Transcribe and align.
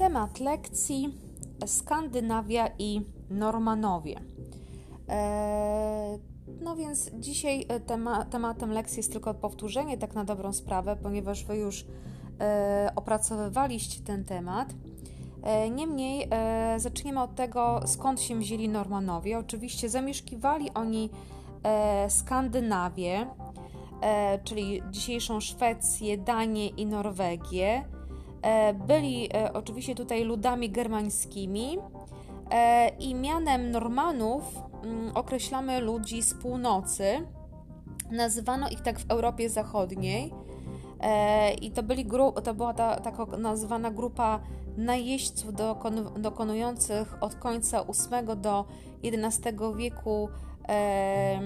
Temat 0.00 0.40
lekcji 0.40 1.14
Skandynawia 1.66 2.68
i 2.78 3.00
Normanowie. 3.30 4.20
E, 5.08 6.18
no 6.60 6.76
więc 6.76 7.10
dzisiaj 7.18 7.66
e, 7.68 7.80
tema, 7.80 8.24
tematem 8.24 8.70
lekcji 8.70 8.96
jest 8.96 9.12
tylko 9.12 9.34
powtórzenie, 9.34 9.98
tak 9.98 10.14
na 10.14 10.24
dobrą 10.24 10.52
sprawę, 10.52 10.96
ponieważ 11.02 11.44
Wy 11.44 11.56
już 11.56 11.86
e, 12.40 12.92
opracowywaliście 12.96 14.04
ten 14.04 14.24
temat. 14.24 14.74
Niemniej 15.70 16.28
zaczniemy 16.76 17.22
od 17.22 17.34
tego, 17.34 17.80
skąd 17.86 18.20
się 18.20 18.38
wzięli 18.38 18.68
Normanowie. 18.68 19.38
Oczywiście 19.38 19.88
zamieszkiwali 19.88 20.70
oni 20.74 21.10
Skandynawię, 22.08 23.26
czyli 24.44 24.82
dzisiejszą 24.90 25.40
Szwecję, 25.40 26.18
Danię 26.18 26.68
i 26.68 26.86
Norwegię 26.86 27.84
byli 28.86 29.28
e, 29.34 29.52
oczywiście 29.52 29.94
tutaj 29.94 30.24
ludami 30.24 30.70
germańskimi 30.70 31.78
e, 32.50 32.88
i 32.88 33.14
mianem 33.14 33.70
Normanów 33.70 34.42
mm, 34.84 35.16
określamy 35.16 35.80
ludzi 35.80 36.22
z 36.22 36.34
północy. 36.34 37.26
Nazywano 38.10 38.68
ich 38.68 38.80
tak 38.80 38.98
w 39.00 39.10
Europie 39.10 39.50
Zachodniej. 39.50 40.34
I 41.62 41.70
to, 41.70 41.82
byli 41.82 42.06
to 42.44 42.54
była 42.54 42.74
ta, 42.74 43.00
taka 43.00 43.26
nazywana 43.26 43.90
grupa 43.90 44.40
najeźdźców 44.76 45.54
dokon, 45.54 46.22
dokonujących 46.22 47.22
od 47.22 47.34
końca 47.34 47.84
VIII 47.84 48.36
do 48.36 48.64
XI 49.04 49.40
wieku 49.76 50.28
e, 50.68 51.40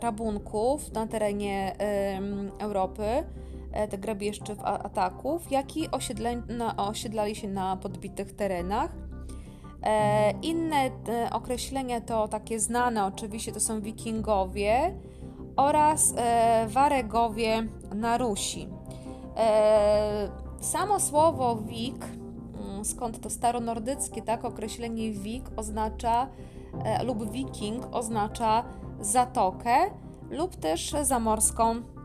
rabunków 0.00 0.92
na 0.92 1.06
terenie 1.06 1.76
e, 1.80 2.20
Europy 2.58 3.04
E, 3.04 3.49
te 3.90 3.98
grabieżczych 3.98 4.58
ataków, 4.64 5.50
jak 5.50 5.76
i 5.76 5.88
osiedlali 6.76 7.34
się 7.34 7.48
na 7.48 7.76
podbitych 7.76 8.32
terenach. 8.32 8.90
E, 9.82 10.30
inne 10.30 10.76
e, 10.76 10.90
określenia 11.32 12.00
to 12.00 12.28
takie 12.28 12.60
znane 12.60 13.06
oczywiście 13.06 13.52
to 13.52 13.60
są 13.60 13.80
wikingowie 13.80 14.94
oraz 15.56 16.14
waregowie 16.68 17.66
na 17.94 18.18
Rusi. 18.18 18.68
Samo 20.60 21.00
słowo 21.00 21.56
wik, 21.56 22.04
mm, 22.04 22.84
skąd 22.84 23.20
to 23.20 23.30
staronordyckie 23.30 24.22
tak, 24.22 24.44
określenie 24.44 25.12
wik 25.12 25.44
oznacza 25.56 26.28
lub 27.04 27.32
wiking 27.32 27.86
oznacza 27.92 28.64
zatokę 29.00 29.76
lub 30.30 30.56
też 30.56 30.94
zamorską 31.02 31.74
E, 31.74 31.99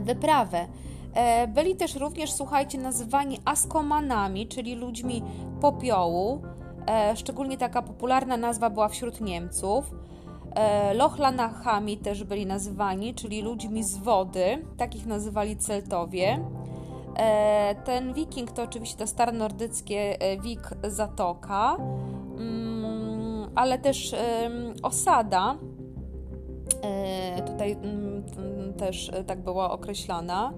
wyprawę. 0.00 0.66
E, 1.14 1.48
byli 1.48 1.76
też 1.76 1.94
również, 1.94 2.32
słuchajcie, 2.32 2.78
nazywani 2.78 3.38
askomanami, 3.44 4.46
czyli 4.48 4.74
ludźmi 4.74 5.22
popiołu. 5.60 6.42
E, 6.86 7.16
szczególnie 7.16 7.58
taka 7.58 7.82
popularna 7.82 8.36
nazwa 8.36 8.70
była 8.70 8.88
wśród 8.88 9.20
Niemców. 9.20 9.90
Lochlanachami 10.94 11.96
też 11.96 12.24
byli 12.24 12.46
nazywani, 12.46 13.14
czyli 13.14 13.42
ludźmi 13.42 13.84
z 13.84 13.96
wody. 13.96 14.66
Takich 14.76 15.06
nazywali 15.06 15.56
Celtowie. 15.56 16.38
Ten 17.84 18.14
wiking 18.14 18.52
to 18.52 18.62
oczywiście 18.62 18.98
to 18.98 19.06
staronordyckie 19.06 20.18
wik 20.42 20.70
zatoka, 20.82 21.76
mm, 22.38 23.50
ale 23.54 23.78
też 23.78 24.14
osada 24.82 25.56
E, 26.82 27.42
tutaj 27.42 27.72
mm, 27.72 28.22
też 28.74 29.10
e, 29.12 29.24
tak 29.24 29.40
była 29.40 29.70
określona. 29.70 30.52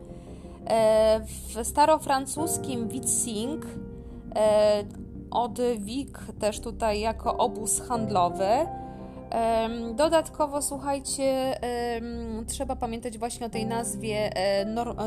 E, 0.67 1.21
w 1.21 1.67
starofrancuskim 1.67 2.89
Witzing 2.89 3.67
od 5.31 5.59
Wik 5.79 6.19
też 6.39 6.61
tutaj 6.61 7.01
jako 7.01 7.37
obóz 7.37 7.81
handlowy. 7.81 8.49
Dodatkowo, 9.95 10.63
słuchajcie, 10.63 11.61
trzeba 12.47 12.77
pamiętać 12.77 13.19
właśnie 13.19 13.47
o 13.47 13.51
tej 13.51 13.67
nazwie 13.67 14.31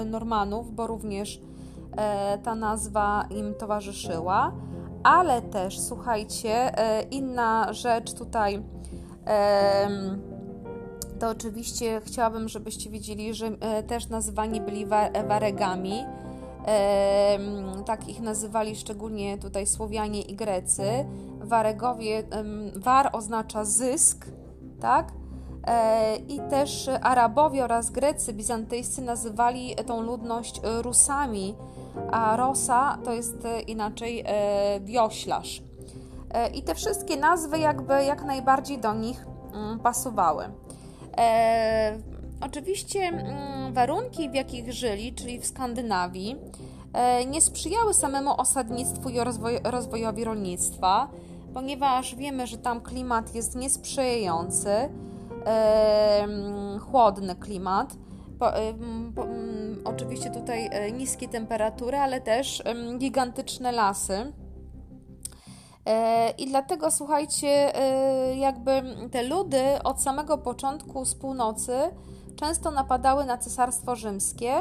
Normanów, 0.06 0.76
bo 0.76 0.88
również 0.88 1.42
ta 2.44 2.56
nazwa 2.56 3.26
im 3.30 3.56
towarzyszyła. 3.56 4.52
Ale 5.04 5.42
też, 5.42 5.80
słuchajcie, 5.80 6.72
inna 7.12 7.74
rzecz 7.74 8.14
tutaj 8.14 8.64
to 11.20 11.30
oczywiście 11.30 12.02
chciałabym, 12.06 12.50
żebyście 12.50 12.90
wiedzieli, 12.90 13.34
że 13.34 13.48
e, 13.48 13.84
też 13.84 14.10
nazwani 14.10 14.62
byli 14.62 14.86
waregami. 15.28 16.06
Tak 17.86 18.08
ich 18.10 18.22
nazywali 18.22 18.76
szczególnie 18.76 19.38
tutaj 19.38 19.68
Słowianie 19.68 20.22
i 20.22 20.36
Grecy. 20.36 20.84
Waregowie, 21.40 22.24
war 22.76 23.10
oznacza 23.14 23.66
zysk, 23.66 24.26
tak? 24.80 25.12
E, 25.68 26.16
I 26.16 26.40
też 26.50 26.90
Arabowie 27.02 27.64
oraz 27.64 27.90
Grecy 27.90 28.34
bizantyjscy 28.34 29.02
nazywali 29.02 29.76
tą 29.86 30.02
ludność 30.02 30.62
Rusami, 30.82 31.56
a 32.12 32.36
Rosa 32.38 32.98
to 33.04 33.14
jest 33.14 33.48
inaczej 33.68 34.24
e, 34.26 34.80
wioślarz. 34.80 35.64
I 36.54 36.64
te 36.64 36.76
wszystkie 36.76 37.18
nazwy 37.18 37.60
jakby 37.60 38.04
jak 38.04 38.24
najbardziej 38.24 38.78
do 38.78 38.94
nich 38.94 39.26
mm, 39.54 39.80
pasowały. 39.80 40.50
E, 41.20 41.98
oczywiście 42.42 43.00
mm, 43.00 43.74
warunki, 43.74 44.30
w 44.30 44.34
jakich 44.34 44.74
żyli, 44.74 45.14
czyli 45.14 45.40
w 45.40 45.46
Skandynawii, 45.46 46.36
e, 46.94 47.26
nie 47.26 47.42
sprzyjały 47.42 47.94
samemu 47.94 48.42
osadnictwu 48.42 49.10
i 49.10 49.20
rozwoj, 49.20 49.60
rozwojowi 49.64 50.24
rolnictwa, 50.24 51.10
ponieważ 51.54 52.16
wiemy, 52.16 52.48
że 52.48 52.58
tam 52.58 52.82
klimat 52.82 53.36
jest 53.36 53.56
niesprzyjający, 53.56 54.70
e, 54.70 54.90
mm, 56.24 56.80
chłodny 56.80 57.36
klimat. 57.36 57.94
Po, 58.40 58.58
e, 58.58 58.74
po, 59.16 59.24
mm, 59.24 59.82
oczywiście 59.86 60.30
tutaj 60.30 60.70
niskie 60.94 61.28
temperatury, 61.28 61.98
ale 61.98 62.22
też 62.22 62.64
gigantyczne 62.98 63.72
lasy. 63.72 64.34
E, 65.90 66.34
I 66.38 66.48
dlatego 66.48 66.92
słuchajcie, 66.92 67.76
e, 67.76 68.36
jakby 68.38 68.72
te 69.12 69.24
ludy 69.24 69.64
od 69.84 70.02
samego 70.02 70.38
początku 70.38 71.06
z 71.06 71.16
północy 71.16 71.74
często 72.36 72.72
napadały 72.72 73.26
na 73.26 73.38
cesarstwo 73.38 73.96
rzymskie. 73.96 74.52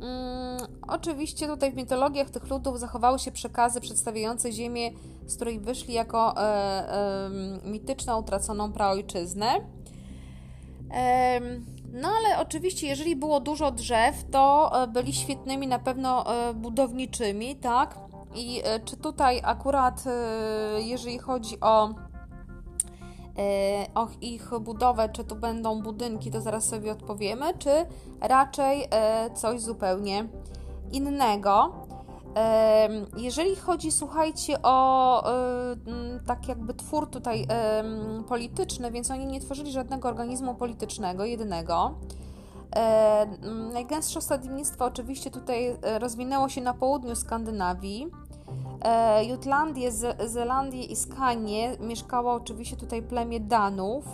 Mm, 0.00 0.58
oczywiście 0.88 1.46
tutaj 1.46 1.72
w 1.72 1.76
mitologiach 1.76 2.30
tych 2.30 2.50
ludów 2.50 2.80
zachowały 2.80 3.18
się 3.18 3.32
przekazy 3.32 3.80
przedstawiające 3.80 4.52
ziemię, 4.52 4.90
z 5.26 5.36
której 5.36 5.60
wyszli 5.60 5.94
jako 5.94 6.34
e, 6.36 7.30
mityczną, 7.64 8.20
utraconą 8.20 8.72
praojczyznę. 8.72 9.46
No 11.92 12.08
ale 12.08 12.38
oczywiście, 12.38 12.86
jeżeli 12.86 13.16
było 13.16 13.40
dużo 13.40 13.70
drzew, 13.70 14.24
to 14.30 14.72
byli 14.92 15.12
świetnymi 15.12 15.66
na 15.66 15.78
pewno 15.78 16.24
budowniczymi, 16.54 17.56
tak? 17.56 18.09
I 18.34 18.62
e, 18.64 18.80
czy 18.80 18.96
tutaj 18.96 19.40
akurat, 19.44 20.04
e, 20.06 20.80
jeżeli 20.80 21.18
chodzi 21.18 21.60
o, 21.60 21.88
e, 21.88 21.92
o 23.94 24.08
ich 24.20 24.50
budowę, 24.60 25.08
czy 25.08 25.24
tu 25.24 25.36
będą 25.36 25.82
budynki, 25.82 26.30
to 26.30 26.40
zaraz 26.40 26.64
sobie 26.64 26.92
odpowiemy, 26.92 27.58
czy 27.58 27.70
raczej 28.20 28.88
coś 29.34 29.60
zupełnie 29.60 30.28
innego. 30.92 31.72
Jeżeli 33.16 33.56
chodzi, 33.56 33.92
słuchajcie, 33.92 34.62
o 34.62 35.24
tak 36.26 36.48
jakby 36.48 36.74
twór 36.74 37.10
tutaj 37.10 37.46
polityczny, 38.28 38.90
więc 38.90 39.10
oni 39.10 39.26
nie 39.26 39.40
tworzyli 39.40 39.72
żadnego 39.72 40.08
organizmu 40.08 40.54
politycznego, 40.54 41.24
jedynego. 41.24 41.94
E, 42.76 43.26
najgęstsze 43.72 44.18
osadnictwo 44.18 44.84
oczywiście 44.84 45.30
tutaj 45.30 45.76
e, 45.82 45.98
rozwinęło 45.98 46.48
się 46.48 46.60
na 46.60 46.74
południu 46.74 47.16
Skandynawii. 47.16 48.06
E, 48.82 49.24
Jutlandię, 49.24 49.92
Zelandię 50.26 50.84
i 50.84 50.96
Skanie 50.96 51.76
mieszkało 51.80 52.32
oczywiście 52.32 52.76
tutaj 52.76 53.02
plemię 53.02 53.40
Danów. 53.40 54.04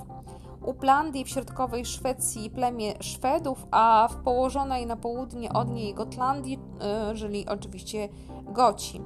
U 0.62 0.74
Plandii 0.74 1.24
w 1.24 1.28
środkowej 1.28 1.84
Szwecji 1.84 2.50
plemię 2.50 2.94
Szwedów, 3.00 3.66
a 3.70 4.08
w 4.10 4.16
położonej 4.16 4.86
na 4.86 4.96
południe 4.96 5.52
od 5.52 5.70
niej 5.70 5.94
Gotlandii 5.94 6.58
żyli 7.12 7.46
oczywiście 7.48 8.08
Goci. 8.44 9.00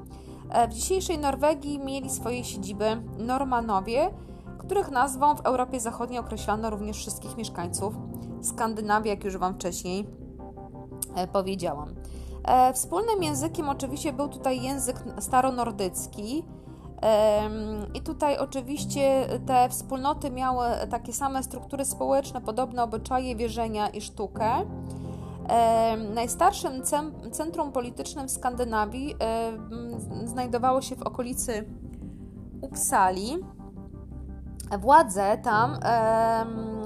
W 0.68 0.72
dzisiejszej 0.72 1.18
Norwegii 1.18 1.78
mieli 1.78 2.10
swoje 2.10 2.44
siedziby 2.44 3.02
Normanowie, 3.18 4.10
których 4.58 4.90
nazwą 4.90 5.36
w 5.36 5.40
Europie 5.40 5.80
Zachodniej 5.80 6.18
określano 6.18 6.70
również 6.70 6.96
wszystkich 6.96 7.36
mieszkańców 7.36 7.94
Skandynawii, 8.42 9.10
jak 9.10 9.24
już 9.24 9.36
Wam 9.36 9.54
wcześniej 9.54 10.06
e, 11.16 11.26
powiedziałam. 11.26 11.94
E, 12.44 12.72
wspólnym 12.72 13.22
językiem 13.22 13.68
oczywiście 13.68 14.12
był 14.12 14.28
tutaj 14.28 14.62
język 14.62 14.96
staronordycki. 15.18 16.44
I 17.94 18.00
tutaj 18.00 18.38
oczywiście 18.38 19.26
te 19.46 19.68
wspólnoty 19.68 20.30
miały 20.30 20.66
takie 20.90 21.12
same 21.12 21.42
struktury 21.42 21.84
społeczne, 21.84 22.40
podobne 22.40 22.82
obyczaje, 22.82 23.36
wierzenia 23.36 23.88
i 23.88 24.00
sztukę. 24.00 24.50
Najstarszym 26.14 26.72
centrum 27.32 27.72
politycznym 27.72 28.28
Skandynawii 28.28 29.14
znajdowało 30.24 30.80
się 30.80 30.96
w 30.96 31.02
okolicy 31.02 31.64
Uppsali. 32.60 33.38
Władze 34.78 35.38
tam 35.38 35.78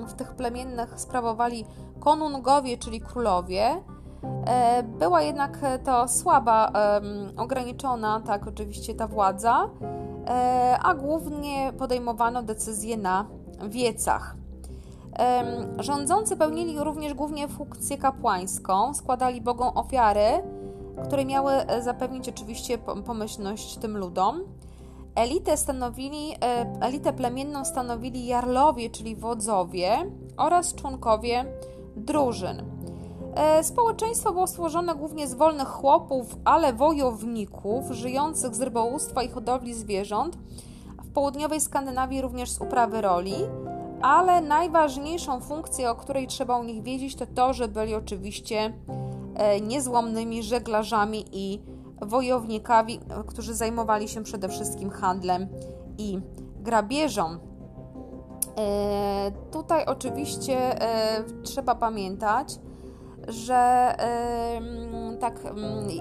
w 0.08 0.12
tych 0.12 0.34
plemiennych 0.34 1.00
sprawowali 1.00 1.64
konungowie, 2.00 2.78
czyli 2.78 3.00
królowie. 3.00 3.82
E, 4.46 4.82
była 4.82 5.22
jednak 5.22 5.58
to 5.84 6.08
słaba, 6.08 6.72
ograniczona, 7.36 8.20
tak 8.26 8.46
oczywiście, 8.46 8.94
ta 8.94 9.08
władza, 9.08 9.70
e, 10.26 10.78
a 10.82 10.94
głównie 10.94 11.72
podejmowano 11.78 12.42
decyzje 12.42 12.96
na 12.96 13.26
wiecach. 13.68 14.36
Rządzący 15.78 16.36
pełnili 16.36 16.78
również 16.78 17.14
głównie 17.14 17.48
funkcję 17.48 17.98
kapłańską, 17.98 18.94
składali 18.94 19.40
Bogom 19.40 19.68
ofiary, 19.74 20.42
które 21.04 21.24
miały 21.24 21.52
zapewnić 21.80 22.28
oczywiście 22.28 22.78
pomyślność 22.78 23.76
tym 23.76 23.98
ludom. 23.98 24.40
Elitę, 25.14 25.56
stanowili, 25.56 26.32
e, 26.32 26.36
elitę 26.80 27.12
plemienną 27.12 27.64
stanowili 27.64 28.26
jarlowie, 28.26 28.90
czyli 28.90 29.16
wodzowie 29.16 30.10
oraz 30.36 30.74
członkowie 30.74 31.44
drużyn. 31.96 32.62
E, 33.34 33.64
społeczeństwo 33.64 34.32
było 34.32 34.46
stworzone 34.46 34.94
głównie 34.94 35.28
z 35.28 35.34
wolnych 35.34 35.68
chłopów, 35.68 36.36
ale 36.44 36.72
wojowników 36.72 37.90
żyjących 37.90 38.54
z 38.54 38.60
rybołówstwa 38.60 39.22
i 39.22 39.28
hodowli 39.28 39.74
zwierząt, 39.74 40.38
w 41.04 41.12
południowej 41.12 41.60
Skandynawii 41.60 42.20
również 42.20 42.50
z 42.50 42.60
uprawy 42.60 43.00
roli 43.00 43.34
ale 44.04 44.40
najważniejszą 44.40 45.40
funkcję, 45.40 45.90
o 45.90 45.94
której 45.94 46.26
trzeba 46.26 46.58
u 46.58 46.64
nich 46.64 46.82
wiedzieć, 46.82 47.14
to 47.14 47.26
to, 47.26 47.52
że 47.52 47.68
byli 47.68 47.94
oczywiście 47.94 48.72
e, 49.34 49.60
niezłomnymi 49.60 50.42
żeglarzami 50.42 51.24
i 51.32 51.60
wojownikami, 52.06 53.00
którzy 53.26 53.54
zajmowali 53.54 54.08
się 54.08 54.22
przede 54.22 54.48
wszystkim 54.48 54.90
handlem 54.90 55.48
i 55.98 56.18
grabieżą. 56.60 57.38
E, 58.58 59.32
tutaj 59.50 59.84
oczywiście 59.84 60.82
e, 60.82 61.24
trzeba 61.42 61.74
pamiętać, 61.74 62.58
że 63.28 63.94
tak, 65.20 65.40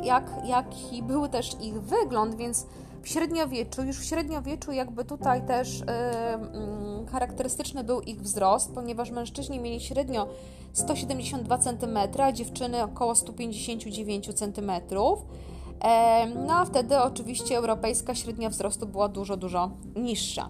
jak, 0.03 0.31
jaki 0.45 1.03
był 1.03 1.27
też 1.27 1.55
ich 1.61 1.81
wygląd, 1.81 2.35
więc 2.35 2.67
w 3.03 3.07
średniowieczu, 3.07 3.83
już 3.83 3.99
w 3.99 4.03
średniowieczu 4.03 4.71
jakby 4.71 5.05
tutaj 5.05 5.45
też 5.47 5.79
yy, 5.79 5.85
yy, 6.99 7.07
charakterystyczny 7.11 7.83
był 7.83 8.01
ich 8.01 8.21
wzrost, 8.21 8.71
ponieważ 8.73 9.11
mężczyźni 9.11 9.59
mieli 9.59 9.81
średnio 9.81 10.27
172 10.73 11.57
cm, 11.57 11.97
a 12.19 12.31
dziewczyny 12.31 12.83
około 12.83 13.15
159 13.15 14.33
cm. 14.33 14.71
No 16.47 16.53
a 16.53 16.65
wtedy 16.65 16.99
oczywiście 16.99 17.57
europejska 17.57 18.15
średnia 18.15 18.49
wzrostu 18.49 18.87
była 18.87 19.07
dużo, 19.07 19.37
dużo 19.37 19.71
niższa. 19.95 20.49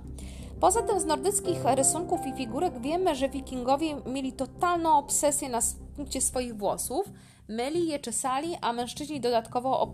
Poza 0.59 0.81
tym 0.81 0.99
z 0.99 1.05
nordyckich 1.05 1.65
rysunków 1.65 2.27
i 2.27 2.33
figurek 2.33 2.81
wiemy, 2.81 3.15
że 3.15 3.29
wikingowie 3.29 3.95
mieli 4.05 4.33
totalną 4.33 4.97
obsesję 4.97 5.49
na 5.49 5.59
punkcie 5.95 6.21
swoich 6.21 6.57
włosów, 6.57 7.05
myli 7.47 7.87
je, 7.87 7.99
czesali, 7.99 8.57
a 8.61 8.73
mężczyźni 8.73 9.19
dodatkowo 9.19 9.87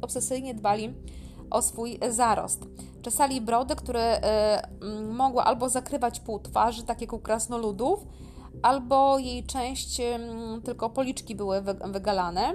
obsesyjnie 0.00 0.54
dbali 0.54 0.94
o 1.50 1.62
swój 1.62 1.98
zarost. 2.08 2.64
Czesali 3.02 3.40
brody, 3.40 3.76
które 3.76 4.20
y, 4.82 5.12
mogły 5.12 5.42
albo 5.42 5.68
zakrywać 5.68 6.20
pół 6.20 6.38
twarzy, 6.38 6.82
tak 6.82 7.00
jak 7.00 7.12
u 7.12 7.18
krasnoludów, 7.18 8.06
albo 8.62 9.18
jej 9.18 9.44
część, 9.44 10.00
y, 10.00 10.04
tylko 10.64 10.90
policzki 10.90 11.34
były 11.34 11.62
wygalane. 11.92 12.54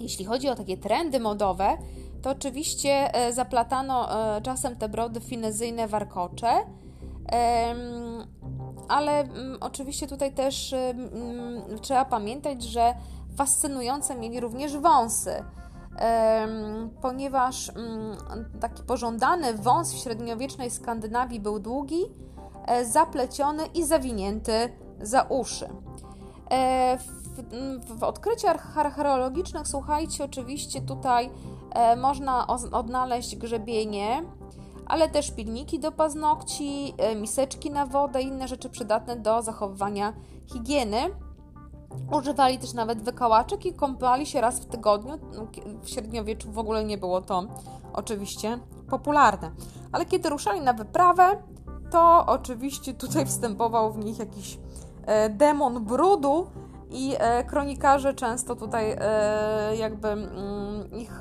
Jeśli 0.00 0.24
chodzi 0.24 0.48
o 0.48 0.54
takie 0.54 0.76
trendy 0.76 1.20
modowe, 1.20 1.76
to 2.22 2.30
oczywiście 2.30 3.26
y, 3.28 3.32
zaplatano 3.32 4.08
y, 4.38 4.42
czasem 4.42 4.76
te 4.76 4.88
brody 4.88 5.20
finezyjne 5.20 5.88
warkocze, 5.88 6.48
ale 8.88 9.28
oczywiście 9.60 10.06
tutaj 10.06 10.32
też 10.32 10.74
trzeba 11.80 12.04
pamiętać, 12.04 12.62
że 12.62 12.94
fascynujące 13.36 14.14
mieli 14.14 14.40
również 14.40 14.76
wąsy 14.76 15.44
ponieważ 17.02 17.68
mm, 17.68 18.16
taki 18.60 18.82
pożądany 18.82 19.54
wąs 19.54 19.94
w 19.94 19.98
średniowiecznej 19.98 20.70
Skandynawii 20.70 21.40
był 21.40 21.58
długi, 21.58 22.04
e, 22.66 22.84
zapleciony 22.84 23.66
i 23.66 23.84
zawinięty 23.84 24.52
za 25.00 25.22
uszy. 25.22 25.68
E, 27.38 27.78
w, 27.78 27.98
w 27.98 28.02
odkryciach 28.02 28.78
archeologicznych, 28.78 29.68
słuchajcie, 29.68 30.24
oczywiście 30.24 30.80
tutaj 30.80 31.30
e, 31.70 31.96
można 31.96 32.46
odnaleźć 32.72 33.36
grzebienie, 33.36 34.22
ale 34.86 35.08
też 35.08 35.30
pilniki 35.30 35.78
do 35.78 35.92
paznokci, 35.92 36.94
miseczki 37.16 37.70
na 37.70 37.86
wodę 37.86 38.22
i 38.22 38.26
inne 38.26 38.48
rzeczy 38.48 38.70
przydatne 38.70 39.16
do 39.16 39.42
zachowywania 39.42 40.12
higieny. 40.46 40.98
Używali 42.18 42.58
też 42.58 42.72
nawet 42.72 43.02
wykałaczek 43.02 43.66
i 43.66 43.74
kąpali 43.74 44.26
się 44.26 44.40
raz 44.40 44.60
w 44.60 44.66
tygodniu. 44.66 45.18
W 45.82 45.88
średniowieczu 45.88 46.52
w 46.52 46.58
ogóle 46.58 46.84
nie 46.84 46.98
było 46.98 47.20
to 47.20 47.42
oczywiście 47.92 48.58
popularne. 48.90 49.50
Ale 49.92 50.06
kiedy 50.06 50.28
ruszali 50.28 50.60
na 50.60 50.72
wyprawę, 50.72 51.42
to 51.90 52.26
oczywiście 52.26 52.94
tutaj 52.94 53.26
wstępował 53.26 53.92
w 53.92 53.98
nich 53.98 54.18
jakiś 54.18 54.58
e, 55.06 55.30
demon 55.30 55.84
brudu 55.84 56.46
i 56.90 57.14
e, 57.18 57.44
kronikarze 57.44 58.14
często 58.14 58.56
tutaj 58.56 58.96
e, 59.00 59.76
jakby 59.76 60.08
mm, 60.08 60.90
ich 60.92 61.18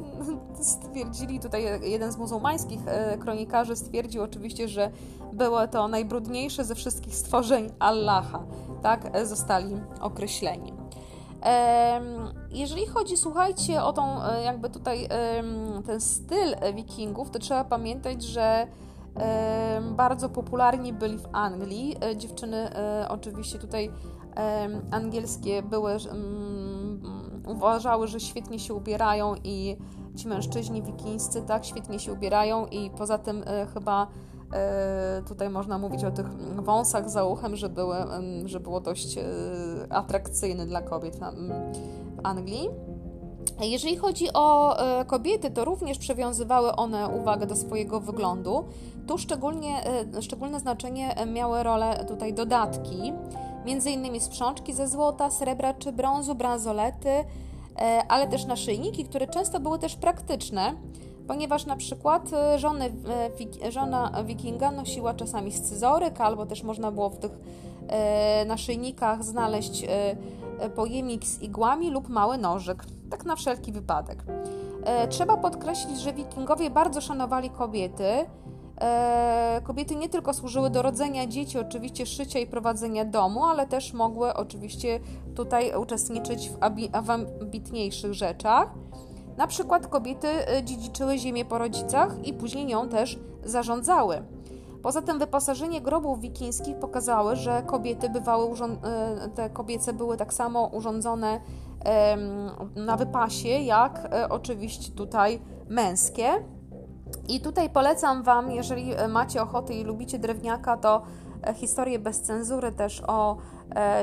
stwierdzili, 0.60 1.40
tutaj 1.40 1.90
jeden 1.90 2.12
z 2.12 2.16
muzułmańskich 2.16 2.80
kronikarzy 3.20 3.76
stwierdził 3.76 4.22
oczywiście, 4.22 4.68
że 4.68 4.90
było 5.32 5.68
to 5.68 5.88
najbrudniejsze 5.88 6.64
ze 6.64 6.74
wszystkich 6.74 7.14
stworzeń 7.14 7.70
Allaha 7.78 8.42
tak 8.82 9.16
e, 9.16 9.26
zostali 9.26 9.76
określeni. 10.00 10.72
Jeżeli 12.50 12.86
chodzi, 12.86 13.16
słuchajcie, 13.16 13.82
o 13.82 13.92
tą 13.92 14.22
e, 14.24 14.42
jakby 14.42 14.70
tutaj 14.70 15.08
ten 15.86 16.00
styl 16.00 16.56
wikingów, 16.74 17.30
to 17.30 17.38
trzeba 17.38 17.64
pamiętać, 17.64 18.22
że 18.22 18.66
bardzo 19.82 20.28
popularni 20.28 20.92
byli 20.92 21.18
w 21.18 21.28
Anglii. 21.32 21.96
E, 22.00 22.16
dziewczyny 22.16 22.70
oczywiście 23.08 23.58
tutaj 23.58 23.90
angielskie 24.90 25.62
były, 25.62 25.96
uważały, 27.46 28.08
że 28.08 28.20
świetnie 28.20 28.58
się 28.58 28.74
ubierają 28.74 29.34
i 29.44 29.76
ci 30.16 30.28
mężczyźni 30.28 30.82
wikińscy 30.82 31.42
tak 31.42 31.64
świetnie 31.64 31.98
się 31.98 32.12
ubierają 32.12 32.66
i 32.66 32.90
poza 32.90 33.18
tym 33.18 33.44
chyba 33.74 34.06
E, 34.52 35.22
tutaj 35.28 35.50
można 35.50 35.78
mówić 35.78 36.04
o 36.04 36.10
tych 36.10 36.26
wąsach 36.56 37.10
za 37.10 37.24
uchem, 37.24 37.56
że, 37.56 37.68
były, 37.68 37.96
że 38.44 38.60
było 38.60 38.80
dość 38.80 39.18
e, 39.18 39.22
atrakcyjne 39.90 40.66
dla 40.66 40.82
kobiet 40.82 41.16
w 41.16 42.26
Anglii. 42.26 42.68
Jeżeli 43.60 43.96
chodzi 43.96 44.26
o 44.34 44.78
e, 44.78 45.04
kobiety, 45.04 45.50
to 45.50 45.64
również 45.64 45.98
przywiązywały 45.98 46.76
one 46.76 47.08
uwagę 47.08 47.46
do 47.46 47.56
swojego 47.56 48.00
wyglądu. 48.00 48.64
Tu 49.06 49.18
szczególnie, 49.18 49.84
szczególne 50.20 50.60
znaczenie 50.60 51.14
miały 51.26 51.62
rolę 51.62 52.04
tutaj 52.08 52.34
dodatki, 52.34 53.12
innymi 53.66 54.20
sprzączki 54.20 54.72
ze 54.72 54.88
złota, 54.88 55.30
srebra 55.30 55.74
czy 55.74 55.92
brązu, 55.92 56.34
bransolety, 56.34 57.10
ale 58.08 58.28
też 58.28 58.44
naszyjniki, 58.44 59.04
które 59.04 59.26
często 59.26 59.60
były 59.60 59.78
też 59.78 59.96
praktyczne 59.96 60.74
ponieważ 61.26 61.66
na 61.66 61.76
przykład 61.76 62.32
e, 62.32 62.58
żony, 62.58 62.92
e, 63.64 63.72
żona 63.72 64.12
wikinga 64.24 64.70
nosiła 64.70 65.14
czasami 65.14 65.52
scyzoryk, 65.52 66.20
albo 66.20 66.46
też 66.46 66.62
można 66.62 66.92
było 66.92 67.10
w 67.10 67.18
tych 67.18 67.32
e, 67.88 68.44
naszyjnikach 68.44 69.24
znaleźć 69.24 69.86
pojemnik 70.76 71.24
z 71.24 71.42
igłami 71.42 71.90
lub 71.90 72.08
mały 72.08 72.38
nożyk, 72.38 72.84
tak 73.10 73.24
na 73.24 73.36
wszelki 73.36 73.72
wypadek. 73.72 74.24
Trzeba 75.08 75.36
podkreślić, 75.36 76.00
że 76.00 76.12
wikingowie 76.12 76.70
bardzo 76.70 77.00
szanowali 77.00 77.50
kobiety. 77.50 78.04
Kobiety 79.64 79.96
nie 79.96 80.08
tylko 80.08 80.34
służyły 80.34 80.70
do 80.70 80.82
rodzenia 80.82 81.26
dzieci, 81.26 81.58
oczywiście 81.58 82.06
szycia 82.06 82.38
i 82.38 82.46
prowadzenia 82.46 83.04
domu, 83.04 83.44
ale 83.44 83.66
też 83.66 83.92
mogły 83.92 84.34
oczywiście 84.34 85.00
tutaj 85.34 85.72
uczestniczyć 85.76 86.50
w 87.02 87.10
ambitniejszych 87.10 88.14
rzeczach. 88.14 88.68
Na 89.36 89.46
przykład 89.46 89.86
kobiety 89.86 90.28
y, 90.58 90.64
dziedziczyły 90.64 91.18
ziemię 91.18 91.44
po 91.44 91.58
rodzicach 91.58 92.16
i 92.24 92.32
później 92.32 92.66
nią 92.66 92.88
też 92.88 93.18
zarządzały. 93.44 94.22
Poza 94.82 95.02
tym 95.02 95.18
wyposażenie 95.18 95.80
grobów 95.80 96.20
wikińskich 96.20 96.76
pokazały, 96.76 97.36
że 97.36 97.62
kobiety 97.66 98.08
bywały 98.10 98.54
y, 98.54 98.56
te 99.34 99.50
kobiece 99.50 99.92
były 99.92 100.16
tak 100.16 100.34
samo 100.34 100.66
urządzone 100.66 101.40
na 102.76 102.96
wypasie, 102.96 103.48
jak 103.48 104.08
e, 104.12 104.28
oczywiście 104.28 104.92
tutaj 104.92 105.40
męskie. 105.68 106.44
I 107.28 107.40
tutaj 107.40 107.70
polecam 107.70 108.22
Wam, 108.22 108.50
jeżeli 108.50 108.94
e, 108.94 109.08
macie 109.08 109.42
ochotę 109.42 109.74
i 109.74 109.84
lubicie 109.84 110.18
drewniaka, 110.18 110.76
to 110.76 111.02
e, 111.42 111.54
historię 111.54 111.98
bez 111.98 112.20
cenzury 112.20 112.72
też 112.72 113.02
o 113.06 113.36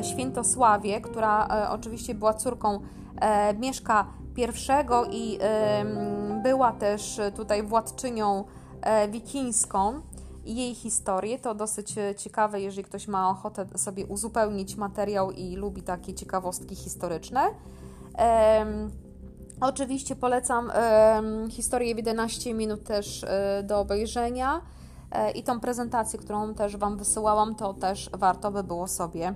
Świętosławie, 0.02 1.02
która 1.02 1.48
oczywiście 1.72 2.16
była 2.16 2.34
córką 2.34 2.80
Mieszka 3.60 4.08
I 4.38 4.48
i 5.12 5.40
była 6.44 6.72
też 6.72 7.20
tutaj 7.36 7.64
władczynią 7.64 8.44
wikińską 9.10 10.02
jej 10.46 10.76
historię. 10.76 11.40
To 11.40 11.56
dosyć 11.56 11.96
ciekawe, 12.18 12.62
jeżeli 12.62 12.84
ktoś 12.84 13.08
ma 13.08 13.30
ochotę 13.30 13.66
sobie 13.76 14.06
uzupełnić 14.06 14.76
materiał 14.76 15.32
i 15.32 15.56
lubi 15.56 15.82
takie 15.82 16.14
ciekawostki 16.14 16.76
historyczne. 16.76 17.42
Oczywiście 19.62 20.16
polecam 20.16 20.72
historię 21.50 21.96
w 21.96 21.98
11 21.98 22.54
minut 22.54 22.84
też 22.84 23.24
e, 23.24 23.64
do 23.64 23.80
obejrzenia 23.80 24.62
e, 25.12 25.32
i 25.32 25.44
tą 25.44 25.60
prezentację, 25.60 26.20
którą 26.20 26.54
też 26.54 26.78
Wam 26.78 26.98
wysyłałam, 26.98 27.56
to 27.56 27.74
też 27.74 28.10
warto 28.14 28.52
by 28.52 28.64
było 28.64 28.88
sobie 28.88 29.34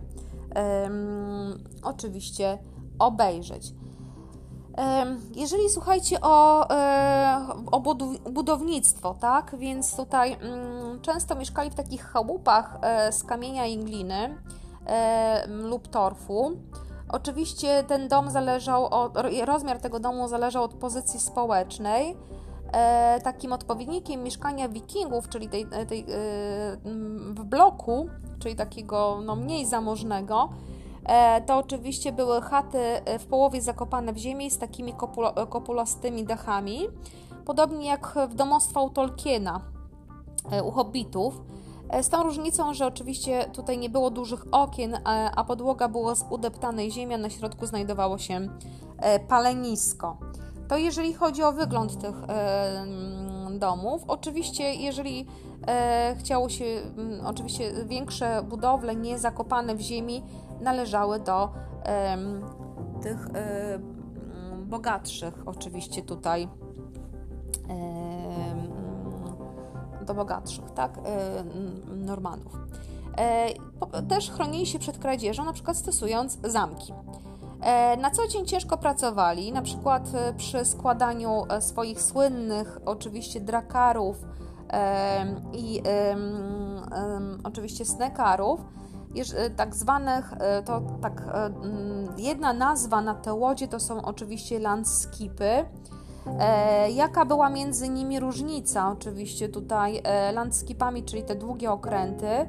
oczywiście 1.84 2.58
obejrzeć. 3.00 3.74
Jeżeli 5.36 5.70
słuchajcie 5.70 6.22
o, 6.22 6.70
e, 6.70 7.48
o 7.72 7.80
budownictwo, 8.32 9.14
tak, 9.14 9.56
więc 9.58 9.96
tutaj 9.96 10.34
mm, 10.34 11.02
często 11.02 11.36
mieszkali 11.36 11.70
w 11.70 11.76
takich 11.76 12.04
chałupach 12.04 12.80
z 13.12 13.24
kamienia 13.24 13.66
i 13.66 13.78
gliny 13.78 14.38
lub 15.48 15.88
torfu. 15.88 16.52
Oczywiście 17.10 17.84
ten 17.84 18.08
dom 18.08 18.32
zależał 18.32 18.86
od, 18.86 19.18
rozmiar 19.46 19.80
tego 19.80 20.00
domu 20.00 20.28
zależał 20.28 20.64
od 20.64 20.74
pozycji 20.74 21.20
społecznej. 21.20 22.18
E, 22.74 23.22
takim 23.24 23.54
odpowiednikiem 23.54 24.24
mieszkania 24.24 24.70
wikingów, 24.70 25.30
czyli 25.30 25.50
tej, 25.50 25.66
tej, 25.88 26.00
e, 26.00 26.06
w 27.30 27.44
bloku, 27.44 28.10
czyli 28.40 28.56
takiego 28.56 29.20
no, 29.26 29.36
mniej 29.36 29.66
zamożnego, 29.66 30.50
e, 31.06 31.42
to 31.42 31.58
oczywiście 31.58 32.12
były 32.12 32.42
chaty 32.42 32.80
w 33.20 33.26
połowie 33.26 33.62
zakopane 33.62 34.14
w 34.14 34.18
ziemi 34.18 34.52
z 34.52 34.58
takimi 34.58 34.94
kopulo, 34.94 35.48
kopulastymi 35.48 36.24
dachami, 36.24 36.88
podobnie 37.46 37.88
jak 37.88 38.16
w 38.30 38.36
domostwa 38.36 38.82
u 38.82 38.90
Tolkiena, 38.90 39.62
e, 40.52 40.64
u 40.64 40.72
hobbitów. 40.72 41.42
E, 41.90 42.04
z 42.04 42.10
tą 42.10 42.24
różnicą, 42.24 42.74
że 42.74 42.86
oczywiście 42.86 43.46
tutaj 43.54 43.78
nie 43.78 43.90
było 43.90 44.10
dużych 44.10 44.46
okien, 44.52 44.96
e, 44.96 45.00
a 45.36 45.44
podłoga 45.44 45.88
była 45.88 46.16
z 46.16 46.26
udeptanej 46.30 46.92
ziemi, 46.92 47.14
a 47.14 47.18
na 47.18 47.30
środku 47.30 47.66
znajdowało 47.66 48.18
się 48.18 48.48
e, 48.98 49.20
palenisko. 49.20 50.18
To 50.68 50.78
jeżeli 50.78 51.14
chodzi 51.14 51.44
o 51.44 51.52
wygląd 51.52 52.02
tych 52.02 52.16
domów, 53.60 54.04
oczywiście 54.08 54.74
jeżeli 54.74 55.28
chciało 56.20 56.50
się, 56.50 56.66
oczywiście 57.26 57.72
większe 57.86 58.44
budowle 58.44 58.96
nie 58.96 59.20
zakopane 59.20 59.76
w 59.76 59.80
ziemi 59.80 60.24
należały 60.62 61.20
do 61.20 61.50
tych 63.02 63.28
bogatszych 64.66 65.34
oczywiście 65.46 66.02
tutaj 66.02 66.48
do 70.08 70.14
bogatszych, 70.14 70.72
tak, 70.72 70.98
e, 70.98 71.44
Normanów. 71.96 72.54
E, 73.18 73.50
też 74.10 74.32
chronili 74.32 74.66
się 74.66 74.80
przed 74.80 74.98
kradzieżą, 74.98 75.46
na 75.46 75.54
przykład 75.54 75.78
stosując 75.78 76.38
zamki. 76.44 76.94
E, 77.62 77.98
na 77.98 78.12
co 78.12 78.28
dzień 78.28 78.46
ciężko 78.46 78.78
pracowali, 78.78 79.52
na 79.52 79.62
przykład 79.62 80.10
przy 80.38 80.66
składaniu 80.66 81.44
swoich 81.60 82.02
słynnych, 82.02 82.80
oczywiście, 82.86 83.42
drakarów 83.42 84.18
i 85.54 85.82
oczywiście 87.44 87.86
snekarów, 87.86 88.60
tak 89.56 89.76
zwanych, 89.76 90.34
to 90.66 90.82
tak, 91.02 91.24
jedna 92.18 92.54
nazwa 92.54 93.02
na 93.02 93.16
te 93.16 93.34
łodzie 93.34 93.68
to 93.68 93.80
są 93.80 94.02
oczywiście 94.02 94.60
landskipy, 94.60 95.66
E, 96.40 96.92
jaka 96.92 97.26
była 97.26 97.50
między 97.50 97.90
nimi 97.90 98.20
różnica? 98.20 98.92
Oczywiście 98.92 99.50
tutaj 99.50 100.02
e, 100.04 100.32
landskipami, 100.32 101.04
czyli 101.04 101.24
te 101.24 101.36
długie 101.36 101.72
okręty, 101.72 102.28
e, 102.28 102.48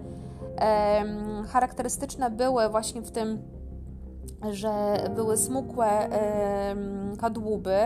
charakterystyczne 1.49 2.31
były 2.31 2.69
właśnie 2.69 3.03
w 3.03 3.11
tym, 3.11 3.43
że 4.51 4.97
były 5.17 5.37
smukłe 5.37 5.87
e, 5.87 6.77
kadłuby 7.21 7.77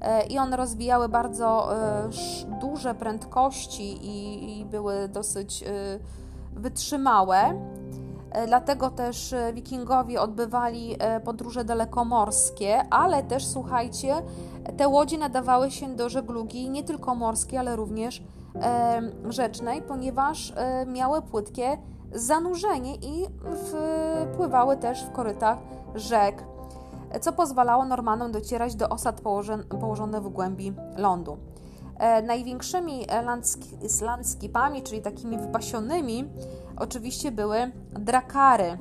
e, 0.00 0.26
i 0.26 0.38
one 0.38 0.56
rozwijały 0.56 1.08
bardzo 1.08 1.76
e, 1.76 2.08
duże 2.60 2.94
prędkości 2.94 3.92
i, 4.06 4.60
i 4.60 4.64
były 4.64 5.08
dosyć 5.08 5.64
wytrzymałe. 6.52 7.60
Dlatego 8.46 8.90
też 8.90 9.34
wikingowie 9.54 10.20
odbywali 10.20 10.96
podróże 11.24 11.64
dalekomorskie, 11.64 12.82
ale 12.90 13.22
też 13.22 13.46
słuchajcie, 13.46 14.22
te 14.76 14.88
łodzie 14.88 15.18
nadawały 15.18 15.70
się 15.70 15.96
do 15.96 16.08
żeglugi 16.08 16.70
nie 16.70 16.84
tylko 16.84 17.14
morskiej, 17.14 17.58
ale 17.58 17.76
również 17.76 18.22
e, 18.54 19.02
rzecznej, 19.28 19.82
ponieważ 19.82 20.52
e, 20.56 20.86
miały 20.86 21.22
płytkie 21.22 21.78
zanurzenie 22.12 22.94
i 22.94 23.26
wpływały 24.32 24.76
też 24.76 25.04
w 25.04 25.12
korytach 25.12 25.58
rzek, 25.94 26.44
co 27.20 27.32
pozwalało 27.32 27.84
Normanom 27.84 28.32
docierać 28.32 28.74
do 28.74 28.88
osad 28.88 29.20
położonych 29.80 30.22
w 30.22 30.28
głębi 30.28 30.72
lądu. 30.96 31.38
E, 31.98 32.22
największymi 32.22 33.06
landskipami, 34.02 34.82
czyli 34.82 35.02
takimi 35.02 35.38
wypasionymi, 35.38 36.24
oczywiście 36.78 37.32
były 37.32 37.70
drakary, 37.92 38.78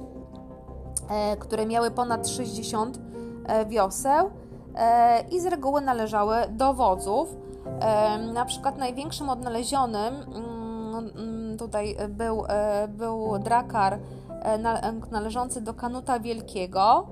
e, 1.10 1.38
które 1.38 1.66
miały 1.66 1.92
ponad 1.92 2.28
60 2.28 3.00
e, 3.48 3.66
wioseł 3.66 4.30
E, 4.78 5.22
i 5.32 5.40
z 5.40 5.46
reguły 5.46 5.82
należały 5.82 6.36
do 6.50 6.74
wodzów. 6.74 7.36
Na 8.34 8.46
przykład 8.46 8.78
największym 8.78 9.30
odnalezionym 9.30 10.16
mm, 10.16 11.12
mm, 11.16 11.58
tutaj 11.58 11.98
był, 12.10 12.44
był 12.90 13.40
drakar 13.40 14.00
należący 15.12 15.62
do 15.62 15.74
Kanuta 15.74 16.20
Wielkiego, 16.20 17.08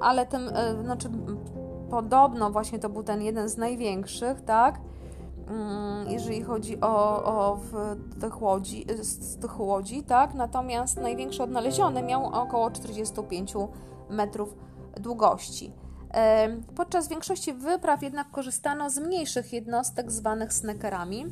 ale 0.00 0.26
tym, 0.26 0.50
znaczy 0.84 1.08
podobno 1.90 2.50
właśnie 2.50 2.78
to 2.78 2.88
był 2.88 3.02
ten 3.02 3.22
jeden 3.22 3.48
z 3.48 3.56
największych, 3.56 4.40
tak? 4.40 4.80
Mm, 5.48 6.10
jeżeli 6.10 6.42
chodzi 6.42 6.80
o, 6.80 7.24
o 7.24 7.58
tych 8.20 8.42
łodzi, 8.42 8.86
z 9.02 9.38
tych 9.38 9.60
łodzi, 9.60 10.02
tak? 10.02 10.34
Natomiast 10.34 10.96
największy 10.96 11.42
odnaleziony 11.42 12.02
miał 12.02 12.26
około 12.26 12.70
45 12.70 13.54
metrów 14.10 14.54
długości. 15.00 15.72
Podczas 16.76 17.08
większości 17.08 17.52
wypraw 17.52 18.02
jednak 18.02 18.30
korzystano 18.30 18.90
z 18.90 18.98
mniejszych 18.98 19.52
jednostek 19.52 20.12
zwanych 20.12 20.52
snekerami. 20.52 21.26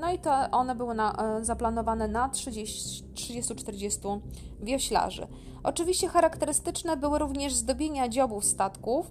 No 0.00 0.12
i 0.12 0.18
to 0.18 0.50
one 0.50 0.74
były 0.74 0.94
na, 0.94 1.12
e, 1.12 1.44
zaplanowane 1.44 2.08
na 2.08 2.28
30-40 2.28 4.20
wioślarzy. 4.60 5.26
Oczywiście 5.62 6.08
charakterystyczne 6.08 6.96
były 6.96 7.18
również 7.18 7.54
zdobienia 7.54 8.08
dziobów 8.08 8.44
statków. 8.44 9.10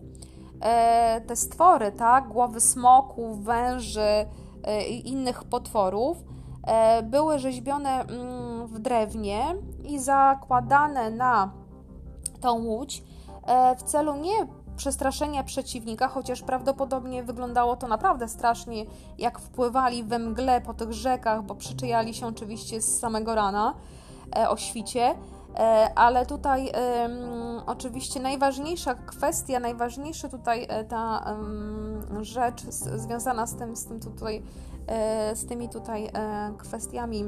E, 0.61 1.21
te 1.21 1.35
stwory, 1.35 1.91
tak, 1.91 2.27
głowy 2.27 2.59
smoków, 2.59 3.43
węży 3.43 4.25
e, 4.63 4.87
i 4.87 5.09
innych 5.09 5.43
potworów 5.43 6.17
były 7.03 7.39
rzeźbione 7.39 8.01
mm, 8.01 8.67
w 8.67 8.79
drewnie 8.79 9.55
i 9.83 9.99
zakładane 9.99 11.11
na 11.11 11.51
tą 12.41 12.53
łódź 12.53 13.03
E, 13.45 13.75
w 13.75 13.83
celu 13.83 14.15
nie 14.15 14.47
przestraszenia 14.77 15.43
przeciwnika, 15.43 16.07
chociaż 16.07 16.41
prawdopodobnie 16.41 17.23
wyglądało 17.23 17.75
to 17.75 17.87
naprawdę 17.87 18.27
strasznie, 18.27 18.85
jak 19.17 19.39
wpływali 19.39 20.03
we 20.03 20.19
mgle 20.19 20.61
po 20.61 20.73
tych 20.73 20.93
rzekach, 20.93 21.43
bo 21.43 21.55
przyczajali 21.55 22.13
się 22.13 22.27
oczywiście 22.27 22.81
z 22.81 22.99
samego 22.99 23.35
rana 23.35 23.73
e, 24.35 24.49
o 24.49 24.57
świcie. 24.57 25.15
E, 25.55 25.89
ale 25.95 26.25
tutaj 26.25 26.71
oczywiście 27.65 28.19
najważniejsza 28.19 28.95
kwestia, 28.95 29.59
najważniejsza 29.59 30.29
tutaj 30.29 30.67
ta 30.89 31.35
rzecz 32.21 32.61
związana 32.95 33.47
z 33.47 33.55
tym, 33.55 33.75
z 33.75 33.85
tym 33.85 33.99
tutaj 33.99 34.43
E, 34.87 35.35
z 35.35 35.45
tymi 35.45 35.69
tutaj 35.69 36.05
e, 36.13 36.53
kwestiami 36.57 37.25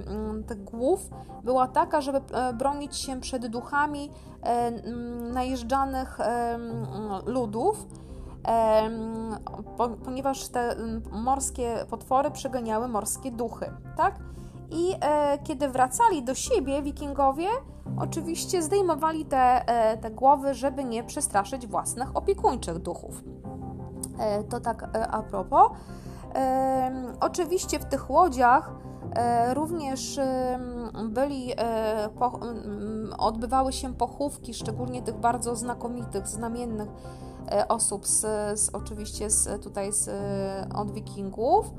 tych 0.48 0.64
głów 0.64 1.10
była 1.44 1.68
taka, 1.68 2.02
żeby 2.02 2.22
e, 2.32 2.54
bronić 2.54 2.96
się 2.98 3.22
przed 3.22 3.48
duchami 3.48 4.12
najeżdżanych 5.34 6.18
ludów, 7.26 7.88
ponieważ 10.06 10.48
te 10.48 10.76
morskie 11.12 11.86
potwory 11.90 12.32
przeganiały 12.32 12.88
morskie 12.88 13.32
duchy, 13.32 13.72
tak? 13.98 14.16
I 14.72 14.96
kiedy 15.44 15.70
wracali 15.70 16.24
do 16.24 16.36
siebie, 16.36 16.82
wikingowie 16.82 17.48
oczywiście 18.00 18.62
zdejmowali 18.62 19.26
te, 19.26 19.66
te 20.02 20.12
głowy, 20.12 20.54
żeby 20.54 20.84
nie 20.84 21.04
przestraszyć 21.04 21.68
własnych 21.68 22.18
opiekuńczych 22.18 22.80
duchów. 22.80 23.24
To 24.50 24.60
tak 24.60 24.90
a 25.12 25.24
propos. 25.24 25.72
Oczywiście 27.20 27.80
w 27.80 27.86
tych 27.86 28.10
łodziach 28.10 28.72
e, 29.16 29.54
również 29.54 30.20
byli, 31.10 31.54
po, 32.20 32.40
odbywały 33.18 33.74
się 33.74 33.94
pochówki, 33.94 34.54
szczególnie 34.54 35.02
tych 35.02 35.16
bardzo 35.16 35.56
znakomitych, 35.56 36.28
znamiennych 36.28 36.90
osób, 37.68 38.08
z, 38.08 38.20
z 38.60 38.70
oczywiście 38.70 39.30
z, 39.30 39.64
tutaj 39.64 39.94
z, 39.94 40.10
od 40.76 40.92
wikingów. 40.92 41.72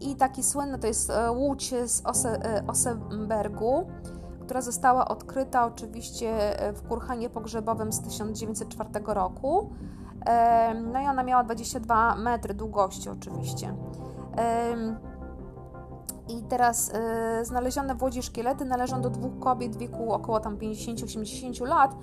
I 0.00 0.16
taki 0.16 0.42
słynny 0.42 0.78
to 0.78 0.86
jest 0.86 1.12
łódź 1.34 1.74
z 1.86 2.06
Ose, 2.06 2.40
Osebergu, 2.66 3.86
która 4.40 4.60
została 4.60 5.08
odkryta 5.08 5.66
oczywiście 5.66 6.56
w 6.74 6.88
kurhanie 6.88 7.30
pogrzebowym 7.30 7.92
z 7.92 8.00
1904 8.00 8.90
roku. 9.06 9.70
No 10.92 11.00
i 11.00 11.06
ona 11.06 11.22
miała 11.22 11.44
22 11.44 12.16
metry 12.16 12.54
długości 12.54 13.10
oczywiście. 13.10 13.74
I 16.28 16.42
teraz 16.42 16.92
y, 17.40 17.44
znalezione 17.44 17.94
w 17.94 18.02
Łodzi 18.02 18.22
szkielety 18.22 18.64
należą 18.64 19.02
do 19.02 19.10
dwóch 19.10 19.38
kobiet 19.38 19.76
w 19.76 19.78
wieku 19.78 20.12
około 20.12 20.40
tam 20.40 20.56
50-80 20.56 21.66
lat. 21.66 21.96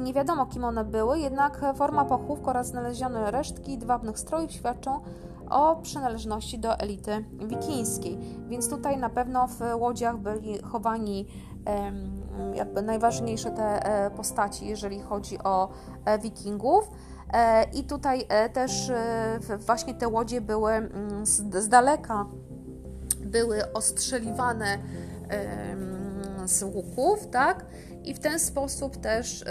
Nie 0.00 0.12
wiadomo 0.12 0.46
kim 0.46 0.64
one 0.64 0.84
były, 0.84 1.18
jednak 1.18 1.64
forma 1.74 2.04
pochówku 2.04 2.50
oraz 2.50 2.66
znalezione 2.66 3.30
resztki 3.30 3.78
dwabnych 3.78 4.18
strojów 4.18 4.52
świadczą 4.52 5.00
o 5.50 5.76
przynależności 5.76 6.58
do 6.58 6.78
elity 6.78 7.24
wikińskiej. 7.46 8.18
Więc 8.48 8.70
tutaj 8.70 8.98
na 8.98 9.10
pewno 9.10 9.46
w 9.46 9.60
łodziach 9.74 10.18
byli 10.18 10.62
chowani 10.62 11.26
jakby 12.54 12.82
najważniejsze 12.82 13.50
te 13.50 13.84
e, 13.84 14.10
postaci, 14.10 14.66
jeżeli 14.66 15.00
chodzi 15.00 15.38
o 15.38 15.68
e, 16.04 16.18
wikingów. 16.18 16.90
E, 17.32 17.64
I 17.64 17.84
tutaj 17.84 18.26
też 18.52 18.92
właśnie 19.58 19.94
te 19.94 20.08
łodzie 20.08 20.40
były 20.40 20.72
mm, 20.72 21.26
z 21.26 21.68
daleka 21.68 22.26
były 23.20 23.72
ostrzeliwane 23.72 24.78
z 26.46 26.62
łuków, 26.62 27.26
tak? 27.26 27.66
I 28.04 28.14
w 28.14 28.18
ten 28.18 28.38
sposób 28.38 28.96
też 28.96 29.44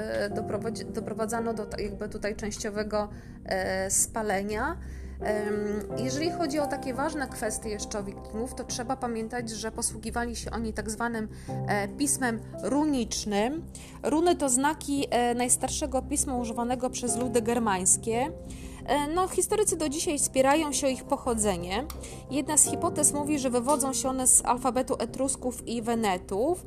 doprowadzano 0.94 1.53
do 1.53 1.65
jakby 1.77 2.10
tutaj 2.10 2.36
częściowego 2.36 3.10
spalenia. 3.89 4.77
Jeżeli 5.97 6.31
chodzi 6.31 6.59
o 6.59 6.67
takie 6.67 6.93
ważne 6.93 7.27
kwestie 7.27 7.69
jeszcze 7.69 8.03
wikingów, 8.03 8.55
to 8.55 8.63
trzeba 8.63 8.95
pamiętać, 8.95 9.49
że 9.49 9.71
posługiwali 9.71 10.35
się 10.35 10.51
oni 10.51 10.73
tak 10.73 10.89
zwanym 10.89 11.27
e, 11.67 11.88
pismem 11.88 12.39
runicznym. 12.63 13.63
Runy 14.03 14.35
to 14.35 14.49
znaki 14.49 15.07
e, 15.09 15.35
najstarszego 15.35 16.01
pisma 16.01 16.38
używanego 16.38 16.89
przez 16.89 17.17
ludy 17.17 17.41
germańskie. 17.41 18.31
E, 18.85 19.07
no, 19.07 19.27
historycy 19.27 19.77
do 19.77 19.89
dzisiaj 19.89 20.19
spierają 20.19 20.71
się 20.71 20.88
o 20.88 20.89
ich 20.89 21.03
pochodzenie. 21.03 21.85
Jedna 22.31 22.57
z 22.57 22.63
hipotez 22.63 23.13
mówi, 23.13 23.39
że 23.39 23.49
wywodzą 23.49 23.93
się 23.93 24.09
one 24.09 24.27
z 24.27 24.45
alfabetu 24.45 24.95
etrusków 24.99 25.67
i 25.67 25.81
wenetów 25.81 26.65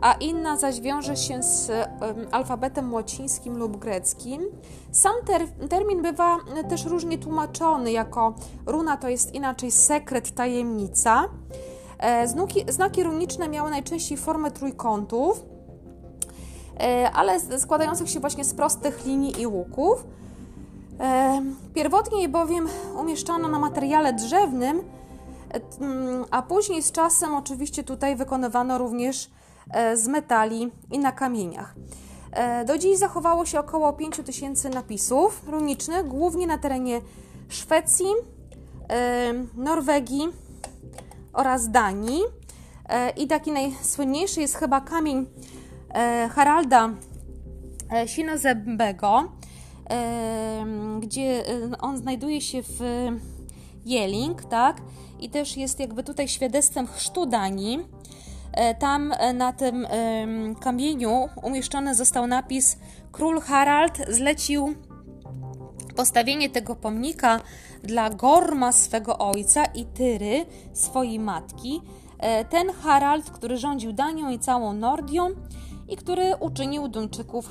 a 0.00 0.12
inna 0.12 0.56
zaś 0.56 0.80
wiąże 0.80 1.16
się 1.16 1.42
z 1.42 1.70
alfabetem 2.30 2.94
łacińskim 2.94 3.56
lub 3.58 3.76
greckim. 3.76 4.42
Sam 4.92 5.14
ter 5.26 5.48
termin 5.68 6.02
bywa 6.02 6.38
też 6.68 6.84
różnie 6.84 7.18
tłumaczony 7.18 7.92
jako 7.92 8.34
runa 8.66 8.96
to 8.96 9.08
jest 9.08 9.34
inaczej 9.34 9.70
sekret, 9.70 10.34
tajemnica. 10.34 11.28
E, 11.98 12.28
znaki, 12.28 12.64
znaki 12.68 13.02
runiczne 13.02 13.48
miały 13.48 13.70
najczęściej 13.70 14.18
formę 14.18 14.50
trójkątów, 14.50 15.44
e, 16.80 17.10
ale 17.10 17.40
składających 17.40 18.10
się 18.10 18.20
właśnie 18.20 18.44
z 18.44 18.54
prostych 18.54 19.04
linii 19.06 19.40
i 19.40 19.46
łuków. 19.46 20.04
E, 21.00 21.42
pierwotnie 21.74 22.22
je 22.22 22.28
bowiem 22.28 22.68
umieszczano 23.00 23.48
na 23.48 23.58
materiale 23.58 24.12
drzewnym, 24.12 24.82
a 26.30 26.42
później 26.42 26.82
z 26.82 26.92
czasem 26.92 27.34
oczywiście 27.34 27.84
tutaj 27.84 28.16
wykonywano 28.16 28.78
również 28.78 29.30
z 29.94 30.08
metali 30.08 30.70
i 30.92 30.98
na 30.98 31.12
kamieniach. 31.12 31.74
E, 32.32 32.64
do 32.64 32.78
dziś 32.78 32.98
zachowało 32.98 33.46
się 33.46 33.60
około 33.60 33.92
5000 33.92 34.70
napisów 34.70 35.42
runicznych, 35.48 36.08
głównie 36.08 36.46
na 36.46 36.58
terenie 36.58 37.00
Szwecji, 37.48 38.06
e, 38.88 39.32
Norwegii 39.56 40.28
oraz 41.32 41.70
Danii. 41.70 42.20
I 43.16 43.26
taki 43.26 43.52
najsłynniejszy 43.52 44.40
jest 44.40 44.54
chyba 44.54 44.80
kamień 44.80 45.26
Haralda 46.30 46.90
Sinozebego, 48.06 49.32
gdzie 51.00 51.44
on 51.80 51.98
znajduje 51.98 52.40
się 52.40 52.62
w 52.62 52.80
Jeling, 53.84 54.44
tak? 54.44 54.82
I 55.20 55.30
też 55.30 55.56
jest 55.56 55.80
jakby 55.80 56.02
tutaj 56.02 56.28
świadectwem 56.28 56.86
chrztu 56.86 57.26
Danii. 57.26 57.78
E, 58.52 58.74
tam 58.74 59.12
e, 59.12 59.32
na 59.32 59.52
tym 59.52 59.86
kamieniu 60.60 61.28
umieszczony 61.42 61.94
został 61.94 62.26
napis 62.26 62.78
Król 63.12 63.40
Harald 63.40 63.98
zlecił 64.08 64.74
postawienie 65.96 66.50
tego 66.50 66.76
pomnika 66.76 67.40
dla 67.82 68.10
Gorma 68.10 68.72
swego 68.72 69.18
ojca 69.18 69.64
i 69.64 69.84
Tyry 69.84 70.46
swojej 70.72 71.18
matki. 71.18 71.82
E, 72.18 72.44
ten 72.44 72.70
Harald, 72.72 73.30
który 73.30 73.56
rządził 73.56 73.92
Danią 73.92 74.30
i 74.30 74.38
całą 74.38 74.72
Nordią, 74.72 75.28
i 75.90 75.96
który 75.96 76.36
uczynił 76.40 76.88
Duńczyków 76.88 77.48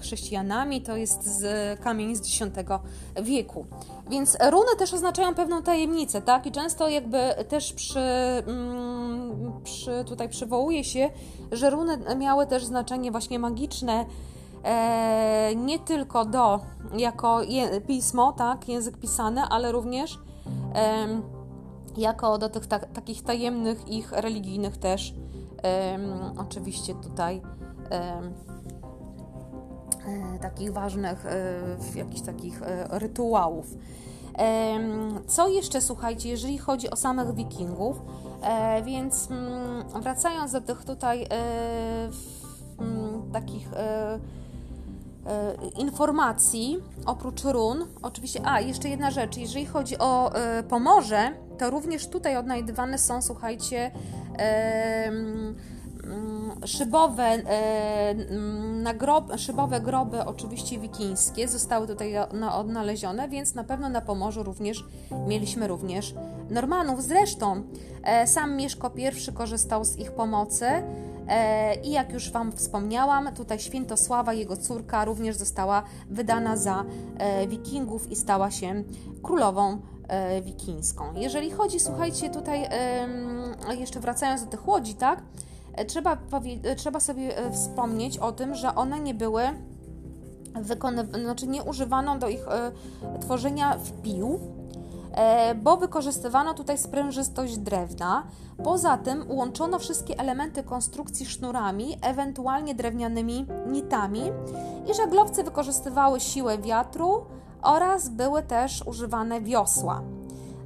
chrześcijanami. 0.00 0.82
To 0.82 0.96
jest 0.96 1.38
z 1.38 1.80
kamień 1.80 2.16
z 2.16 2.20
X 2.20 2.52
wieku. 3.22 3.66
Więc 4.10 4.38
runy 4.50 4.76
też 4.78 4.94
oznaczają 4.94 5.34
pewną 5.34 5.62
tajemnicę, 5.62 6.22
tak? 6.22 6.46
I 6.46 6.52
często 6.52 6.88
jakby 6.88 7.18
też 7.48 7.72
przy, 7.72 8.00
mm, 8.46 9.52
przy 9.64 10.04
tutaj 10.04 10.28
przywołuje 10.28 10.84
się, 10.84 11.10
że 11.52 11.70
runy 11.70 11.98
miały 12.16 12.46
też 12.46 12.64
znaczenie 12.64 13.10
właśnie 13.10 13.38
magiczne, 13.38 14.04
e, 14.64 15.54
nie 15.56 15.78
tylko 15.78 16.24
do 16.24 16.60
jako 16.96 17.40
pismo, 17.86 18.32
tak, 18.32 18.68
język 18.68 18.96
pisany, 18.96 19.40
ale 19.42 19.72
również 19.72 20.18
e, 20.74 21.06
jako 21.96 22.38
do 22.38 22.48
tych 22.48 22.66
ta, 22.66 22.78
takich 22.78 23.22
tajemnych 23.22 23.88
ich 23.88 24.12
religijnych 24.12 24.76
też 24.76 25.14
oczywiście 26.38 26.94
tutaj 26.94 27.42
e, 27.90 28.22
takich 30.40 30.72
ważnych 30.72 31.26
e, 31.26 31.60
jakichś 31.94 32.20
takich 32.20 32.62
e, 32.62 32.98
rytuałów. 32.98 33.66
Co 35.26 35.48
jeszcze 35.48 35.80
słuchajcie, 35.80 36.28
jeżeli 36.28 36.58
chodzi 36.58 36.90
o 36.90 36.96
samych 36.96 37.34
wikingów, 37.34 38.02
więc 38.84 39.30
mm, 39.30 40.02
wracając 40.02 40.52
do 40.52 40.60
tych 40.60 40.84
tutaj 40.84 41.26
mm, 42.78 43.32
takich 43.32 43.68
informacji, 45.78 46.78
oprócz 47.06 47.44
run, 47.44 47.86
oczywiście, 48.02 48.40
a 48.44 48.60
jeszcze 48.60 48.88
jedna 48.88 49.10
rzecz, 49.10 49.36
jeżeli 49.36 49.66
chodzi 49.66 49.98
o 49.98 50.32
Pomorze, 50.68 51.32
to 51.58 51.70
również 51.70 52.06
tutaj 52.06 52.36
odnajdywane 52.36 52.98
są, 52.98 53.22
słuchajcie, 53.22 53.90
szybowe, 56.64 57.42
nagrob, 58.82 59.38
szybowe 59.38 59.80
groby, 59.80 60.24
oczywiście 60.24 60.78
wikińskie, 60.78 61.48
zostały 61.48 61.86
tutaj 61.86 62.14
odnalezione, 62.52 63.28
więc 63.28 63.54
na 63.54 63.64
pewno 63.64 63.88
na 63.88 64.00
Pomorzu 64.00 64.42
również 64.42 64.84
mieliśmy 65.26 65.68
również 65.68 66.14
Normanów. 66.50 67.02
Zresztą 67.02 67.62
e, 68.02 68.26
sam 68.26 68.56
Mieszko 68.56 68.90
I 68.96 69.32
korzystał 69.32 69.84
z 69.84 69.98
ich 69.98 70.12
pomocy. 70.12 70.66
E, 71.28 71.74
I 71.74 71.90
jak 71.90 72.12
już 72.12 72.30
Wam 72.30 72.52
wspomniałam, 72.52 73.34
tutaj 73.34 73.58
Świętosława, 73.58 74.32
jego 74.32 74.56
córka, 74.56 75.04
również 75.04 75.36
została 75.36 75.82
wydana 76.10 76.56
za 76.56 76.84
e, 77.18 77.46
wikingów 77.46 78.10
i 78.10 78.16
stała 78.16 78.50
się 78.50 78.84
królową 79.22 79.78
E, 80.12 80.42
wikińską. 80.42 81.04
Jeżeli 81.14 81.50
chodzi, 81.50 81.80
słuchajcie, 81.80 82.30
tutaj 82.30 82.68
jeszcze 83.78 84.00
wracając 84.00 84.44
do 84.44 84.50
tych 84.50 84.68
łodzi, 84.68 84.94
tak? 84.94 85.22
Trzeba, 85.86 86.16
trzeba 86.76 87.00
sobie 87.00 87.34
wspomnieć 87.52 88.18
o 88.18 88.32
tym, 88.32 88.54
że 88.54 88.74
one 88.74 89.00
nie 89.00 89.14
były 89.14 89.42
wykonywane, 90.54 91.24
znaczy 91.24 91.46
nie 91.46 91.62
używano 91.62 92.18
do 92.18 92.28
ich 92.28 92.46
tworzenia 93.20 93.78
wpił, 93.78 94.40
bo 95.56 95.76
wykorzystywano 95.76 96.54
tutaj 96.54 96.78
sprężystość 96.78 97.58
drewna. 97.58 98.22
Poza 98.64 98.98
tym 98.98 99.24
łączono 99.28 99.78
wszystkie 99.78 100.18
elementy 100.18 100.62
konstrukcji 100.62 101.26
sznurami, 101.26 101.98
ewentualnie 102.02 102.74
drewnianymi 102.74 103.46
nitami 103.66 104.22
i 104.90 104.94
żaglowce 104.94 105.44
wykorzystywały 105.44 106.20
siłę 106.20 106.58
wiatru, 106.58 107.24
oraz 107.62 108.08
były 108.08 108.42
też 108.42 108.82
używane 108.86 109.40
wiosła. 109.40 110.02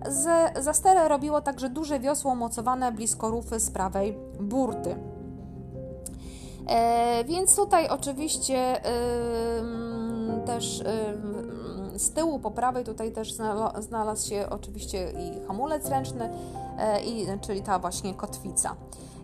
Z, 0.08 0.28
za 0.64 0.72
sterę 0.72 1.08
robiło 1.08 1.40
także 1.40 1.70
duże 1.70 2.00
wiosło 2.00 2.34
mocowane 2.34 2.92
blisko 2.92 3.30
rufy 3.30 3.60
z 3.60 3.70
prawej 3.70 4.16
burty. 4.40 4.96
E, 6.68 7.24
więc 7.24 7.56
tutaj 7.56 7.88
oczywiście 7.88 8.84
e, 8.84 8.90
też 10.46 10.80
e, 10.80 10.84
z 11.96 12.10
tyłu, 12.10 12.38
po 12.38 12.50
prawej 12.50 12.84
tutaj 12.84 13.12
też 13.12 13.34
znalazł 13.78 14.28
się 14.28 14.46
oczywiście 14.50 15.10
i 15.10 15.46
hamulec 15.46 15.88
ręczny, 15.88 16.30
i, 17.06 17.26
czyli 17.40 17.62
ta 17.62 17.78
właśnie 17.78 18.14
kotwica. 18.14 18.76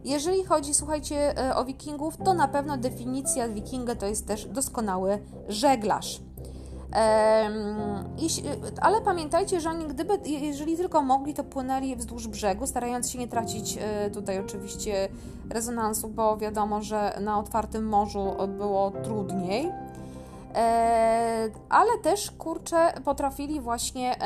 Jeżeli 0.05 0.45
chodzi, 0.45 0.75
słuchajcie, 0.75 1.35
o 1.57 1.65
wikingów, 1.65 2.17
to 2.17 2.35
na 2.35 2.49
pewno 2.49 2.77
definicja 2.77 3.49
wikinga 3.49 3.95
to 3.95 4.07
jest 4.07 4.27
też 4.27 4.45
doskonały 4.47 5.19
żeglarz. 5.49 6.21
ale 8.81 9.01
pamiętajcie, 9.01 9.61
że 9.61 9.71
oni 9.71 9.87
gdyby, 9.87 10.19
jeżeli 10.27 10.77
tylko 10.77 11.03
mogli, 11.03 11.35
to 11.35 11.45
płynęli 11.45 11.97
wzdłuż 11.97 12.29
brzegu, 12.29 12.67
starając 12.67 13.11
się 13.11 13.19
nie 13.19 13.29
tracić 13.29 13.79
tutaj 14.13 14.39
oczywiście 14.39 15.09
rezonansu, 15.51 16.09
bo 16.09 16.37
wiadomo, 16.37 16.83
że 16.83 17.19
na 17.21 17.39
otwartym 17.39 17.89
morzu 17.89 18.33
było 18.59 18.91
trudniej. 18.91 19.73
E, 20.55 21.51
ale 21.69 21.99
też 21.99 22.31
kurczę 22.31 22.93
potrafili 23.05 23.61
właśnie 23.61 24.17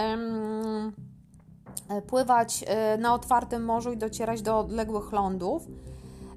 pływać 2.07 2.65
e, 2.67 2.99
na 2.99 3.15
otwartym 3.15 3.65
morzu 3.65 3.93
i 3.93 3.97
docierać 3.97 4.43
do 4.43 4.59
odległych 4.59 5.13
lądów. 5.13 5.63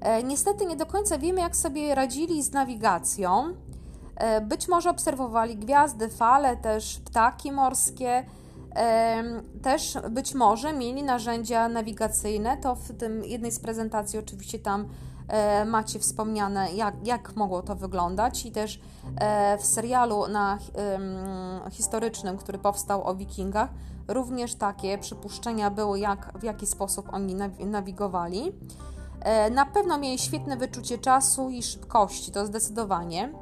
E, 0.02 0.24
niestety 0.24 0.66
nie 0.66 0.76
do 0.76 0.86
końca 0.86 1.18
wiemy, 1.18 1.42
jak 1.42 1.56
sobie 1.56 1.96
radzili 1.96 2.44
z 2.44 2.52
nawigacją. 2.52 3.44
Być 4.42 4.68
może 4.68 4.90
obserwowali 4.90 5.58
gwiazdy, 5.58 6.10
fale, 6.10 6.58
też 6.58 7.00
ptaki 7.00 7.52
morskie. 7.52 8.26
Też 9.62 9.98
być 10.10 10.34
może 10.34 10.74
mieli 10.74 11.04
narzędzia 11.04 11.70
nawigacyjne. 11.70 12.58
To 12.58 12.76
w 12.76 12.98
tym 12.98 13.24
jednej 13.24 13.52
z 13.52 13.60
prezentacji 13.60 14.20
oczywiście 14.20 14.60
tam 14.60 14.86
E, 14.86 14.90
macie 15.66 16.00
wspomniane, 16.00 16.72
jak, 16.72 17.08
jak 17.08 17.36
mogło 17.36 17.62
to 17.62 17.76
wyglądać 17.76 18.46
i 18.46 18.52
też 18.52 18.80
e, 19.16 19.58
w 19.58 19.66
serialu 19.66 20.28
na, 20.28 20.58
historycznym, 21.72 22.38
który 22.38 22.58
powstał 22.58 23.08
o 23.08 23.16
wikingach, 23.16 23.70
również 24.08 24.56
takie 24.56 24.98
przypuszczenia 24.98 25.72
były, 25.72 26.00
jak, 26.00 26.32
w 26.40 26.44
jaki 26.44 26.68
sposób 26.68 27.14
oni 27.14 27.36
nawigowali. 27.60 28.52
E, 29.20 29.50
na 29.50 29.66
pewno 29.66 29.98
mieli 29.98 30.20
świetne 30.20 30.58
wyczucie 30.58 30.98
czasu 30.98 31.50
i 31.50 31.64
szybkości, 31.64 32.32
to 32.32 32.46
zdecydowanie. 32.46 33.34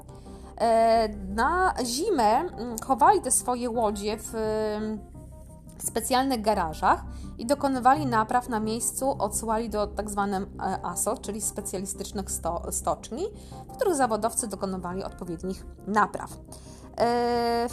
Na 1.29 1.73
zimę 1.85 2.43
chowali 2.85 3.21
te 3.21 3.31
swoje 3.31 3.69
łodzie 3.69 4.17
w 4.17 4.33
specjalnych 5.83 6.41
garażach 6.41 7.03
i 7.37 7.45
dokonywali 7.45 8.05
napraw 8.05 8.49
na 8.49 8.59
miejscu, 8.59 9.15
odsyłali 9.19 9.69
do 9.69 9.87
tzw. 9.87 10.29
Tak 10.57 10.67
e, 10.67 10.85
ASO, 10.85 11.17
czyli 11.17 11.41
specjalistycznych 11.41 12.31
sto, 12.31 12.61
stoczni, 12.71 13.23
w 13.69 13.75
których 13.75 13.95
zawodowcy 13.95 14.47
dokonywali 14.47 15.03
odpowiednich 15.03 15.65
napraw. 15.87 16.29
E, 16.97 17.67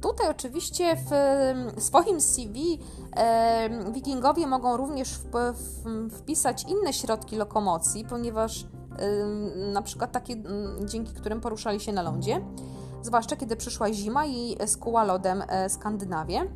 tutaj 0.00 0.28
oczywiście 0.30 0.96
w 0.96 1.82
swoim 1.82 2.20
CV 2.20 2.78
e, 3.16 3.92
wikingowie 3.92 4.46
mogą 4.46 4.76
również 4.76 5.08
w, 5.18 5.30
w, 5.54 6.10
wpisać 6.18 6.64
inne 6.64 6.92
środki 6.92 7.36
lokomocji, 7.36 8.04
ponieważ 8.04 8.66
na 9.72 9.82
przykład 9.82 10.12
takie, 10.12 10.36
dzięki 10.84 11.12
którym 11.14 11.40
poruszali 11.40 11.80
się 11.80 11.92
na 11.92 12.02
lądzie, 12.02 12.40
zwłaszcza 13.02 13.36
kiedy 13.36 13.56
przyszła 13.56 13.92
zima 13.92 14.26
i 14.26 14.56
skuła 14.66 15.04
lodem 15.04 15.42
Skandynawię. 15.68 16.48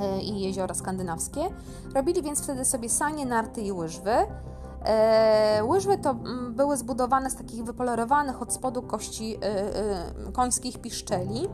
E, 0.00 0.20
i 0.20 0.40
jeziora 0.40 0.74
skandynawskie. 0.74 1.40
Robili 1.94 2.22
więc 2.22 2.42
wtedy 2.42 2.64
sobie 2.64 2.88
sanie, 2.88 3.26
narty 3.26 3.60
i 3.60 3.72
łyżwy. 3.72 4.14
E, 4.84 5.64
łyżwy 5.64 5.98
to 5.98 6.10
mm, 6.10 6.54
były 6.54 6.76
zbudowane 6.76 7.30
z 7.30 7.36
takich 7.36 7.64
wypolerowanych 7.64 8.42
od 8.42 8.52
spodu 8.52 8.82
kości 8.82 9.36
e, 9.36 10.32
końskich 10.32 10.78
piszczeli 10.78 11.48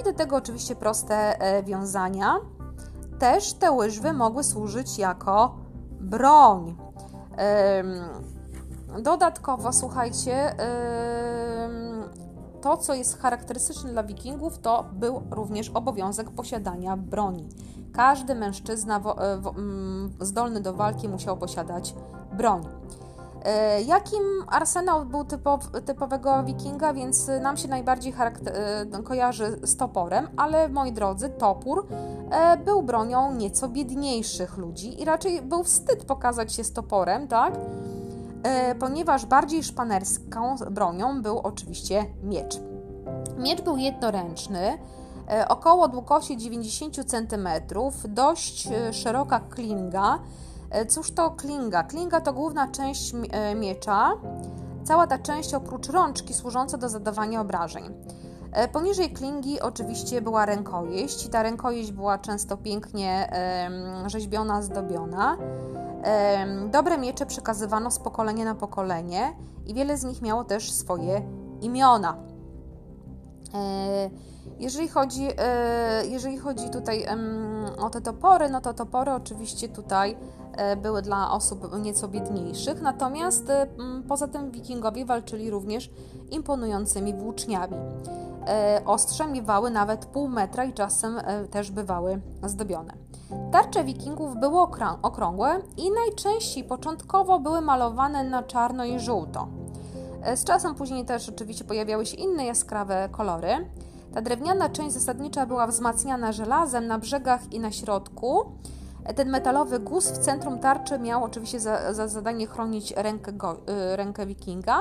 i 0.00 0.02
do 0.02 0.12
tego 0.12 0.36
oczywiście 0.36 0.76
proste 0.76 1.38
wiązania. 1.64 2.36
Też 3.18 3.52
te 3.52 3.72
łyżwy 3.72 4.12
mogły 4.12 4.44
służyć 4.44 4.98
jako 4.98 5.56
broń. 6.00 6.76
Dodatkowo, 9.02 9.72
słuchajcie, 9.72 10.54
to, 12.60 12.76
co 12.76 12.94
jest 12.94 13.18
charakterystyczne 13.18 13.90
dla 13.90 14.02
wikingów, 14.02 14.58
to 14.58 14.84
był 14.92 15.22
również 15.30 15.70
obowiązek 15.70 16.30
posiadania 16.30 16.96
broni. 16.96 17.48
Każdy 17.92 18.34
mężczyzna 18.34 19.00
e, 19.18 19.32
mm, 19.32 20.12
zdolny 20.20 20.60
do 20.60 20.74
walki 20.74 21.08
musiał 21.08 21.36
posiadać 21.36 21.94
broń. 22.32 22.66
E, 23.44 23.82
jakim 23.82 24.22
arsenał 24.48 25.06
był 25.06 25.24
typow, 25.24 25.70
typowego 25.84 26.42
wikinga, 26.44 26.92
więc 26.92 27.30
nam 27.42 27.56
się 27.56 27.68
najbardziej 27.68 28.14
e, 28.18 29.02
kojarzy 29.04 29.60
z 29.62 29.76
toporem, 29.76 30.28
ale 30.36 30.68
moi 30.68 30.92
drodzy, 30.92 31.28
topór 31.28 31.86
był 32.64 32.82
bronią 32.82 33.34
nieco 33.34 33.68
biedniejszych 33.68 34.56
ludzi 34.56 35.02
i 35.02 35.04
raczej 35.04 35.42
był 35.42 35.64
wstyd 35.64 36.04
pokazać 36.04 36.52
się 36.52 36.64
z 36.64 36.72
toporem, 36.72 37.28
tak? 37.28 37.54
E, 38.42 38.74
ponieważ 38.74 39.26
bardziej 39.26 39.62
szpanerską 39.62 40.56
bronią 40.70 41.22
był 41.22 41.38
oczywiście 41.38 42.06
miecz. 42.22 42.60
Miecz 43.38 43.62
był 43.62 43.76
jednoręczny, 43.76 44.78
e, 45.30 45.48
około 45.48 45.88
długości 45.88 46.36
90 46.36 47.04
cm, 47.04 47.48
dość 48.08 48.66
e, 48.66 48.92
szeroka 48.92 49.40
klinga. 49.40 50.18
Cóż 50.88 51.10
to 51.10 51.30
klinga? 51.30 51.82
Klinga 51.82 52.20
to 52.20 52.32
główna 52.32 52.68
część 52.68 53.12
miecza, 53.56 54.10
cała 54.84 55.06
ta 55.06 55.18
część 55.18 55.54
oprócz 55.54 55.88
rączki 55.88 56.34
służąca 56.34 56.78
do 56.78 56.88
zadawania 56.88 57.40
obrażeń. 57.40 57.94
Poniżej 58.72 59.10
klingi 59.10 59.60
oczywiście 59.60 60.22
była 60.22 60.46
rękojeść 60.46 61.28
ta 61.28 61.42
rękojeść 61.42 61.92
była 61.92 62.18
często 62.18 62.56
pięknie 62.56 63.30
rzeźbiona, 64.06 64.62
zdobiona. 64.62 65.36
Dobre 66.70 66.98
miecze 66.98 67.26
przekazywano 67.26 67.90
z 67.90 67.98
pokolenia 67.98 68.44
na 68.44 68.54
pokolenie 68.54 69.36
i 69.66 69.74
wiele 69.74 69.96
z 69.96 70.04
nich 70.04 70.22
miało 70.22 70.44
też 70.44 70.72
swoje 70.72 71.22
imiona. 71.60 72.16
E, 73.54 74.10
jeżeli 74.58 74.88
chodzi, 74.88 75.28
e, 75.38 76.06
jeżeli 76.06 76.38
chodzi 76.38 76.70
tutaj 76.70 77.06
o 77.78 77.90
te 77.90 78.00
topory, 78.00 78.48
no 78.48 78.60
to 78.60 78.74
topory 78.74 79.12
oczywiście 79.12 79.68
tutaj 79.68 80.16
e, 80.56 80.76
były 80.76 81.02
dla 81.02 81.30
osób 81.30 81.78
nieco 81.82 82.08
biedniejszych, 82.08 82.82
natomiast 82.82 83.52
poza 84.08 84.28
tym 84.28 84.50
wikingowie 84.50 85.04
walczyli 85.04 85.50
również 85.50 85.90
imponującymi 86.30 87.14
włóczniami. 87.14 87.76
Ostrze 88.84 89.26
miewały 89.26 89.70
nawet 89.70 90.06
pół 90.06 90.28
metra 90.28 90.64
i 90.64 90.72
czasem 90.72 91.20
też 91.50 91.70
bywały 91.70 92.20
zdobione. 92.42 93.07
Tarcze 93.52 93.84
wikingów 93.84 94.36
były 94.36 94.60
okrągłe 95.02 95.60
i 95.76 95.90
najczęściej 95.90 96.64
początkowo 96.64 97.40
były 97.40 97.60
malowane 97.60 98.24
na 98.24 98.42
czarno 98.42 98.84
i 98.84 99.00
żółto. 99.00 99.48
E, 100.22 100.36
z 100.36 100.44
czasem 100.44 100.74
później 100.74 101.04
też 101.04 101.28
oczywiście 101.28 101.64
pojawiały 101.64 102.06
się 102.06 102.16
inne 102.16 102.44
jaskrawe 102.44 103.08
kolory. 103.12 103.68
Ta 104.14 104.22
drewniana 104.22 104.68
część 104.68 104.92
zasadnicza 104.92 105.46
była 105.46 105.66
wzmacniana 105.66 106.32
żelazem 106.32 106.86
na 106.86 106.98
brzegach 106.98 107.52
i 107.52 107.60
na 107.60 107.72
środku. 107.72 108.52
E, 109.04 109.14
ten 109.14 109.30
metalowy 109.30 109.78
guz 109.78 110.10
w 110.10 110.18
centrum 110.18 110.58
tarczy 110.58 110.98
miał 110.98 111.24
oczywiście 111.24 111.60
za, 111.60 111.94
za 111.94 112.08
zadanie 112.08 112.46
chronić 112.46 112.92
rękę, 112.96 113.32
go, 113.32 113.56
e, 113.66 113.96
rękę 113.96 114.26
wikinga, 114.26 114.78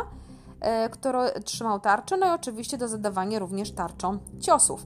który 0.92 1.20
trzymał 1.44 1.80
tarczę, 1.80 2.18
no 2.18 2.28
i 2.28 2.30
oczywiście 2.30 2.78
do 2.78 2.88
zadawania 2.88 3.40
również 3.40 3.72
tarczą 3.72 4.18
ciosów. 4.40 4.86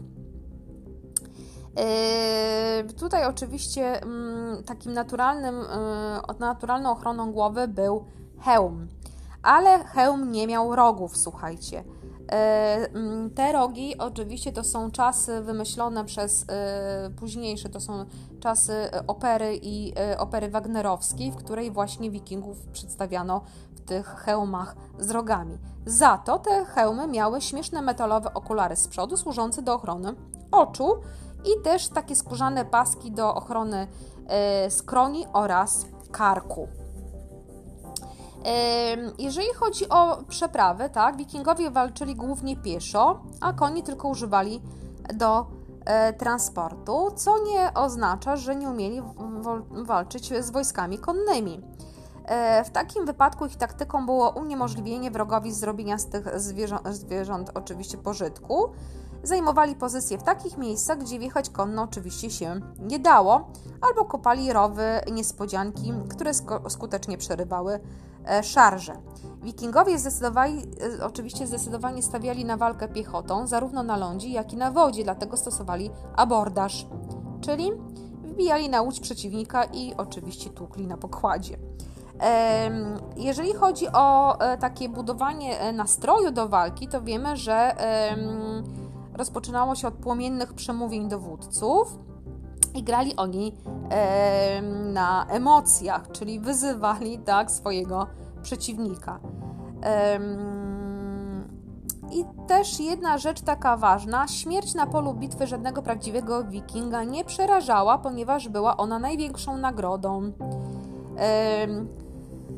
Yy, 1.77 2.93
tutaj 2.93 3.25
oczywiście 3.25 4.01
mm, 4.01 4.63
takim 4.63 4.93
naturalnym, 4.93 5.55
yy, 6.29 6.39
naturalną 6.39 6.91
ochroną 6.91 7.31
głowy 7.31 7.67
był 7.67 8.05
hełm, 8.39 8.87
ale 9.43 9.83
hełm 9.83 10.31
nie 10.31 10.47
miał 10.47 10.75
rogów, 10.75 11.17
słuchajcie. 11.17 11.83
Yy, 12.31 12.35
mm, 12.93 13.29
te 13.29 13.51
rogi 13.51 13.97
oczywiście 13.97 14.51
to 14.51 14.63
są 14.63 14.91
czasy 14.91 15.41
wymyślone 15.41 16.05
przez 16.05 16.45
późniejsze, 17.19 17.69
to 17.69 17.79
są 17.79 18.05
czasy 18.39 18.73
opery 19.07 19.59
i 19.61 19.93
opery 20.17 20.49
wagnerowskiej, 20.49 21.31
w 21.31 21.35
której 21.35 21.71
właśnie 21.71 22.11
wikingów 22.11 22.57
przedstawiano 22.67 23.41
w 23.75 23.81
tych 23.81 24.07
hełmach 24.07 24.75
z 24.99 25.11
rogami. 25.11 25.57
Za 25.85 26.17
to 26.17 26.39
te 26.39 26.65
hełmy 26.65 27.07
miały 27.07 27.41
śmieszne 27.41 27.81
metalowe 27.81 28.33
okulary 28.33 28.75
z 28.75 28.87
przodu 28.87 29.17
służące 29.17 29.61
do 29.61 29.73
ochrony 29.73 30.13
oczu 30.51 30.95
i 31.45 31.63
też 31.63 31.87
takie 31.87 32.15
skórzane 32.15 32.65
paski 32.65 33.11
do 33.11 33.35
ochrony 33.35 33.87
e, 34.27 34.71
skroni 34.71 35.25
oraz 35.33 35.85
karku. 36.11 36.67
Jeżeli 39.19 39.53
chodzi 39.55 39.89
o 39.89 40.23
przeprawy, 40.27 40.89
tak, 40.89 41.17
wikingowie 41.17 41.71
walczyli 41.71 42.15
głównie 42.15 42.57
pieszo, 42.57 43.21
a 43.41 43.53
koni 43.53 43.83
tylko 43.83 44.07
używali 44.07 44.61
do 45.13 45.45
e, 45.85 46.13
transportu, 46.13 47.11
co 47.15 47.43
nie 47.43 47.73
oznacza, 47.73 48.35
że 48.35 48.55
nie 48.55 48.69
umieli 48.69 49.01
walczyć 49.71 50.33
z 50.43 50.51
wojskami 50.51 50.99
konnymi. 50.99 51.61
E, 52.25 52.63
w 52.63 52.69
takim 52.69 53.05
wypadku 53.05 53.45
ich 53.45 53.55
taktyką 53.55 54.05
było 54.05 54.29
uniemożliwienie 54.29 55.11
wrogowi 55.11 55.53
zrobienia 55.53 55.97
z 55.97 56.05
tych 56.05 56.39
zwierząt 56.91 57.51
oczywiście 57.53 57.97
pożytku, 57.97 58.69
zajmowali 59.23 59.75
pozycje 59.75 60.17
w 60.17 60.23
takich 60.23 60.57
miejscach, 60.57 60.97
gdzie 60.97 61.19
wjechać 61.19 61.49
konno 61.49 61.83
oczywiście 61.83 62.29
się 62.29 62.59
nie 62.79 62.99
dało, 62.99 63.47
albo 63.81 64.05
kopali 64.05 64.53
rowy 64.53 64.83
niespodzianki, 65.11 65.93
które 66.09 66.31
skutecznie 66.69 67.17
przerywały 67.17 67.79
e, 68.25 68.43
szarże. 68.43 68.93
Wikingowie 69.43 69.99
zdecydowali, 69.99 70.61
e, 70.99 71.05
oczywiście 71.05 71.47
zdecydowanie 71.47 72.03
stawiali 72.03 72.45
na 72.45 72.57
walkę 72.57 72.87
piechotą, 72.87 73.47
zarówno 73.47 73.83
na 73.83 73.97
lądzie, 73.97 74.29
jak 74.29 74.53
i 74.53 74.57
na 74.57 74.71
wodzie, 74.71 75.03
dlatego 75.03 75.37
stosowali 75.37 75.91
abordaż, 76.15 76.87
czyli 77.41 77.71
wbijali 78.23 78.69
na 78.69 78.81
łódź 78.81 78.99
przeciwnika 78.99 79.63
i 79.63 79.93
oczywiście 79.97 80.49
tłukli 80.49 80.87
na 80.87 80.97
pokładzie. 80.97 81.57
Jeżeli 83.15 83.53
chodzi 83.53 83.87
o 83.93 84.39
e, 84.39 84.57
takie 84.57 84.89
budowanie 84.89 85.73
nastroju 85.73 86.31
do 86.31 86.49
walki, 86.49 86.87
to 86.87 87.01
wiemy, 87.01 87.37
że 87.37 87.75
rozpoczynało 89.21 89.75
się 89.75 89.87
od 89.87 89.93
płomiennych 89.93 90.53
przemówień 90.53 91.09
dowódców 91.09 91.99
i 92.75 92.83
grali 92.83 93.15
oni 93.15 93.57
na 94.93 95.25
emocjach, 95.29 96.11
czyli 96.11 96.39
wyzywali 96.39 97.19
tak 97.19 97.51
swojego 97.51 98.07
przeciwnika. 98.41 99.19
I 102.11 102.25
też 102.47 102.79
jedna 102.79 103.17
rzecz 103.17 103.41
taka 103.41 103.77
ważna: 103.77 104.27
śmierć 104.27 104.73
na 104.73 104.87
polu 104.87 105.13
bitwy 105.13 105.47
żadnego 105.47 105.81
prawdziwego 105.81 106.43
wikinga 106.43 107.03
nie 107.03 107.25
przerażała, 107.25 107.97
ponieważ 107.97 108.49
była 108.49 108.77
ona 108.77 108.99
największą 108.99 109.57
nagrodą. 109.57 110.31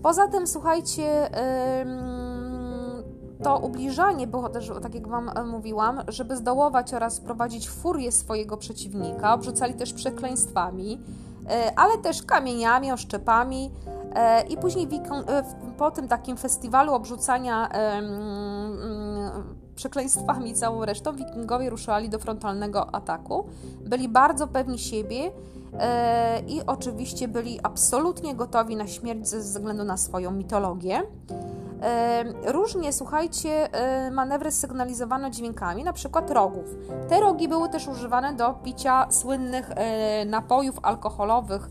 Poza 0.04 0.28
tym, 0.28 0.48
słuchajcie, 0.48 1.30
to 3.44 3.58
ubliżanie 3.58 4.28
było 4.28 4.50
też, 4.50 4.72
tak 4.82 4.96
jak 4.96 5.08
Wam 5.08 5.30
e, 5.30 5.44
mówiłam, 5.44 6.02
żeby 6.08 6.38
zdołować 6.38 6.94
oraz 6.94 7.20
prowadzić 7.20 7.70
furię 7.70 8.12
swojego 8.12 8.58
przeciwnika. 8.58 9.34
Obrzucali 9.34 9.74
też 9.74 9.94
przekleństwami, 9.94 11.02
e, 11.50 11.80
ale 11.80 11.98
też 11.98 12.24
kamieniami, 12.24 12.92
oszczepami. 12.92 13.72
E, 14.16 14.42
I 14.42 14.58
później 14.58 14.88
po 15.78 15.92
tym 15.92 16.08
takim 16.08 16.38
festiwalu 16.38 16.94
obrzucania 16.94 17.70
przekleństwami 19.76 20.54
całą 20.54 20.86
resztą, 20.86 21.16
wikingowie 21.16 21.70
ruszali 21.70 22.10
do 22.10 22.20
frontalnego 22.20 22.96
ataku. 22.96 23.46
Byli 23.86 24.10
bardzo 24.10 24.48
pewni 24.48 24.80
siebie 24.80 25.32
i 26.48 26.62
oczywiście 26.68 27.28
byli 27.28 27.60
absolutnie 27.64 28.36
gotowi 28.36 28.76
na 28.76 28.88
śmierć 28.88 29.28
ze 29.28 29.40
względu 29.40 29.84
na 29.84 29.98
swoją 29.98 30.32
mitologię. 30.32 31.04
E, 31.84 32.24
różnie, 32.52 32.94
słuchajcie, 32.94 33.74
e, 33.74 34.12
manewry 34.12 34.52
sygnalizowano 34.52 35.30
dźwiękami, 35.30 35.84
na 35.84 35.94
przykład 35.94 36.32
rogów. 36.32 36.66
Te 37.10 37.20
rogi 37.20 37.48
były 37.48 37.70
też 37.70 37.88
używane 37.88 38.34
do 38.34 38.54
picia 38.54 39.12
słynnych 39.12 39.70
napojów 40.26 40.80
alkoholowych, 40.82 41.70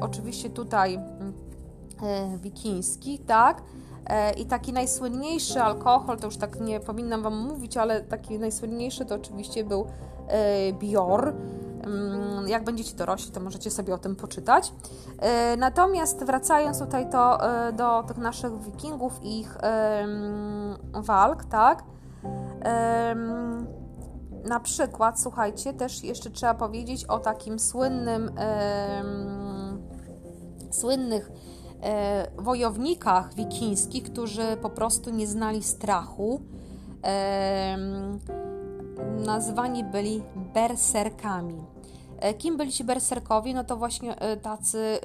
oczywiście 0.00 0.50
tutaj 0.50 0.98
wikińskich, 2.42 3.26
tak? 3.26 3.62
E, 4.06 4.32
I 4.32 4.46
taki 4.46 4.72
najsłynniejszy 4.72 5.62
alkohol, 5.62 6.18
to 6.18 6.26
już 6.26 6.36
tak 6.36 6.60
nie 6.60 6.80
powinnam 6.80 7.22
Wam 7.22 7.38
mówić, 7.38 7.76
ale 7.76 8.00
taki 8.00 8.38
najsłynniejszy 8.38 9.04
to 9.04 9.14
oczywiście 9.14 9.64
był 9.64 9.80
e, 9.80 9.86
Bior. 10.78 11.34
Mm, 11.86 12.48
jak 12.48 12.64
będziecie 12.64 12.96
dorośli, 12.96 13.32
to 13.32 13.40
możecie 13.40 13.70
sobie 13.70 13.94
o 13.94 13.98
tym 13.98 14.16
poczytać. 14.16 14.72
E, 15.18 15.56
natomiast 15.56 16.24
wracając 16.24 16.78
tutaj 16.78 17.10
to, 17.10 17.38
do 17.72 18.02
tych 18.02 18.18
naszych 18.18 18.60
wikingów 18.60 19.20
i 19.22 19.40
ich 19.40 19.58
walk, 20.92 21.44
tak? 21.44 21.84
Na 24.48 24.60
przykład, 24.60 25.20
słuchajcie, 25.20 25.72
też 25.72 26.04
jeszcze 26.04 26.30
trzeba 26.30 26.54
powiedzieć 26.54 27.04
o 27.04 27.18
takim 27.18 27.58
słynnym, 27.58 28.30
słynnych 30.70 31.30
wojownikach 32.38 33.34
wikińskich, 33.34 34.04
którzy 34.04 34.56
po 34.62 34.70
prostu 34.70 35.10
nie 35.10 35.26
znali 35.26 35.62
strachu. 35.62 36.40
Nazwani 39.26 39.84
byli 39.84 40.22
berserkami. 40.54 41.64
E, 42.20 42.34
kim 42.34 42.56
byli 42.56 42.72
ci 42.72 42.84
berserkowie? 42.84 43.54
No 43.54 43.64
to 43.64 43.76
właśnie 43.76 44.18
e, 44.20 44.36
tacy 44.36 44.78
e, 44.78 44.98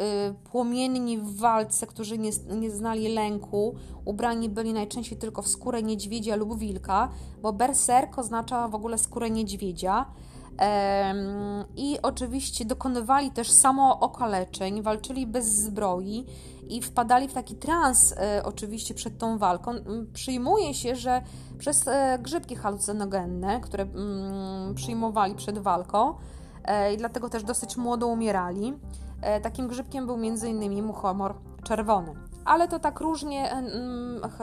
płomienni 0.51 1.17
w 1.17 1.37
walce, 1.37 1.87
którzy 1.87 2.17
nie, 2.17 2.31
nie 2.59 2.71
znali 2.71 3.07
lęku, 3.07 3.75
ubrani 4.05 4.49
byli 4.49 4.73
najczęściej 4.73 5.17
tylko 5.17 5.41
w 5.41 5.47
skórę 5.47 5.83
niedźwiedzia 5.83 6.35
lub 6.35 6.59
wilka, 6.59 7.09
bo 7.41 7.53
berserk 7.53 8.19
oznacza 8.19 8.67
w 8.67 8.75
ogóle 8.75 8.97
skórę 8.97 9.29
niedźwiedzia. 9.29 10.05
I 11.75 11.97
oczywiście 12.01 12.65
dokonywali 12.65 13.31
też 13.31 13.51
samookaleczeń, 13.51 14.81
walczyli 14.81 15.27
bez 15.27 15.45
zbroi 15.45 16.25
i 16.71 16.81
wpadali 16.81 17.27
w 17.27 17.33
taki 17.33 17.55
trans 17.55 18.13
e, 18.17 18.41
oczywiście 18.45 18.93
przed 18.93 19.17
tą 19.17 19.37
walką. 19.37 19.71
Przyjmuje 20.13 20.73
się, 20.73 20.95
że 20.95 21.21
przez 21.57 21.87
e, 21.87 22.19
grzybki 22.21 22.55
halucynogenne, 22.55 23.61
które 23.61 23.85
przyjmowali 24.75 25.35
przed 25.35 25.59
walką 25.59 26.13
e, 26.65 26.93
i 26.93 26.97
dlatego 26.97 27.29
też 27.29 27.43
dosyć 27.43 27.77
młodo 27.77 28.07
umierali. 28.07 28.73
Takim 29.41 29.67
grzybkiem 29.67 30.05
był 30.05 30.15
m.in. 30.15 30.83
muchomor 30.83 31.35
czerwony 31.63 32.13
ale 32.45 32.67
to 32.67 32.79
tak 32.79 32.99
różnie 32.99 33.63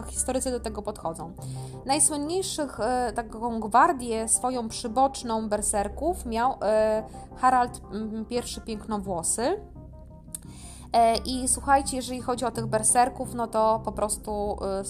historycy 0.07 0.51
do 0.51 0.61
tego 0.61 0.83
podchodzą. 0.83 1.33
Najsłynniejszych 1.87 2.79
taką 3.15 3.61
gwardię 3.61 4.29
swoją 4.29 4.69
przyboczną 4.69 5.49
berserków 5.49 6.27
miał 6.27 6.55
Harald 7.37 7.81
I 8.31 8.61
Pięknowłosy, 8.61 9.61
E, 9.77 9.78
I 11.25 11.49
słuchajcie, 11.49 11.97
jeżeli 11.97 12.21
chodzi 12.21 12.45
o 12.45 12.51
tych 12.51 12.67
berserków, 12.67 13.35
no 13.35 13.47
to 13.47 13.81
po 13.85 13.93
prostu 13.93 14.57
e, 14.65 14.83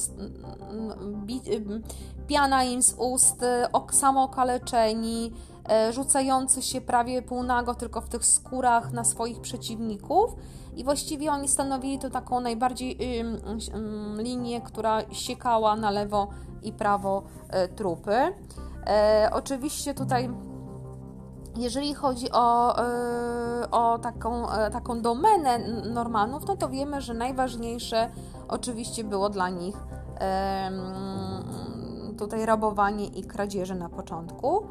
piana 2.27 2.65
im 2.65 2.83
z 2.83 2.95
ust, 2.99 3.45
samookaleczeni, 3.91 5.33
e, 5.69 5.93
rzucający 5.93 6.63
się 6.63 6.81
prawie 6.81 7.23
półnago 7.23 7.75
tylko 7.75 8.01
w 8.01 8.09
tych 8.09 8.27
skórach 8.27 8.93
na 8.93 9.05
swoich 9.05 9.41
przeciwników. 9.41 10.37
I 10.77 10.85
właściwie 10.85 11.33
oni 11.33 11.49
stanowili 11.49 11.99
to 11.99 12.11
taką 12.11 12.41
najbardziej 12.41 12.99
linię, 14.19 14.61
która 14.61 14.99
siekała 15.13 15.77
na 15.77 15.91
lewo 15.91 16.29
i 16.63 16.73
prawo 16.73 17.23
trupy. 17.77 18.17
Oczywiście 19.33 19.95
tutaj 19.95 20.31
jeżeli 21.57 21.95
chodzi 21.95 22.33
o, 22.33 22.79
e, 22.79 23.71
o 23.71 23.99
taką, 23.99 24.51
e, 24.51 24.71
taką 24.71 25.03
domenę 25.03 25.59
Normanów, 25.95 26.43
no 26.47 26.57
to 26.57 26.69
wiemy, 26.69 27.01
że 27.01 27.15
najważniejsze 27.15 28.11
oczywiście 28.49 29.05
było 29.05 29.29
dla 29.29 29.49
nich 29.49 29.77
tutaj 32.19 32.47
rabowanie 32.47 33.07
i 33.07 33.25
kradzieże 33.25 33.75
na 33.75 33.89
początku. 33.89 34.67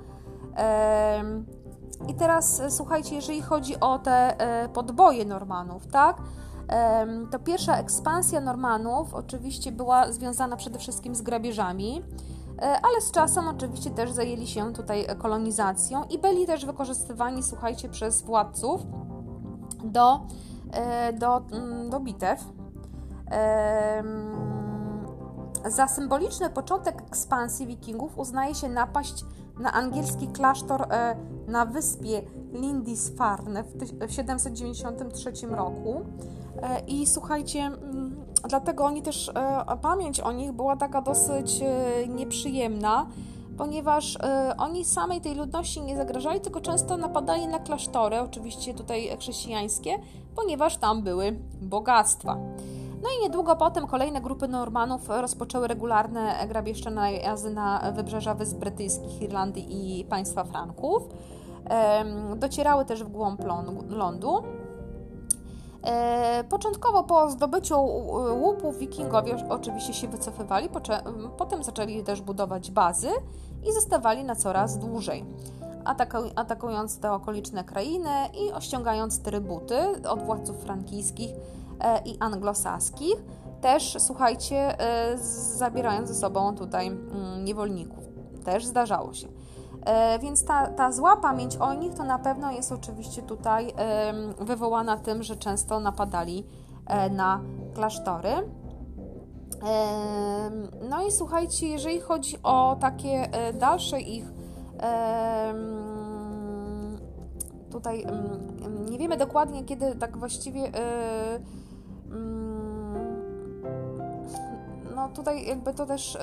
I 2.08 2.14
teraz 2.14 2.60
e, 2.60 2.72
słuchajcie, 2.72 3.16
jeżeli 3.16 3.42
chodzi 3.42 3.80
o 3.80 4.00
te 4.00 4.38
podboje 4.74 5.26
Normanów, 5.26 5.88
tak? 5.88 6.18
To 7.32 7.40
pierwsza 7.40 7.78
ekspansja 7.78 8.42
Normanów 8.42 9.14
oczywiście 9.14 9.72
była 9.72 10.12
związana 10.12 10.56
przede 10.56 10.80
wszystkim 10.80 11.16
z 11.16 11.22
grabieżami. 11.22 12.04
E, 12.62 12.62
ale 12.62 13.02
z 13.02 13.12
czasem 13.12 13.48
oczywiście 13.48 13.90
też 13.92 14.12
zajęli 14.12 14.48
się 14.48 14.74
tutaj 14.74 15.08
kolonizacją 15.18 16.04
i 16.04 16.20
byli 16.20 16.46
też 16.46 16.66
wykorzystywani, 16.66 17.44
słuchajcie, 17.44 17.90
przez 17.90 18.22
władców 18.22 18.82
do, 19.84 20.20
e, 20.72 21.14
do, 21.14 21.42
mm, 21.52 21.90
do 21.90 22.00
bitew. 22.00 22.44
Za 25.66 25.88
symboliczny 25.88 26.50
początek 26.50 27.02
ekspansji 27.02 27.68
Wikingów 27.68 28.18
uznaje 28.18 28.56
się 28.56 28.70
napaść 28.70 29.26
na 29.60 29.74
angielski 29.74 30.28
klasztor 30.28 30.82
e, 30.82 31.16
na 31.48 31.66
wyspie 31.66 32.22
Lindisfarne 32.52 33.64
w 34.08 34.12
793 34.12 35.32
roku. 35.48 36.02
I 36.88 37.08
słuchajcie, 37.08 37.60
mm, 37.60 38.26
dlatego 38.50 38.86
oni 38.86 39.02
też, 39.02 39.30
e, 39.30 39.78
pamięć 39.82 40.20
o 40.20 40.32
nich 40.32 40.52
była 40.52 40.76
taka 40.76 41.02
dosyć 41.02 41.62
e, 41.62 42.08
nieprzyjemna, 42.08 43.08
ponieważ 43.58 44.16
e, 44.16 44.56
oni 44.58 44.86
samej 44.86 45.22
tej 45.22 45.36
ludności 45.36 45.82
nie 45.82 45.98
zagrażali, 45.98 46.42
tylko 46.42 46.62
często 46.62 46.98
napadali 46.98 47.48
na 47.48 47.60
klasztory, 47.60 48.20
oczywiście 48.20 48.74
tutaj 48.74 49.18
chrześcijańskie, 49.20 50.00
ponieważ 50.36 50.78
tam 50.78 51.02
były 51.02 51.40
bogactwa. 51.62 52.38
No 53.04 53.10
i 53.20 53.24
niedługo 53.24 53.56
potem 53.56 53.88
kolejne 53.88 54.22
grupy 54.22 54.48
Normanów 54.48 55.10
rozpoczęły 55.10 55.68
regularne 55.68 56.46
grabieżcze 56.48 56.92
najazdy 56.92 57.50
na 57.50 57.92
wybrzeża 57.92 58.34
Wysp 58.34 58.58
Brytyjskich, 58.58 59.22
Irlandii 59.22 60.00
i 60.00 60.06
państwa 60.06 60.44
Franków. 60.44 61.04
Docierały 62.36 62.86
też 62.86 63.04
w 63.04 63.08
głąb 63.08 63.42
lądu. 63.90 64.44
E, 65.88 66.44
początkowo 66.50 67.04
po 67.04 67.30
zdobyciu 67.30 67.82
łupów 68.42 68.78
wikingowie 68.78 69.36
oczywiście 69.50 69.94
się 69.94 70.08
wycofywali, 70.08 70.70
potem 71.38 71.64
zaczęli 71.64 72.04
też 72.04 72.22
budować 72.22 72.72
bazy 72.72 73.10
i 73.70 73.74
zostawali 73.74 74.24
na 74.24 74.36
coraz 74.36 74.78
dłużej, 74.78 75.26
atakując 76.36 77.00
te 77.00 77.12
okoliczne 77.12 77.64
krainy 77.64 78.10
i 78.34 78.52
osiągając 78.52 79.22
trybuty 79.22 79.80
od 80.10 80.24
władców 80.24 80.58
frankijskich 80.58 81.32
e, 81.80 82.02
i 82.06 82.18
anglosaskich. 82.20 83.24
Też, 83.62 83.96
słuchajcie, 84.00 84.80
e, 84.80 85.18
zabierając 85.58 86.08
ze 86.08 86.16
sobą 86.16 86.56
tutaj 86.56 86.88
mm, 86.88 87.46
niewolników. 87.46 88.04
Też 88.46 88.66
zdarzało 88.66 89.14
się. 89.14 89.28
E, 89.88 90.20
więc 90.20 90.46
ta, 90.46 90.68
ta 90.68 90.92
zła 90.92 91.16
pamięć 91.16 91.58
o 91.58 91.74
nich 91.74 91.94
to 91.94 92.04
na 92.04 92.20
pewno 92.20 92.52
jest 92.52 92.72
oczywiście 92.72 93.22
tutaj 93.22 93.74
wywołana 94.40 94.98
tym, 94.98 95.24
że 95.24 95.36
często 95.36 95.80
napadali 95.80 96.46
e, 96.86 97.10
na 97.10 97.42
klasztory. 97.74 98.30
No 100.90 101.04
i 101.08 101.12
słuchajcie, 101.12 101.68
jeżeli 101.68 102.00
chodzi 102.00 102.38
o 102.44 102.78
takie 102.82 103.10
e, 103.10 103.54
dalsze 103.54 104.00
ich 104.02 104.26
tutaj 107.72 108.06
nie 108.90 108.98
wiemy 108.98 109.18
dokładnie 109.18 109.64
kiedy 109.64 109.96
tak 109.96 110.18
właściwie 110.18 110.72
no 114.96 115.10
tutaj 115.10 115.48
jakby 115.48 115.74
to 115.74 115.86
też 115.86 116.18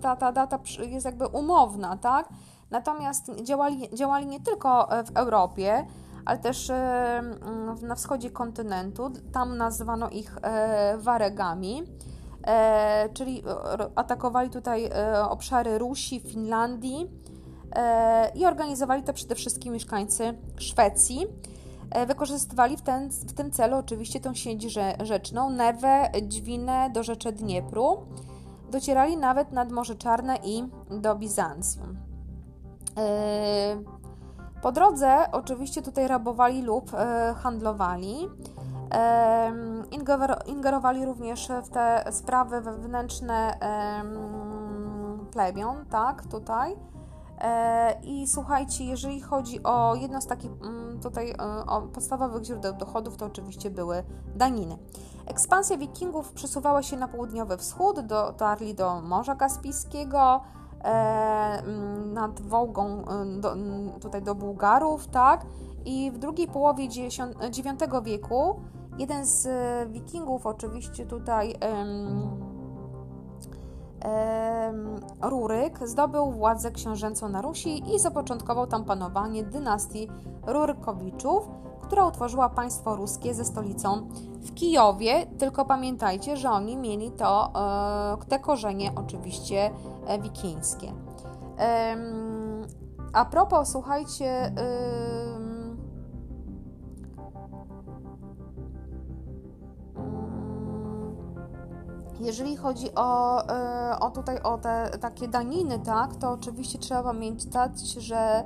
ta, 0.00 0.16
ta 0.16 0.32
data 0.32 0.58
jest 0.88 1.06
jakby 1.06 1.26
umowna, 1.26 1.96
tak? 1.96 2.28
Natomiast 2.72 3.42
działali, 3.42 3.90
działali 3.94 4.26
nie 4.26 4.40
tylko 4.40 4.92
e, 4.92 5.04
w 5.04 5.16
Europie, 5.16 5.86
ale 6.24 6.38
też 6.38 6.70
e, 6.70 7.22
na 7.82 7.94
wschodzie 7.94 8.30
kontynentu. 8.30 9.10
Tam 9.32 9.56
nazywano 9.56 10.10
ich 10.10 10.38
e, 10.42 10.98
waregami, 10.98 11.82
czyli 13.14 13.42
atakowali 13.94 14.50
tutaj 14.50 14.90
obszary 15.28 15.78
Rusi, 15.78 16.20
Finlandii 16.20 17.10
i 18.34 18.46
organizowali 18.46 19.02
to 19.02 19.12
przede 19.12 19.34
wszystkim 19.34 19.72
mieszkańcy 19.72 20.38
Szwecji. 20.58 21.26
Wykorzystywali 22.06 22.76
w, 22.76 22.82
ten, 22.82 23.10
w 23.10 23.32
tym 23.32 23.50
celu 23.50 23.76
oczywiście 23.76 24.20
tą 24.20 24.34
sieć 24.34 24.78
rzeczną, 25.02 25.50
Newę, 25.50 26.10
Dźwinę 26.22 26.90
do 26.90 27.02
rzeczy 27.02 27.32
Dniepru. 27.32 28.06
Docierali 28.70 29.16
nawet 29.16 29.52
nad 29.52 29.72
Morze 29.72 29.94
Czarne 29.94 30.36
i 30.44 30.64
do 30.90 31.14
Bizancjum. 31.14 32.11
Yy, 32.96 33.84
po 34.62 34.72
drodze 34.72 35.24
oczywiście 35.32 35.82
tutaj 35.82 36.08
rabowali 36.08 36.62
lub 36.62 36.92
yy, 36.92 37.34
handlowali. 37.34 38.22
Yy, 38.22 38.28
ingerowali 40.46 41.04
również 41.04 41.48
w 41.64 41.68
te 41.68 42.04
sprawy 42.10 42.60
wewnętrzne 42.60 43.58
plebion, 45.30 45.86
tak, 45.90 46.26
tutaj. 46.26 46.76
I 48.02 48.26
słuchajcie, 48.26 48.84
jeżeli 48.84 49.20
chodzi 49.20 49.62
o 49.62 49.94
jedno 49.94 50.20
z 50.20 50.26
takich 50.26 50.50
mm, 50.50 51.00
tutaj 51.00 51.34
podstawowych 51.94 52.44
źródeł 52.44 52.74
dochodów, 52.74 53.16
to 53.16 53.26
oczywiście 53.26 53.70
były 53.70 54.04
daniny. 54.36 54.78
Ekspansja 55.26 55.76
wikingów 55.76 56.32
przesuwała 56.32 56.82
się 56.82 56.96
na 56.96 57.08
południowy 57.08 57.56
wschód, 57.56 58.00
dotarli 58.00 58.74
do 58.74 59.00
Morza 59.00 59.34
Kaspijskiego, 59.34 60.40
nad 62.06 62.40
Wołgą 62.40 63.04
e, 63.04 63.40
do, 63.40 63.56
tutaj 64.00 64.22
do 64.22 64.34
Bułgarów, 64.34 65.08
tak? 65.08 65.46
I 65.84 66.10
w 66.10 66.18
drugiej 66.18 66.46
połowie 66.46 66.84
IX 66.84 67.22
wieku 68.02 68.60
jeden 68.98 69.26
z 69.26 69.46
e, 69.46 69.86
wikingów, 69.90 70.46
oczywiście 70.46 71.06
tutaj 71.06 71.54
Ruryk 75.22 75.88
zdobył 75.88 76.30
władzę 76.30 76.70
książęcą 76.70 77.28
na 77.28 77.42
Rusi 77.42 77.94
i 77.94 77.98
zapoczątkował 77.98 78.66
tam 78.66 78.84
panowanie 78.84 79.44
dynastii 79.44 80.08
Rurykowiczów, 80.46 81.48
która 81.82 82.06
utworzyła 82.06 82.48
państwo 82.48 82.96
ruskie 82.96 83.34
ze 83.34 83.44
stolicą 83.44 84.08
w 84.40 84.54
Kijowie, 84.54 85.26
tylko 85.38 85.64
pamiętajcie, 85.64 86.36
że 86.36 86.50
oni 86.50 86.76
mieli 86.76 87.10
to, 87.10 87.52
e, 88.22 88.26
te 88.28 88.38
korzenie 88.38 88.92
oczywiście 88.96 89.70
e, 90.06 90.18
wikińskie. 90.18 90.92
A 93.12 93.24
propos, 93.24 93.68
słuchajcie, 93.68 94.52
jeżeli 102.22 102.56
chodzi 102.56 102.94
o, 102.94 103.42
e, 103.48 103.98
o 104.00 104.10
tutaj 104.10 104.42
o 104.42 104.58
te 104.58 104.90
takie 105.00 105.28
daniny, 105.28 105.78
tak, 105.78 106.16
to 106.16 106.30
oczywiście 106.30 106.78
trzeba 106.78 107.02
pamiętać, 107.02 107.80
że 107.80 108.44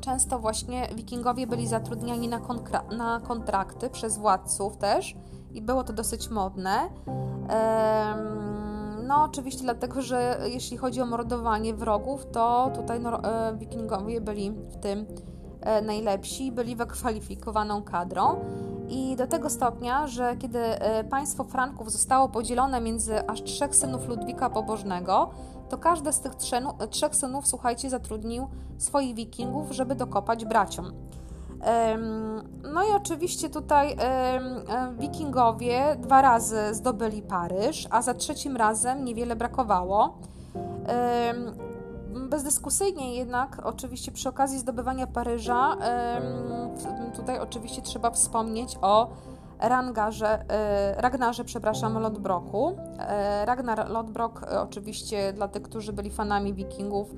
często 0.00 0.38
właśnie 0.38 0.88
wikingowie 0.94 1.46
byli 1.46 1.66
zatrudniani 1.66 2.28
na, 2.28 2.40
na 2.96 3.20
kontrakty 3.20 3.90
przez 3.90 4.18
władców 4.18 4.76
też 4.76 5.16
i 5.52 5.62
było 5.62 5.84
to 5.84 5.92
dosyć 5.92 6.30
modne. 6.30 6.88
No, 9.08 9.24
oczywiście 9.24 9.62
dlatego, 9.62 10.02
że 10.02 10.40
jeśli 10.46 10.76
chodzi 10.76 11.00
o 11.00 11.06
mordowanie 11.06 11.74
wrogów, 11.74 12.26
to 12.32 12.70
tutaj 12.74 12.98
e, 12.98 13.56
wikingowie 13.58 14.20
byli 14.20 14.50
w 14.50 14.76
tym 14.76 15.06
e, 15.60 15.82
najlepsi, 15.82 16.52
byli 16.52 16.76
wykwalifikowaną 16.76 17.82
kadrą. 17.82 18.40
I 18.88 19.16
do 19.16 19.26
tego 19.26 19.50
stopnia, 19.50 20.06
że 20.06 20.36
kiedy 20.36 20.58
e, 20.58 21.04
państwo 21.04 21.44
Franków 21.44 21.92
zostało 21.92 22.28
podzielone 22.28 22.80
między 22.80 23.26
aż 23.26 23.42
trzech 23.42 23.76
synów 23.76 24.08
Ludwika 24.08 24.50
Pobożnego, 24.50 25.30
to 25.68 25.78
każdy 25.78 26.12
z 26.12 26.20
tych 26.20 26.34
trzech 26.90 27.16
synów, 27.16 27.46
słuchajcie, 27.46 27.90
zatrudnił 27.90 28.48
swoich 28.78 29.14
wikingów, 29.14 29.70
żeby 29.70 29.94
dokopać 29.94 30.44
braciom. 30.44 30.92
No 32.72 32.84
i 32.84 32.92
oczywiście 32.96 33.50
tutaj 33.50 33.96
wikingowie 34.98 35.96
dwa 35.98 36.22
razy 36.22 36.58
zdobyli 36.72 37.22
Paryż, 37.22 37.88
a 37.90 38.02
za 38.02 38.14
trzecim 38.14 38.56
razem 38.56 39.04
niewiele 39.04 39.36
brakowało. 39.36 40.18
Bezdyskusyjnie 42.08 43.14
jednak, 43.14 43.60
oczywiście 43.64 44.12
przy 44.12 44.28
okazji 44.28 44.58
zdobywania 44.58 45.06
Paryża, 45.06 45.76
tutaj 47.16 47.38
oczywiście 47.38 47.82
trzeba 47.82 48.10
wspomnieć 48.10 48.78
o 48.82 49.08
Rangarze, 49.60 50.44
e, 50.48 51.00
Ragnarze, 51.00 51.44
przepraszam, 51.44 51.98
Lodbroku. 51.98 52.76
E, 52.98 53.44
Ragnar 53.44 53.90
Lodbrok, 53.90 54.42
e, 54.42 54.60
oczywiście 54.60 55.32
dla 55.32 55.48
tych, 55.48 55.62
którzy 55.62 55.92
byli 55.92 56.10
fanami 56.10 56.54
Wikingów 56.54 57.14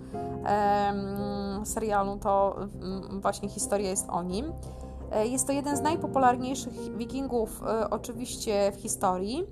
serialu, 1.64 2.16
to 2.16 2.57
mm, 2.57 3.20
właśnie 3.20 3.48
historia 3.48 3.90
jest 3.90 4.11
o 4.11 4.22
nim. 4.22 4.53
Jest 5.24 5.46
to 5.46 5.53
jeden 5.53 5.76
z 5.76 5.81
najpopularniejszych 5.81 6.96
Wikingów 6.96 7.62
oczywiście 7.90 8.72
w 8.72 8.81
historii, 8.81 9.46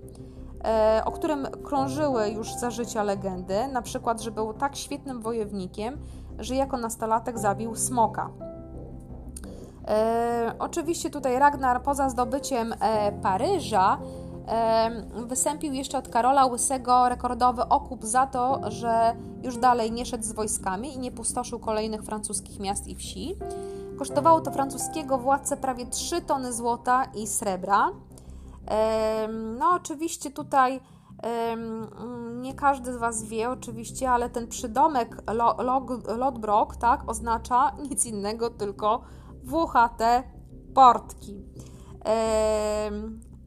o 1.04 1.12
którym 1.12 1.46
krążyły 1.64 2.28
już 2.28 2.54
za 2.54 2.70
życia 2.70 3.02
legendy, 3.02 3.68
na 3.72 3.82
przykład, 3.82 4.20
że 4.20 4.30
był 4.30 4.54
tak 4.54 4.76
świetnym 4.76 5.22
wojownikiem, 5.22 5.98
że 6.38 6.54
jako 6.54 6.76
nastolatek 6.76 7.38
zabił 7.38 7.76
smoka. 7.76 8.30
E, 9.88 10.54
oczywiście 10.58 11.10
tutaj 11.10 11.38
Ragnar 11.38 11.82
poza 11.82 12.10
zdobyciem 12.10 12.74
e, 12.80 13.12
Paryża 13.12 13.98
e, 14.48 14.90
wysępił 15.26 15.72
jeszcze 15.72 15.98
od 15.98 16.08
Karola 16.08 16.46
Łysego 16.46 17.08
rekordowy 17.08 17.68
okup 17.68 18.04
za 18.04 18.26
to, 18.26 18.60
że 18.70 19.16
już 19.42 19.56
dalej 19.56 19.92
nie 19.92 20.06
szedł 20.06 20.24
z 20.24 20.32
wojskami 20.32 20.94
i 20.94 20.98
nie 20.98 21.12
pustoszył 21.12 21.58
kolejnych 21.58 22.02
francuskich 22.02 22.60
miast 22.60 22.86
i 22.86 22.94
wsi. 22.94 23.36
Kosztowało 23.98 24.40
to 24.40 24.50
francuskiego 24.50 25.18
władcę 25.18 25.56
prawie 25.56 25.86
3 25.86 26.22
tony 26.22 26.52
złota 26.52 27.04
i 27.14 27.26
srebra. 27.26 27.90
No, 29.58 29.70
oczywiście 29.74 30.30
tutaj 30.30 30.80
nie 32.34 32.54
każdy 32.54 32.92
z 32.92 32.96
Was 32.96 33.24
wie, 33.24 33.50
oczywiście, 33.50 34.10
ale 34.10 34.30
ten 34.30 34.48
przydomek 34.48 35.22
Lodbrok 36.16 36.76
tak, 36.76 37.08
oznacza 37.10 37.72
nic 37.90 38.06
innego, 38.06 38.50
tylko 38.50 39.02
włochate 39.44 40.22
portki. 40.74 41.44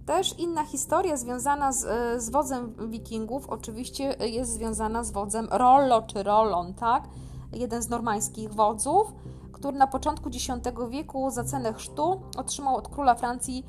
Też 0.06 0.40
inna 0.40 0.66
historia 0.66 1.18
związana 1.18 1.72
z, 1.72 1.86
z 2.24 2.30
wodzem 2.30 2.90
wikingów 2.90 3.50
oczywiście 3.50 4.16
jest 4.20 4.54
związana 4.54 5.04
z 5.04 5.12
wodzem 5.12 5.48
Rollo 5.52 6.02
czy 6.02 6.24
Rollon, 6.24 6.74
tak? 6.74 7.04
Jeden 7.54 7.82
z 7.82 7.90
normańskich 7.90 8.54
wodzów, 8.54 9.14
który 9.52 9.78
na 9.78 9.88
początku 9.88 10.30
X 10.30 10.48
wieku 10.90 11.30
za 11.30 11.44
cenę 11.44 11.74
chrztu 11.74 12.22
otrzymał 12.38 12.76
od 12.76 12.88
króla 12.88 13.16
Francji 13.16 13.66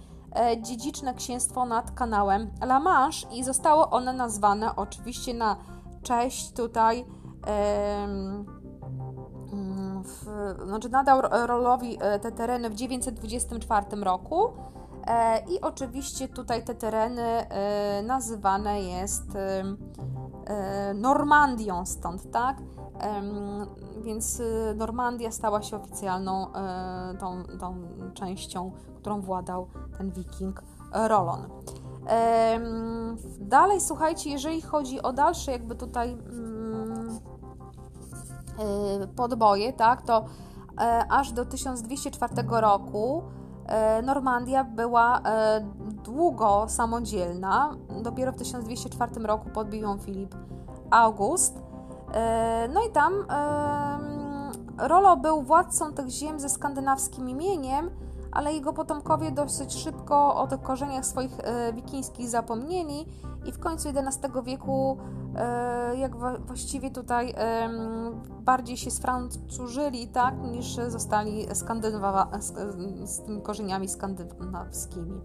dziedziczne 0.63 1.15
księstwo 1.15 1.65
nad 1.65 1.91
kanałem 1.91 2.51
La 2.61 2.81
Manche 2.81 3.29
i 3.33 3.45
zostało 3.45 3.91
one 3.91 4.13
nazwane 4.13 4.77
oczywiście 4.77 5.35
na 5.35 5.57
cześć 6.03 6.53
tutaj 6.53 7.05
w, 10.03 10.55
znaczy 10.65 10.89
nadał 10.89 11.21
Rolowi 11.47 11.99
e, 12.01 12.19
te 12.19 12.33
tereny 12.33 12.71
w 12.71 12.75
924 12.75 13.87
roku. 14.03 14.53
I 15.49 15.61
oczywiście 15.61 16.29
tutaj 16.29 16.65
te 16.65 16.75
tereny 16.75 17.47
nazywane 18.05 18.83
jest 18.83 19.25
Normandią 20.95 21.87
stąd, 21.87 22.31
tak? 22.31 22.57
Więc 24.03 24.43
Normandia 24.77 25.31
stała 25.31 25.63
się 25.63 25.77
oficjalną 25.77 26.47
tą, 27.21 27.43
tą 27.61 27.75
częścią, 28.15 28.73
którą 28.97 29.21
władał 29.21 29.67
ten 29.99 30.11
wiking 30.11 30.63
Rolon. 30.93 31.49
Dalej, 33.41 33.81
słuchajcie, 33.81 34.31
jeżeli 34.31 34.63
chodzi 34.63 35.03
o 35.03 35.13
dalsze 35.13 35.53
jakby 35.53 35.75
tutaj 35.75 36.17
e, 38.59 39.07
podboje, 39.17 39.73
tak, 39.73 40.03
to 40.03 40.25
e, 40.81 41.07
aż 41.11 41.33
do 41.33 41.45
1204 41.45 42.35
roku 42.49 43.23
e, 43.23 43.42
Normandia 44.03 44.65
była 44.65 45.21
długo 46.05 46.65
samodzielna. 46.69 47.77
Dopiero 48.03 48.33
w 48.33 48.37
1204 48.37 49.27
roku 49.27 49.51
podbił 49.51 49.83
ją 49.83 49.99
Filip 49.99 50.35
August. 50.91 51.63
No 52.75 52.81
i 52.89 52.91
tam 52.91 53.13
Rolo 54.79 55.17
był 55.17 55.43
władcą 55.43 55.93
tych 55.93 56.09
ziem 56.09 56.41
ze 56.41 56.49
skandynawskim 56.49 57.31
imieniem, 57.31 57.91
ale 58.33 58.53
jego 58.53 58.73
potomkowie 58.73 59.31
dosyć 59.31 59.75
szybko 59.75 60.37
o 60.37 60.47
tych 60.47 60.63
korzeniach 60.63 61.07
swoich 61.07 61.41
e, 61.41 61.73
wikińskich 61.73 62.29
zapomnieli 62.29 63.07
i 63.47 63.53
w 63.53 63.59
końcu 63.59 63.89
XI 63.89 64.29
wieku 64.45 64.99
e, 65.37 65.97
jak 65.97 66.17
właściwie 66.47 66.91
tutaj 66.91 67.35
bardziej 68.41 68.77
się 68.77 68.91
sfrancużyli, 68.91 70.09
tak, 70.09 70.35
niż 70.43 70.77
zostali 70.89 71.47
z 73.05 73.23
tymi 73.25 73.43
korzeniami 73.43 73.89
skandynawskimi. 73.89 75.21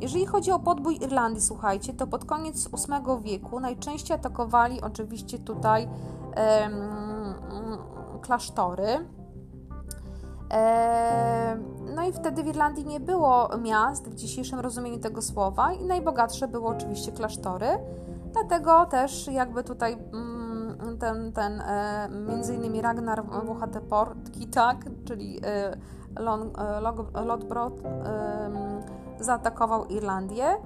Jeżeli 0.00 0.26
chodzi 0.26 0.50
o 0.50 0.58
podbój 0.58 0.96
Irlandii, 0.96 1.40
słuchajcie, 1.40 1.94
to 1.94 2.06
pod 2.06 2.24
koniec 2.24 2.68
VIII 2.68 3.22
wieku 3.22 3.60
najczęściej 3.60 4.14
atakowali 4.14 4.80
oczywiście 4.80 5.38
tutaj 5.38 5.88
klasztory, 8.20 9.06
no 11.94 12.02
i 12.08 12.12
wtedy 12.12 12.42
w 12.42 12.46
Irlandii 12.46 12.86
nie 12.86 13.00
było 13.00 13.48
miast 13.58 14.08
w 14.08 14.14
dzisiejszym 14.14 14.60
rozumieniu 14.60 14.98
tego 14.98 15.22
słowa 15.22 15.72
i 15.72 15.84
najbogatsze 15.84 16.48
były 16.48 16.66
oczywiście 16.66 17.12
klasztory. 17.12 17.66
Dlatego 18.32 18.86
też 18.86 19.28
jakby 19.28 19.64
tutaj 19.64 19.92
mm, 20.12 20.98
ten, 20.98 21.32
ten 21.32 21.60
e, 21.60 22.08
między 22.28 22.54
innymi 22.54 22.82
Ragnar 22.82 23.24
Wuchateportki, 23.44 24.46
tak, 24.46 24.76
czyli 25.04 25.40
e, 25.44 25.76
Lodbrod 27.24 27.82
zaatakował 29.20 29.84
Irlandię. 29.84 30.56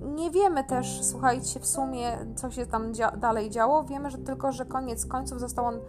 Nie 0.00 0.30
wiemy 0.30 0.64
też, 0.64 1.04
słuchajcie, 1.04 1.60
w 1.60 1.66
sumie, 1.66 2.18
co 2.34 2.50
się 2.50 2.66
tam 2.66 2.94
dzia 2.94 3.10
dalej 3.10 3.50
działo. 3.50 3.84
Wiemy, 3.84 4.10
że 4.10 4.18
tylko, 4.18 4.52
że 4.52 4.64
koniec 4.64 5.06
końców 5.06 5.40
został 5.40 5.66
on 5.66 5.80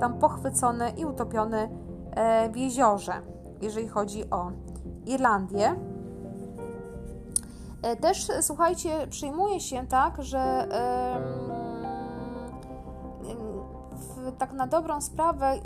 tam 0.00 0.18
pochwycony 0.18 0.90
i 0.90 1.04
utopiony 1.04 1.68
e, 2.10 2.50
w 2.50 2.56
jeziorze, 2.56 3.12
jeżeli 3.62 3.88
chodzi 3.88 4.30
o 4.30 4.50
Irlandię. 5.06 5.74
E, 7.82 7.96
też, 7.96 8.26
słuchajcie, 8.40 9.06
przyjmuje 9.10 9.60
się 9.60 9.86
tak, 9.86 10.22
że 10.22 10.68
tak 14.38 14.52
na 14.52 14.66
dobrą 14.66 15.00
sprawę 15.00 15.46
e, 15.46 15.60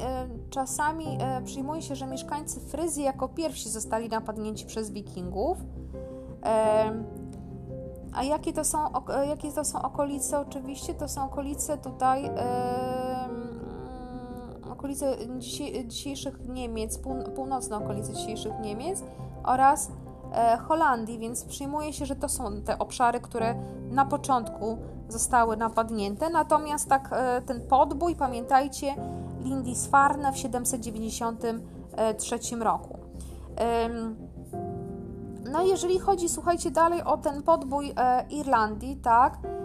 czasami 0.51 1.19
przyjmuje 1.45 1.83
się, 1.83 1.97
że 1.97 2.07
mieszkańcy 2.07 2.61
Fryzji 2.61 3.05
jako 3.05 3.29
pierwsi 3.29 3.71
zostali 3.71 4.09
napadnięci 4.09 4.67
przez 4.67 4.91
wikingów. 4.91 5.59
A 8.15 8.23
jakie 8.23 8.53
to 8.53 8.65
są, 8.65 8.79
jakie 9.29 9.53
to 9.53 9.65
są 9.65 9.83
okolice? 9.83 10.39
Oczywiście 10.39 10.95
to 10.95 11.09
są 11.09 11.25
okolice 11.25 11.79
tutaj 11.79 12.31
okolice 14.87 15.17
dzisiejszych 15.89 16.49
Niemiec, 16.49 16.99
północne 17.35 17.77
okolice 17.77 18.13
dzisiejszych 18.13 18.53
Niemiec 18.61 19.03
oraz 19.45 19.91
e, 20.33 20.57
Holandii, 20.57 21.19
więc 21.19 21.45
przyjmuje 21.45 21.93
się, 21.93 22.07
że 22.07 22.17
to 22.17 22.29
są 22.29 22.63
te 22.63 22.79
obszary, 22.79 23.21
które 23.21 23.55
na 23.91 24.05
początku 24.05 24.79
zostały 25.09 25.57
napadnięte. 25.57 26.31
Natomiast 26.31 26.89
tak 26.89 27.09
e, 27.13 27.43
ten 27.43 27.69
podbój, 27.69 28.17
pamiętajcie, 28.17 28.95
Lindisfarne 29.41 30.33
w 30.33 30.39
793 30.39 32.39
roku. 32.61 32.99
No 35.53 35.63
jeżeli 35.63 35.99
chodzi, 35.99 36.29
słuchajcie, 36.29 36.71
dalej 36.71 37.03
o 37.03 37.17
ten 37.17 37.43
podbój 37.43 37.93
e, 37.97 38.27
Irlandii, 38.31 38.97
tak, 38.97 39.39
E, 39.45 39.56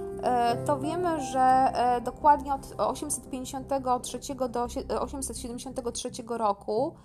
to 0.66 0.80
wiemy, 0.80 1.22
że 1.22 1.40
e, 1.40 2.02
dokładnie 2.02 2.54
od 2.54 2.74
853 2.78 4.36
do 4.50 4.64
873 5.02 6.10
roku 6.30 6.96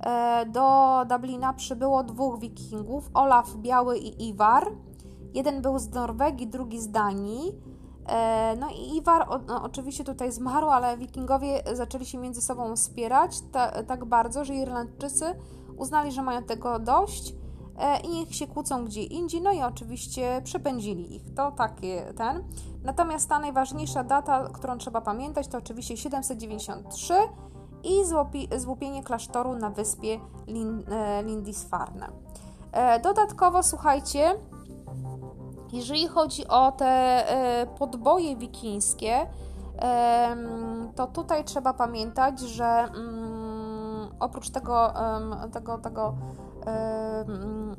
e, 0.00 0.46
do 0.46 0.98
Dublina 1.08 1.52
przybyło 1.52 2.04
dwóch 2.04 2.40
wikingów, 2.40 3.10
Olaf 3.14 3.56
Biały 3.56 3.98
i 3.98 4.28
Iwar. 4.28 4.72
Jeden 5.34 5.62
był 5.62 5.78
z 5.78 5.88
Norwegii, 5.88 6.46
drugi 6.46 6.80
z 6.80 6.90
Danii. 6.90 7.58
No 8.58 8.68
i 8.70 8.96
Iwar 8.96 9.28
no, 9.46 9.62
oczywiście 9.62 10.04
tutaj 10.04 10.32
zmarł, 10.32 10.68
ale 10.68 10.96
wikingowie 10.96 11.62
zaczęli 11.72 12.04
się 12.04 12.18
między 12.18 12.42
sobą 12.42 12.76
wspierać 12.76 13.40
ta, 13.52 13.82
tak 13.82 14.04
bardzo, 14.04 14.44
że 14.44 14.54
Irlandczycy 14.54 15.24
uznali, 15.76 16.12
że 16.12 16.22
mają 16.22 16.42
tego 16.42 16.78
dość 16.78 17.34
E, 17.34 17.41
i 18.04 18.08
niech 18.08 18.34
się 18.34 18.46
kłócą 18.46 18.84
gdzie 18.84 19.02
indziej, 19.02 19.40
no 19.40 19.52
i 19.52 19.62
oczywiście 19.62 20.40
przepędzili 20.44 21.16
ich. 21.16 21.34
To 21.34 21.52
takie 21.52 22.12
ten. 22.16 22.44
Natomiast 22.82 23.28
ta 23.28 23.38
najważniejsza 23.38 24.04
data, 24.04 24.48
którą 24.52 24.78
trzeba 24.78 25.00
pamiętać, 25.00 25.48
to 25.48 25.58
oczywiście 25.58 25.96
793 25.96 27.14
i 27.84 27.94
złupienie 28.56 29.02
klasztoru 29.02 29.54
na 29.54 29.70
wyspie 29.70 30.20
e, 30.88 31.22
Lindisfarne. 31.22 32.08
E, 32.72 33.00
dodatkowo, 33.00 33.62
słuchajcie, 33.62 34.34
jeżeli 35.72 36.08
chodzi 36.08 36.48
o 36.48 36.72
te 36.72 37.24
podboje 37.78 38.36
wikińskie, 38.36 39.26
to 40.94 41.06
tutaj 41.06 41.44
trzeba 41.44 41.72
pamiętać, 41.74 42.40
że 42.40 42.64
mm, 42.64 44.08
oprócz 44.20 44.50
tego, 44.50 44.92
tego, 45.52 45.78
tego 45.78 46.14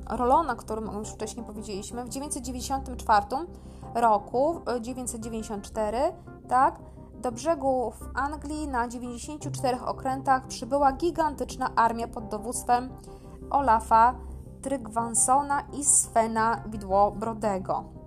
Rolona, 0.10 0.54
o 0.54 0.56
którym 0.56 0.86
już 0.86 1.10
wcześniej 1.10 1.46
powiedzieliśmy, 1.46 2.06
w 2.06 2.10
994 2.10 3.26
roku, 3.96 4.62
994, 4.82 5.98
e, 5.98 6.14
tak, 6.48 6.80
do 7.22 7.32
brzegów 7.32 8.10
Anglii 8.16 8.68
na 8.68 8.88
94 8.88 9.82
okrętach 9.82 10.48
przybyła 10.48 10.92
gigantyczna 10.92 11.76
armia 11.76 12.08
pod 12.08 12.28
dowództwem 12.28 12.90
Olafa 13.50 14.16
Trygvansona 14.62 15.62
i 15.74 15.86
Svena 15.86 16.64
Widłobrodego. 16.68 18.03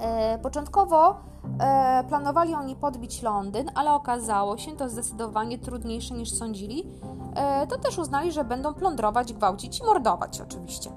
E, 0.00 0.38
początkowo 0.38 1.20
e, 1.60 2.04
planowali 2.08 2.54
oni 2.54 2.76
podbić 2.76 3.22
Londyn, 3.22 3.70
ale 3.74 3.92
okazało 3.92 4.58
się 4.58 4.72
to 4.72 4.88
zdecydowanie 4.88 5.58
trudniejsze 5.58 6.14
niż 6.14 6.32
sądzili, 6.32 6.86
E, 7.34 7.66
to 7.66 7.78
też 7.78 7.98
uznali, 7.98 8.32
że 8.32 8.44
będą 8.44 8.74
plądrować, 8.74 9.32
gwałcić 9.32 9.80
i 9.80 9.84
mordować 9.84 10.40
oczywiście. 10.40 10.90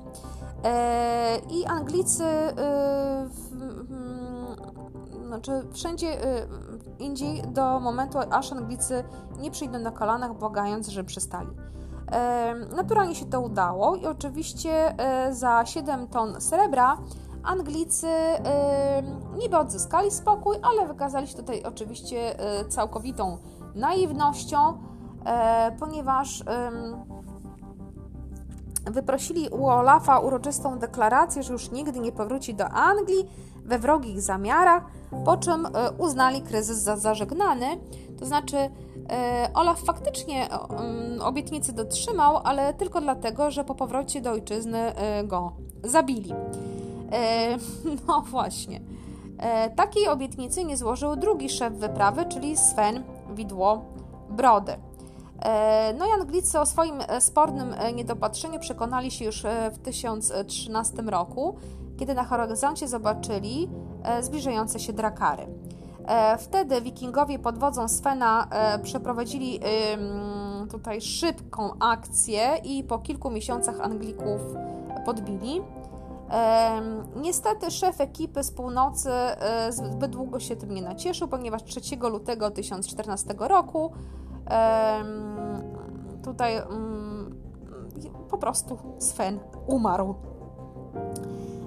I 1.50 1.66
Anglicy 1.66 2.24
e, 2.24 3.30
znaczy 5.28 5.52
wszędzie 5.72 6.18
indziej 7.00 7.42
do 7.42 7.80
momentu, 7.80 8.18
aż 8.32 8.52
Anglicy 8.52 9.04
nie 9.40 9.52
przyjdą 9.52 9.80
na 9.80 9.92
kolanach, 9.92 10.34
błagając, 10.34 10.88
że 10.88 11.04
przestali. 11.04 11.50
Naturalnie 12.76 13.16
się 13.16 13.26
to 13.26 13.42
udało 13.42 13.96
i 13.96 14.06
oczywiście 14.06 14.96
za 15.32 15.66
7 15.66 16.08
ton 16.08 16.42
srebra 16.42 16.98
Anglicy 17.44 18.08
niby 19.38 19.58
odzyskali 19.58 20.12
spokój, 20.12 20.58
ale 20.62 20.88
wykazali 20.88 21.28
się 21.28 21.38
tutaj 21.38 21.64
oczywiście 21.64 22.36
całkowitą 22.70 23.38
naiwnością, 23.76 24.78
E, 25.26 25.72
ponieważ 25.80 26.44
wyprosili 28.86 29.50
u 29.50 29.68
Olafa 29.68 30.20
uroczystą 30.20 30.80
deklarację, 30.80 31.44
że 31.44 31.54
już 31.54 31.72
nigdy 31.72 32.00
nie 32.00 32.12
powróci 32.12 32.54
do 32.56 32.66
Anglii 32.70 33.30
we 33.66 33.80
wrogich 33.80 34.22
zamiarach, 34.22 34.84
po 35.26 35.38
czym 35.38 35.66
e, 35.66 35.92
uznali 35.92 36.42
kryzys 36.42 36.78
za 36.78 36.98
zażegnany. 36.98 37.66
To 38.20 38.26
znaczy, 38.26 38.58
e, 38.58 38.70
Olaf 39.54 39.82
faktycznie 39.82 40.50
obietnicy 41.22 41.74
dotrzymał, 41.74 42.38
ale 42.44 42.74
tylko 42.74 43.02
dlatego, 43.02 43.52
że 43.52 43.64
po 43.64 43.76
powrocie 43.76 44.22
do 44.22 44.32
ojczyzny 44.32 44.94
go 45.24 45.52
zabili. 45.84 46.34
No 48.08 48.22
właśnie. 48.22 48.82
Takiej 49.76 50.08
obietnicy 50.08 50.66
nie 50.66 50.78
złożył 50.78 51.16
drugi 51.16 51.50
szef 51.50 51.74
wyprawy, 51.74 52.26
czyli 52.26 52.58
Sven 52.58 53.04
Widło 53.36 53.86
Brody. 54.30 54.76
No 56.00 56.06
i 56.08 56.12
Anglicy 56.22 56.60
o 56.60 56.66
swoim 56.66 56.96
spornym 57.20 57.76
niedopatrzeniu 57.96 58.60
przekonali 58.60 59.12
się 59.12 59.26
już 59.26 59.44
w 59.74 59.78
1013 59.78 61.02
roku, 61.02 61.56
kiedy 62.00 62.14
na 62.14 62.24
horyzoncie 62.24 62.88
zobaczyli 62.88 63.70
zbliżające 64.22 64.80
się 64.80 64.94
drakary. 64.94 65.48
Wtedy 66.40 66.82
wikingowie 66.82 67.40
pod 67.40 67.58
wodzą 67.58 67.88
Svena 67.88 68.48
przeprowadzili 68.84 69.60
tutaj 70.72 71.02
szybką 71.02 71.70
akcję 71.80 72.58
i 72.64 72.84
po 72.84 73.00
kilku 73.00 73.30
miesiącach 73.30 73.82
Anglików 73.82 74.42
podbili. 75.06 75.62
Niestety 77.16 77.72
szef 77.72 78.02
ekipy 78.02 78.44
z 78.44 78.52
północy 78.52 79.12
e, 79.12 79.72
zbyt 79.72 80.12
długo 80.12 80.40
się 80.40 80.56
tym 80.56 80.74
nie 80.74 80.82
nacieszył, 80.82 81.28
ponieważ 81.28 81.64
3 81.64 81.82
lutego 81.96 82.52
1014 82.52 83.36
roku 83.38 83.92
tutaj 86.24 86.58
mm, 86.58 87.36
po 88.30 88.38
prostu 88.38 88.78
Sven 89.00 89.40
umarł. 89.68 90.16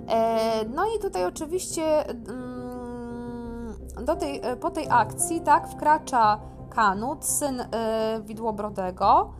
E, 0.08 0.64
no 0.74 0.82
i 0.96 1.02
tutaj 1.02 1.24
oczywiście 1.24 2.06
mm, 2.08 3.74
do 4.04 4.16
tej, 4.16 4.40
e, 4.42 4.56
po 4.56 4.70
tej 4.70 4.86
akcji 4.90 5.40
tak 5.40 5.68
wkracza 5.68 6.40
Kanut, 6.70 7.24
syn 7.24 7.64
Widłobrodego, 8.22 9.32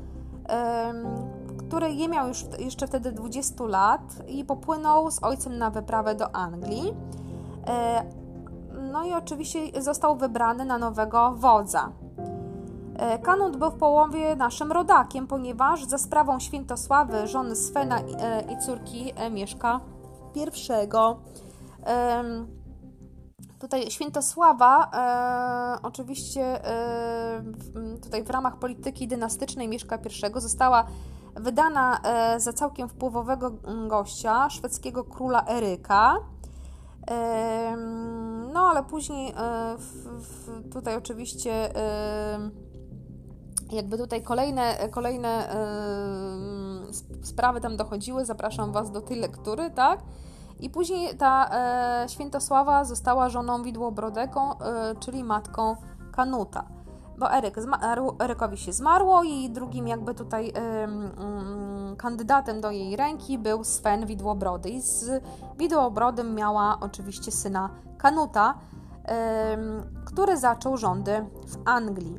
który 1.69 1.97
nie 1.97 2.09
miał 2.09 2.29
już 2.29 2.45
jeszcze 2.59 2.87
wtedy 2.87 3.12
20 3.12 3.64
lat 3.64 4.01
i 4.29 4.45
popłynął 4.45 5.11
z 5.11 5.23
ojcem 5.23 5.59
na 5.59 5.71
wyprawę 5.71 6.14
do 6.14 6.35
Anglii. 6.35 6.95
E, 7.67 8.05
no 8.93 9.05
i 9.05 9.12
oczywiście 9.12 9.83
został 9.83 10.17
wybrany 10.17 10.64
na 10.64 10.79
nowego 10.79 11.35
wodza. 11.37 11.93
E, 12.97 13.19
Kanut 13.19 13.57
był 13.57 13.71
w 13.71 13.79
połowie 13.79 14.37
naszym 14.37 14.73
rodakiem, 14.73 15.27
ponieważ 15.27 15.85
za 15.85 15.99
sprawą 15.99 16.41
Świętosławy, 16.41 17.27
żony 17.27 17.57
Svena 17.57 17.99
e, 17.99 18.43
i 18.53 18.59
córki 18.59 19.12
Mieszka 19.31 19.81
I. 20.35 20.47
Tutaj 23.59 23.91
Świętosława, 23.91 24.91
e, 24.91 25.83
oczywiście 25.83 26.43
e, 26.43 27.43
tutaj 28.03 28.25
w 28.25 28.31
ramach 28.31 28.59
polityki 28.59 29.09
dynastycznej 29.09 29.69
Mieszka 29.69 29.97
I 29.97 30.41
została 30.41 30.87
wydana 31.37 32.01
e, 32.03 32.41
za 32.41 32.53
całkiem 32.53 32.89
wpływowego 32.89 33.53
gościa, 33.89 34.51
szwedzkiego 34.51 35.05
króla 35.05 35.45
Eryka. 35.47 36.16
No 38.53 38.61
ale 38.61 38.82
później 38.82 39.34
e, 39.37 39.76
tutaj 40.72 40.97
oczywiście 40.97 41.70
jakby 43.72 43.99
tutaj 43.99 44.22
kolejne, 44.22 44.89
kolejne 44.91 45.49
sprawy 47.22 47.61
tam 47.61 47.76
dochodziły, 47.76 48.24
zapraszam 48.24 48.72
Was 48.72 48.91
do 48.91 49.01
tej 49.01 49.18
lektury, 49.18 49.70
tak? 49.70 50.01
I 50.61 50.70
później 50.70 51.16
ta 51.16 51.51
e, 51.53 52.09
Świętosława 52.09 52.84
została 52.84 53.28
żoną 53.28 53.62
Widłobrodego, 53.62 54.59
czyli 55.01 55.24
matką 55.24 55.76
Kanuta. 56.12 56.76
Bo 57.19 57.33
Eryk 57.33 57.61
zmarł, 57.61 58.17
Erykowi 58.19 58.57
się 58.59 58.73
zmarło 58.73 59.23
i 59.25 59.51
drugim 59.51 59.89
jakby 59.89 60.14
tutaj 60.14 60.53
e, 60.57 60.89
kandydatem 61.97 62.61
do 62.61 62.71
jej 62.71 62.97
ręki 62.97 63.39
był 63.39 63.64
Sven 63.64 64.07
Widłobrody. 64.07 64.69
I 64.69 64.81
z 64.81 65.23
Widłobrodym 65.59 66.35
miała 66.35 66.79
oczywiście 66.81 67.33
syna 67.33 67.71
Kanuta, 67.99 68.55
który 70.05 70.37
zaczął 70.37 70.77
rządy 70.77 71.27
w 71.47 71.57
Anglii. 71.64 72.19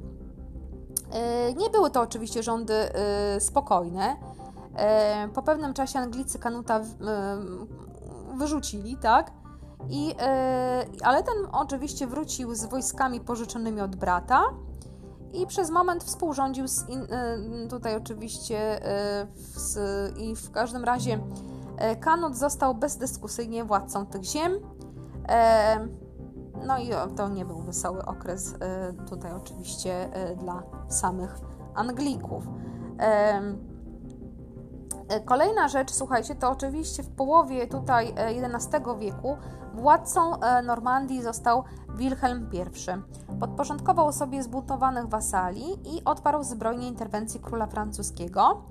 E, 1.11 1.53
nie 1.53 1.69
były 1.69 1.91
to 1.91 2.01
oczywiście 2.01 2.43
rządy 2.43 2.73
e, 2.73 3.39
spokojne. 3.39 4.15
E, 4.75 5.27
po 5.33 5.41
pewnym 5.41 5.73
czasie 5.73 5.99
Anglicy 5.99 6.39
Kanuta 6.39 6.81
wyrzucili, 8.37 8.97
tak? 8.97 9.31
I, 9.89 10.15
ale 11.03 11.23
ten 11.23 11.35
oczywiście 11.51 12.07
wrócił 12.07 12.55
z 12.55 12.65
wojskami 12.65 13.19
pożyczonymi 13.19 13.81
od 13.81 13.95
brata 13.95 14.43
i 15.41 15.47
przez 15.47 15.69
moment 15.69 16.03
współrządził 16.03 16.67
z 16.67 16.89
in, 16.89 17.01
yy, 17.01 17.67
tutaj 17.67 17.95
oczywiście 17.95 18.79
z, 19.35 19.77
i 20.17 20.35
w 20.35 20.51
każdym 20.51 20.83
razie 20.83 21.19
Kanut 21.99 22.35
został 22.35 22.75
bezdyskusyjnie 22.75 23.63
władcą 23.63 24.05
tych 24.05 24.23
ziem. 24.23 24.53
No 26.67 26.77
i 26.77 26.89
to 27.15 27.29
nie 27.29 27.45
był 27.45 27.61
wesoły 27.61 28.05
okres 28.05 28.55
tutaj 29.09 29.31
oczywiście 29.33 30.09
dla 30.37 30.63
samych 30.89 31.39
Anglików. 31.75 32.43
E, 35.09 35.19
kolejna 35.19 35.67
rzecz, 35.67 35.91
słuchajcie, 35.91 36.35
to 36.35 36.49
oczywiście 36.49 37.03
w 37.03 37.09
połowie 37.09 37.67
tutaj 37.67 38.13
XI 38.17 38.75
e, 38.75 38.99
wieku 38.99 39.37
władcą 39.77 40.39
e, 40.39 40.61
Normandii 40.61 41.21
został 41.21 41.63
Wilhelm 41.95 42.49
I. 42.53 42.59
Podporządkował 43.39 44.11
sobie 44.11 44.43
zbuntowanych 44.43 45.07
wasali 45.07 45.63
i 45.71 46.03
odparł 46.05 46.43
zbrojnie 46.43 46.87
interwencję 46.87 47.39
króla 47.39 47.67
francuskiego. 47.67 48.61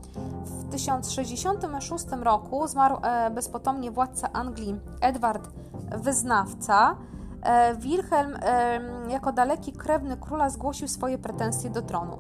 W 0.45 0.71
1066 0.71 2.05
roku 2.23 2.67
zmarł 2.67 2.97
bezpotomnie 3.35 3.91
władca 3.91 4.33
Anglii 4.33 4.81
Edward 5.01 5.49
Wyznawca. 5.99 6.97
Wilhelm 7.79 8.35
jako 9.09 9.33
daleki 9.33 9.73
krewny 9.73 10.17
króla 10.17 10.51
zgłosił 10.51 10.89
swoje 10.89 11.19
pretensje 11.19 11.71
do 11.71 11.83
tronu. 11.83 12.19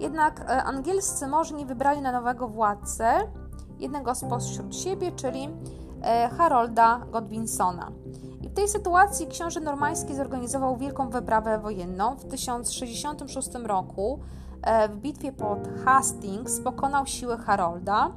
Jednak 0.00 0.50
angielscy 0.64 1.26
możni 1.26 1.66
wybrali 1.66 2.00
na 2.00 2.12
nowego 2.12 2.48
władcę 2.48 3.28
jednego 3.78 4.14
spośród 4.14 4.76
siebie, 4.76 5.12
czyli 5.12 5.48
e, 6.02 6.28
Harolda 6.28 7.00
Godwinsona. 7.10 7.92
W 8.50 8.54
tej 8.54 8.68
sytuacji 8.68 9.26
książę 9.26 9.60
normański 9.60 10.14
zorganizował 10.14 10.76
wielką 10.76 11.10
wyprawę 11.10 11.58
wojenną. 11.58 12.16
W 12.16 12.24
1066 12.24 13.48
roku 13.64 14.20
e, 14.62 14.88
w 14.88 14.96
bitwie 14.96 15.32
pod 15.32 15.68
Hastings 15.84 16.60
pokonał 16.60 17.06
siły 17.06 17.38
Harolda. 17.38 18.10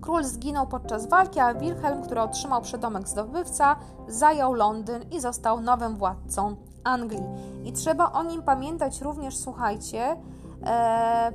Król 0.00 0.24
zginął 0.24 0.66
podczas 0.66 1.08
walki, 1.08 1.40
a 1.40 1.54
Wilhelm, 1.54 2.02
który 2.02 2.20
otrzymał 2.20 2.62
przydomek 2.62 3.08
zdobywca, 3.08 3.76
zajął 4.08 4.54
Londyn 4.54 5.02
i 5.10 5.20
został 5.20 5.60
nowym 5.60 5.96
władcą 5.96 6.56
Anglii. 6.84 7.22
I 7.64 7.72
trzeba 7.72 8.12
o 8.12 8.22
nim 8.22 8.42
pamiętać 8.42 9.00
również, 9.00 9.36
słuchajcie, 9.36 10.16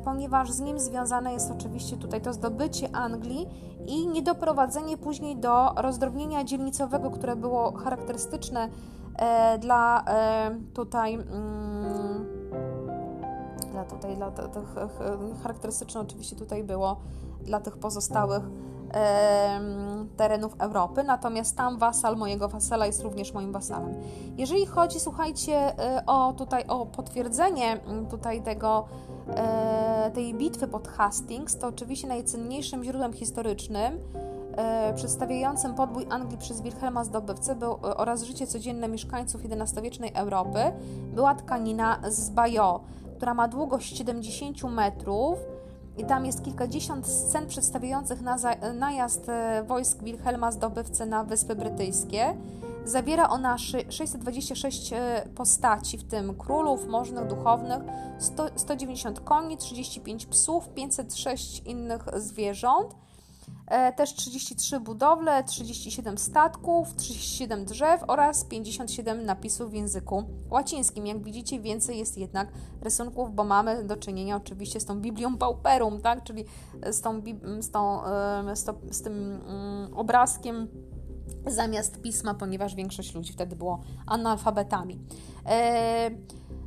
ponieważ 0.03 0.51
z 0.51 0.59
nim 0.59 0.79
związane 0.79 1.33
jest 1.33 1.51
oczywiście 1.51 1.97
tutaj 1.97 2.21
to 2.21 2.33
zdobycie 2.33 2.95
Anglii 2.95 3.47
i 3.85 4.07
niedoprowadzenie 4.07 4.97
później 4.97 5.37
do 5.37 5.73
rozdrobnienia 5.75 6.43
dzielnicowego, 6.43 7.11
które 7.11 7.35
było 7.35 7.71
charakterystyczne 7.71 8.69
e, 9.15 9.57
dla 9.57 10.03
e, 10.07 10.51
tutaj. 10.73 11.13
Mm, 11.13 12.25
dla 13.71 13.83
tutaj, 13.83 14.15
dla 14.15 14.31
tych, 14.31 14.75
charakterystyczne 15.43 16.01
oczywiście 16.01 16.35
tutaj 16.35 16.63
było 16.63 16.99
dla 17.45 17.59
tych 17.59 17.77
pozostałych 17.77 18.43
terenów 20.17 20.55
Europy, 20.59 21.03
natomiast 21.03 21.57
tam 21.57 21.77
wasal 21.77 22.17
mojego 22.17 22.49
wasala 22.49 22.85
jest 22.85 23.01
również 23.03 23.33
moim 23.33 23.51
wasalem. 23.51 23.95
Jeżeli 24.37 24.65
chodzi, 24.65 24.99
słuchajcie, 24.99 25.79
e, 25.79 26.03
o 26.05 26.33
tutaj 26.33 26.63
o 26.67 26.85
potwierdzenie 26.85 27.79
tutaj 28.09 28.41
tego 28.41 28.85
e, 29.09 29.10
tej 30.13 30.33
bitwy 30.33 30.67
pod 30.67 30.87
Hastings, 30.87 31.57
to 31.57 31.67
oczywiście 31.67 32.07
najcenniejszym 32.07 32.83
źródłem 32.83 33.13
historycznym 33.13 33.99
e, 34.57 34.93
przedstawiającym 34.93 35.75
podbój 35.75 36.05
Anglii 36.09 36.37
przez 36.37 36.61
Wilhelma 36.61 37.03
Zdobywcę 37.03 37.55
był, 37.55 37.77
oraz 37.81 38.23
życie 38.23 38.47
codzienne 38.47 38.87
mieszkańców 38.87 39.41
XI-wiecznej 39.45 40.11
Europy 40.13 40.59
była 41.13 41.35
tkanina 41.35 41.99
z 42.09 42.29
Bayeux, 42.29 42.81
która 43.17 43.33
ma 43.33 43.47
długość 43.47 43.97
70 43.97 44.63
metrów, 44.63 45.39
i 45.97 46.05
tam 46.05 46.25
jest 46.25 46.43
kilkadziesiąt 46.43 47.07
scen 47.07 47.47
przedstawiających 47.47 48.19
najazd 48.73 49.29
e, 49.29 49.63
wojsk 49.63 50.03
Wilhelma 50.03 50.51
Zdobywcy 50.51 51.05
na 51.05 51.23
Wyspy 51.23 51.55
Brytyjskie. 51.55 52.37
Zawiera 52.85 53.29
ona 53.29 53.57
626 53.57 54.93
e, 54.93 55.23
postaci, 55.35 55.97
w 55.97 56.03
tym 56.03 56.37
królów, 56.37 56.87
możnych, 56.87 57.27
duchownych, 57.27 57.79
100, 58.19 58.47
190 58.55 59.19
koni, 59.19 59.57
35 59.57 60.25
psów, 60.25 60.69
506 60.69 61.59
innych 61.65 62.05
zwierząt. 62.17 62.95
E, 63.71 63.93
też 63.93 64.13
33 64.13 64.79
budowle, 64.79 65.43
37 65.43 66.17
statków, 66.17 66.95
37 66.95 67.65
drzew 67.65 68.03
oraz 68.07 68.43
57 68.43 69.25
napisów 69.25 69.71
w 69.71 69.73
języku 69.73 70.23
łacińskim. 70.49 71.07
Jak 71.07 71.23
widzicie, 71.23 71.59
więcej 71.59 71.97
jest 71.97 72.17
jednak 72.17 72.47
rysunków, 72.81 73.35
bo 73.35 73.43
mamy 73.43 73.83
do 73.83 73.97
czynienia 73.97 74.35
oczywiście 74.35 74.79
z 74.79 74.85
tą 74.85 74.99
Biblią 75.01 75.37
Pauperum, 75.37 76.01
tak? 76.01 76.23
czyli 76.23 76.45
z, 76.91 77.01
tą, 77.01 77.21
z, 77.59 77.71
tą, 77.71 77.99
z, 78.55 78.63
to, 78.63 78.73
z 78.91 79.01
tym 79.01 79.13
mm, 79.13 79.93
obrazkiem 79.93 80.67
zamiast 81.47 82.01
pisma, 82.01 82.33
ponieważ 82.33 82.75
większość 82.75 83.15
ludzi 83.15 83.33
wtedy 83.33 83.55
było 83.55 83.81
analfabetami. 84.05 84.99
E, 85.45 86.11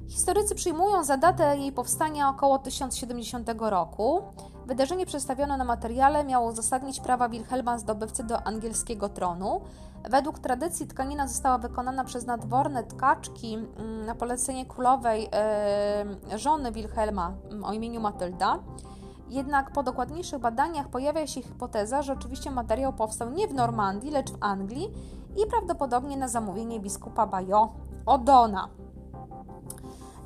Historycy 0.08 0.54
przyjmują 0.54 1.04
za 1.04 1.16
datę 1.16 1.58
jej 1.58 1.72
powstania 1.72 2.28
około 2.28 2.58
1070 2.58 3.50
roku. 3.58 4.22
Wydarzenie 4.66 5.06
przedstawione 5.06 5.56
na 5.56 5.64
materiale 5.64 6.24
miało 6.24 6.50
uzasadnić 6.50 7.00
prawa 7.00 7.28
Wilhelma 7.28 7.78
zdobywcy 7.78 8.24
do 8.24 8.46
angielskiego 8.46 9.08
tronu. 9.08 9.60
Według 10.10 10.38
tradycji 10.38 10.86
tkanina 10.86 11.28
została 11.28 11.58
wykonana 11.58 12.04
przez 12.04 12.26
nadworne 12.26 12.84
tkaczki 12.84 13.54
mm, 13.54 14.06
na 14.06 14.14
polecenie 14.14 14.66
królowej 14.66 15.28
żony 16.36 16.72
Wilhelma 16.72 17.32
mm, 17.50 17.64
o 17.64 17.72
imieniu 17.72 18.00
Matylda. 18.00 18.58
Jednak 19.28 19.72
po 19.72 19.82
dokładniejszych 19.82 20.38
badaniach 20.38 20.88
pojawia 20.88 21.26
się 21.26 21.42
hipoteza, 21.42 22.02
że 22.02 22.12
oczywiście 22.12 22.50
materiał 22.50 22.92
powstał 22.92 23.30
nie 23.30 23.48
w 23.48 23.54
Normandii, 23.54 24.10
lecz 24.10 24.30
w 24.32 24.36
Anglii 24.40 24.90
i 25.44 25.50
prawdopodobnie 25.50 26.16
na 26.16 26.28
zamówienie 26.28 26.80
biskupa 26.80 27.26
Bayo 27.26 27.72
Odona. 28.06 28.68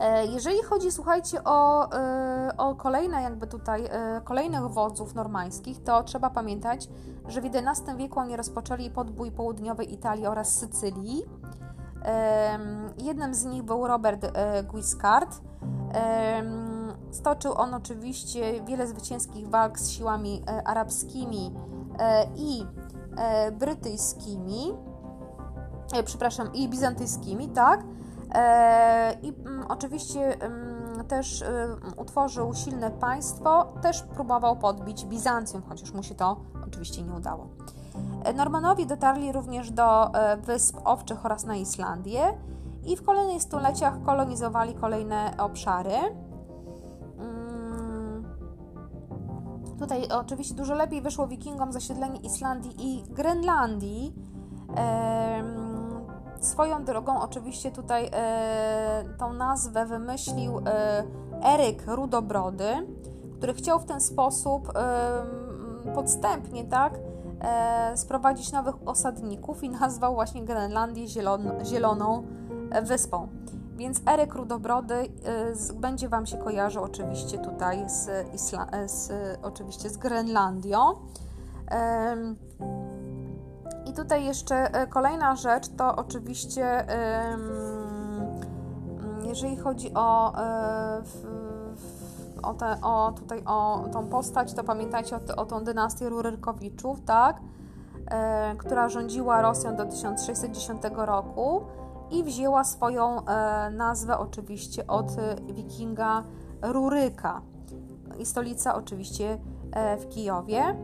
E, 0.01 0.27
jeżeli 0.27 0.63
chodzi, 0.63 0.93
słuchajcie, 0.93 1.45
o, 1.45 1.91
e, 1.93 2.57
o 2.57 2.75
kolejne 2.75 3.23
jakby 3.23 3.47
tutaj, 3.47 3.85
e, 3.91 4.21
kolejnych 4.25 4.69
wodzów 4.69 5.15
normańskich, 5.15 5.83
to 5.83 6.03
trzeba 6.03 6.31
pamiętać, 6.31 6.89
że 7.29 7.41
w 7.41 7.45
XI 7.45 7.83
wieku 7.97 8.21
oni 8.21 8.37
rozpoczęli 8.37 8.91
podbój 8.91 9.33
południowej 9.33 9.95
Italii 9.95 10.27
oraz 10.27 10.55
Sycylii. 10.55 11.23
Jednym 12.99 13.35
z 13.35 13.45
nich 13.45 13.63
był 13.63 13.87
Robert 13.87 14.27
Guiscard. 14.73 15.41
Stoczył 17.11 17.53
on 17.55 17.75
oczywiście 17.75 18.63
wiele 18.65 18.87
zwycięskich 18.87 19.49
walk 19.49 19.79
z 19.79 19.91
siłami 19.91 20.43
arabskimi 20.65 21.55
i 22.37 22.65
brytyjskimi, 23.53 24.73
przepraszam, 26.05 26.53
i 26.55 26.69
bizantyjskimi, 26.69 27.49
tak? 27.49 27.85
E, 28.35 29.17
I 29.23 29.29
mm, 29.29 29.65
oczywiście 29.69 30.43
mm, 30.43 31.05
też 31.05 31.43
y, 31.43 31.47
utworzył 31.97 32.55
silne 32.55 32.91
państwo, 32.91 33.65
też 33.83 34.03
próbował 34.03 34.57
podbić 34.57 35.05
Bizancjum, 35.05 35.63
chociaż 35.69 35.93
mu 35.93 36.03
się 36.03 36.15
to 36.15 36.41
oczywiście 36.67 37.03
nie 37.03 37.13
udało. 37.13 37.47
E, 38.25 38.33
Normanowie 38.33 38.87
dotarli 38.87 39.33
również 39.33 39.71
do 39.71 40.15
e, 40.15 40.37
Wysp 40.37 40.77
Owczych 40.85 41.25
oraz 41.25 41.45
na 41.45 41.57
Islandię 41.57 42.39
i 42.85 42.97
w 42.97 43.03
kolejnych 43.03 43.43
stuleciach 43.43 44.03
kolonizowali 44.03 44.75
kolejne 44.75 45.35
obszary. 45.39 45.97
Mm, 47.19 48.25
tutaj 49.79 50.09
oczywiście 50.09 50.55
dużo 50.55 50.75
lepiej 50.75 51.03
wyszło 51.03 51.27
Wikingom 51.27 51.73
zasiedlenie 51.73 52.21
Islandii 52.21 52.75
i 52.79 53.03
Grenlandii. 53.03 54.15
Swoją 56.41 56.85
drogą, 56.85 57.21
oczywiście 57.21 57.71
tutaj 57.71 58.11
e, 58.13 59.05
tą 59.19 59.33
nazwę 59.33 59.87
wymyślił 59.87 60.59
e, 60.59 61.05
Eryk 61.55 61.87
Rudobrody, 61.87 62.87
który 63.37 63.55
chciał 63.55 63.81
w 63.81 63.85
ten 63.85 64.01
sposób 64.01 64.73
e, 64.77 65.93
podstępnie, 65.95 66.65
tak, 66.65 66.99
e, 67.41 67.97
sprowadzić 67.97 68.53
nowych 68.53 68.75
osadników 68.87 69.65
i 69.65 69.71
nazwał 69.81 70.15
właśnie 70.15 70.45
Grenlandię 70.45 71.09
zielon, 71.09 71.51
Zieloną 71.65 72.27
Wyspą. 72.83 73.29
Więc 73.79 74.01
Eryk 74.07 74.35
Rudobrody 74.35 74.95
e, 74.95 75.55
z, 75.55 75.73
będzie 75.73 76.09
Wam 76.09 76.27
się 76.27 76.37
kojarzył 76.37 76.83
oczywiście 76.83 77.39
tutaj 77.39 77.91
z, 77.91 78.35
Isla, 78.35 78.67
e, 78.67 78.89
z 78.89 79.13
oczywiście 79.43 79.91
z 79.91 79.97
Grenlandią. 79.97 80.79
I 83.89 83.93
tutaj 83.93 84.25
jeszcze 84.25 84.75
e, 84.75 84.87
kolejna 84.87 85.37
rzecz 85.37 85.69
to 85.69 85.97
oczywiście, 85.97 86.87
jeżeli 89.23 89.57
chodzi 89.57 89.95
o, 89.95 90.39
e, 90.39 91.03
o, 92.43 92.55
te, 92.55 92.77
o, 92.83 93.13
tutaj, 93.17 93.43
o 93.47 93.85
tą 93.93 94.07
postać, 94.07 94.55
to 94.55 94.65
pamiętajcie 94.65 95.17
o, 95.17 95.37
o 95.37 95.47
tą 95.47 95.65
dynastię 95.65 96.09
Ruryrkowiczów, 96.09 97.01
tak? 97.01 97.41
E, 98.11 98.57
która 98.57 98.89
rządziła 98.89 99.43
Rosją 99.43 99.77
do 99.77 99.87
1610 99.87 100.83
roku 100.93 101.63
i 102.11 102.25
wzięła 102.25 102.65
swoją 102.65 103.23
nazwę 103.71 104.19
oczywiście 104.19 104.87
od 104.87 105.07
wikinga 105.47 106.23
Ruryka. 106.63 107.43
I 108.19 108.27
stolica 108.27 108.75
oczywiście 108.75 109.39
w 109.99 110.09
Kijowie. 110.09 110.77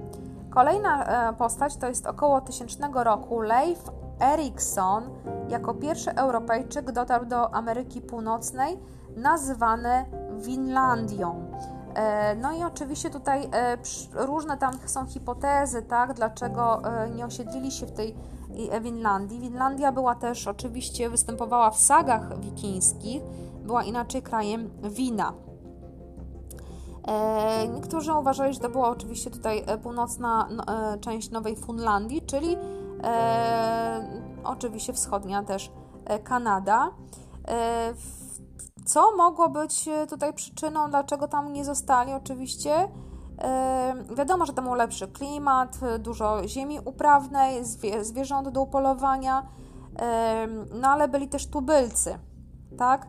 Kolejna 0.55 1.05
e, 1.05 1.33
postać 1.33 1.77
to 1.77 1.87
jest 1.87 2.07
około 2.07 2.41
1000 2.41 2.79
roku 2.95 3.41
Leif 3.41 3.79
Erikson 4.21 5.11
jako 5.49 5.75
pierwszy 5.75 6.11
Europejczyk 6.11 6.93
dotarł 6.93 7.27
do 7.27 7.55
Ameryki 7.55 8.01
Północnej, 8.01 8.79
nazywany 9.17 10.07
Winlandią. 10.37 11.51
E, 11.95 12.37
no 12.37 12.53
i 12.53 12.63
oczywiście 12.63 13.11
tutaj 13.11 13.49
e, 13.53 13.77
różne 14.13 14.57
tam 14.57 14.75
są 14.87 15.07
hipotezy, 15.07 15.83
tak, 15.83 16.15
dlaczego 16.15 16.83
nie 17.15 17.27
osiedlili 17.27 17.71
się 17.71 17.87
w 17.87 17.93
tej 17.93 18.15
Winlandii. 18.81 19.41
Winlandia 19.41 19.93
była 19.93 20.15
też 20.15 20.49
oczywiście, 20.49 21.11
występowała 21.11 21.71
w 21.71 21.77
sagach 21.77 22.41
wikińskich, 22.41 23.23
była 23.63 23.85
inaczej 23.85 24.23
krajem 24.23 24.71
wina. 24.83 25.33
E, 27.09 27.69
niektórzy 27.69 28.13
uważali, 28.13 28.55
że 28.55 28.61
to 28.61 28.69
była 28.69 28.89
oczywiście 28.89 29.31
tutaj 29.31 29.65
e, 29.67 29.79
północna 29.79 30.49
no, 30.51 30.93
e, 30.93 30.99
część 30.99 31.31
Nowej 31.31 31.57
Funlandii, 31.57 32.23
czyli 32.23 32.57
oczywiście 34.45 34.93
wschodnia 34.93 35.43
też 35.43 35.73
Kanada. 36.25 36.91
Co 38.85 39.17
mogło 39.17 39.49
być 39.49 39.89
tutaj 40.09 40.35
przyczyną, 40.35 40.91
dlaczego 40.91 41.29
tam 41.29 41.53
nie 41.53 41.65
zostali? 41.65 42.13
Oczywiście 42.13 42.89
wiadomo, 44.17 44.47
że 44.47 44.53
tam 44.53 44.65
był 44.65 44.75
lepszy 44.75 45.09
klimat, 45.09 45.79
dużo 45.99 46.49
ziemi 46.49 46.79
uprawnej, 46.85 47.65
zwierząt 48.01 48.49
do 48.49 48.63
upolowania, 48.63 49.47
no 50.75 50.89
ale 50.89 51.09
byli 51.09 51.29
też 51.29 51.47
tubylcy, 51.47 52.19
tak? 52.79 53.07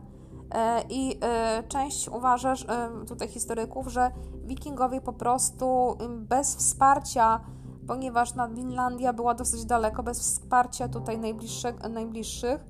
E, 0.52 0.82
I 0.90 1.20
e, 1.22 1.64
część 1.68 2.10
uważa, 2.10 2.54
e, 2.54 3.06
tutaj 3.08 3.28
historyków, 3.28 3.88
że 3.88 4.12
wikingowie 4.46 5.02
po 5.02 5.14
prostu 5.14 5.98
bez 6.10 6.56
wsparcia, 6.56 7.40
ponieważ 7.88 8.34
Finlandia 8.56 9.14
była 9.14 9.34
dosyć 9.34 9.66
daleko, 9.66 10.04
bez 10.04 10.20
wsparcia 10.20 10.88
tutaj 10.88 11.20
najbliższych, 11.20 11.90
najbliższych 11.90 12.66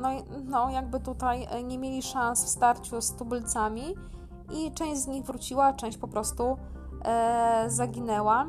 no, 0.00 0.08
no 0.44 0.70
jakby 0.70 1.00
tutaj 1.00 1.48
nie 1.64 1.78
mieli 1.78 2.02
szans 2.02 2.44
w 2.44 2.48
starciu 2.48 3.00
z 3.00 3.12
tubylcami 3.16 3.94
i 4.52 4.72
część 4.72 5.00
z 5.00 5.06
nich 5.06 5.24
wróciła, 5.24 5.72
część 5.72 5.98
po 5.98 6.08
prostu 6.08 6.56
zaginęła. 7.66 8.46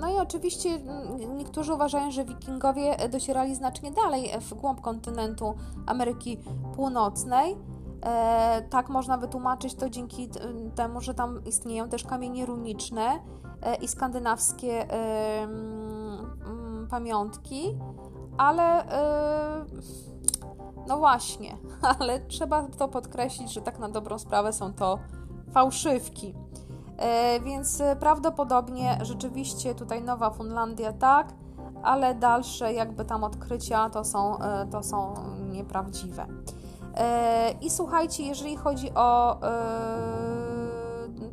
No 0.00 0.10
i 0.10 0.18
oczywiście 0.18 0.70
mm, 0.70 1.36
niektórzy 1.36 1.74
uważają, 1.74 2.10
że 2.10 2.24
wikingowie 2.24 2.96
docierali 3.08 3.54
znacznie 3.54 3.90
dalej 3.90 4.30
w 4.40 4.54
głąb 4.54 4.80
kontynentu 4.80 5.54
Ameryki 5.86 6.38
Północnej. 6.74 7.56
E, 8.02 8.62
tak 8.70 8.88
można 8.88 9.18
wytłumaczyć 9.18 9.74
to 9.74 9.90
dzięki 9.90 10.28
temu, 10.74 11.00
że 11.00 11.14
tam 11.14 11.44
istnieją 11.44 11.88
też 11.88 12.04
kamienie 12.04 12.46
runiczne 12.46 13.18
e, 13.62 13.74
i 13.74 13.88
skandynawskie 13.88 14.92
e, 14.92 15.42
mm, 15.42 16.88
pamiątki, 16.90 17.78
ale 18.38 18.86
e, 18.92 19.64
no 20.88 20.98
właśnie, 20.98 21.56
ale 21.98 22.20
trzeba 22.20 22.62
to 22.62 22.88
podkreślić, 22.88 23.52
że 23.52 23.60
tak 23.60 23.78
na 23.78 23.88
dobrą 23.88 24.18
sprawę 24.18 24.52
są 24.52 24.72
to 24.72 24.98
fałszywki. 25.52 26.34
E, 27.00 27.40
więc 27.40 27.82
prawdopodobnie 28.00 28.98
rzeczywiście 29.02 29.74
tutaj 29.74 30.02
Nowa 30.02 30.30
Funlandia 30.30 30.92
tak, 30.92 31.32
ale 31.82 32.14
dalsze 32.14 32.72
jakby 32.72 33.04
tam 33.04 33.24
odkrycia 33.24 33.90
to 33.90 34.04
są, 34.04 34.38
e, 34.38 34.66
to 34.66 34.82
są 34.82 35.14
nieprawdziwe. 35.50 36.26
E, 36.94 37.54
I 37.60 37.70
słuchajcie, 37.70 38.22
jeżeli 38.22 38.56
chodzi 38.56 38.94
o 38.94 39.40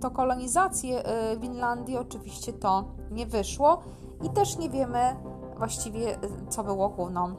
to 0.01 0.11
kolonizację 0.11 1.03
Finlandii, 1.41 1.97
oczywiście 1.97 2.53
to 2.53 2.83
nie 3.11 3.25
wyszło 3.25 3.81
i 4.23 4.29
też 4.29 4.57
nie 4.57 4.69
wiemy 4.69 5.15
właściwie, 5.57 6.17
co 6.49 6.63
było 6.63 6.89
główną 6.89 7.35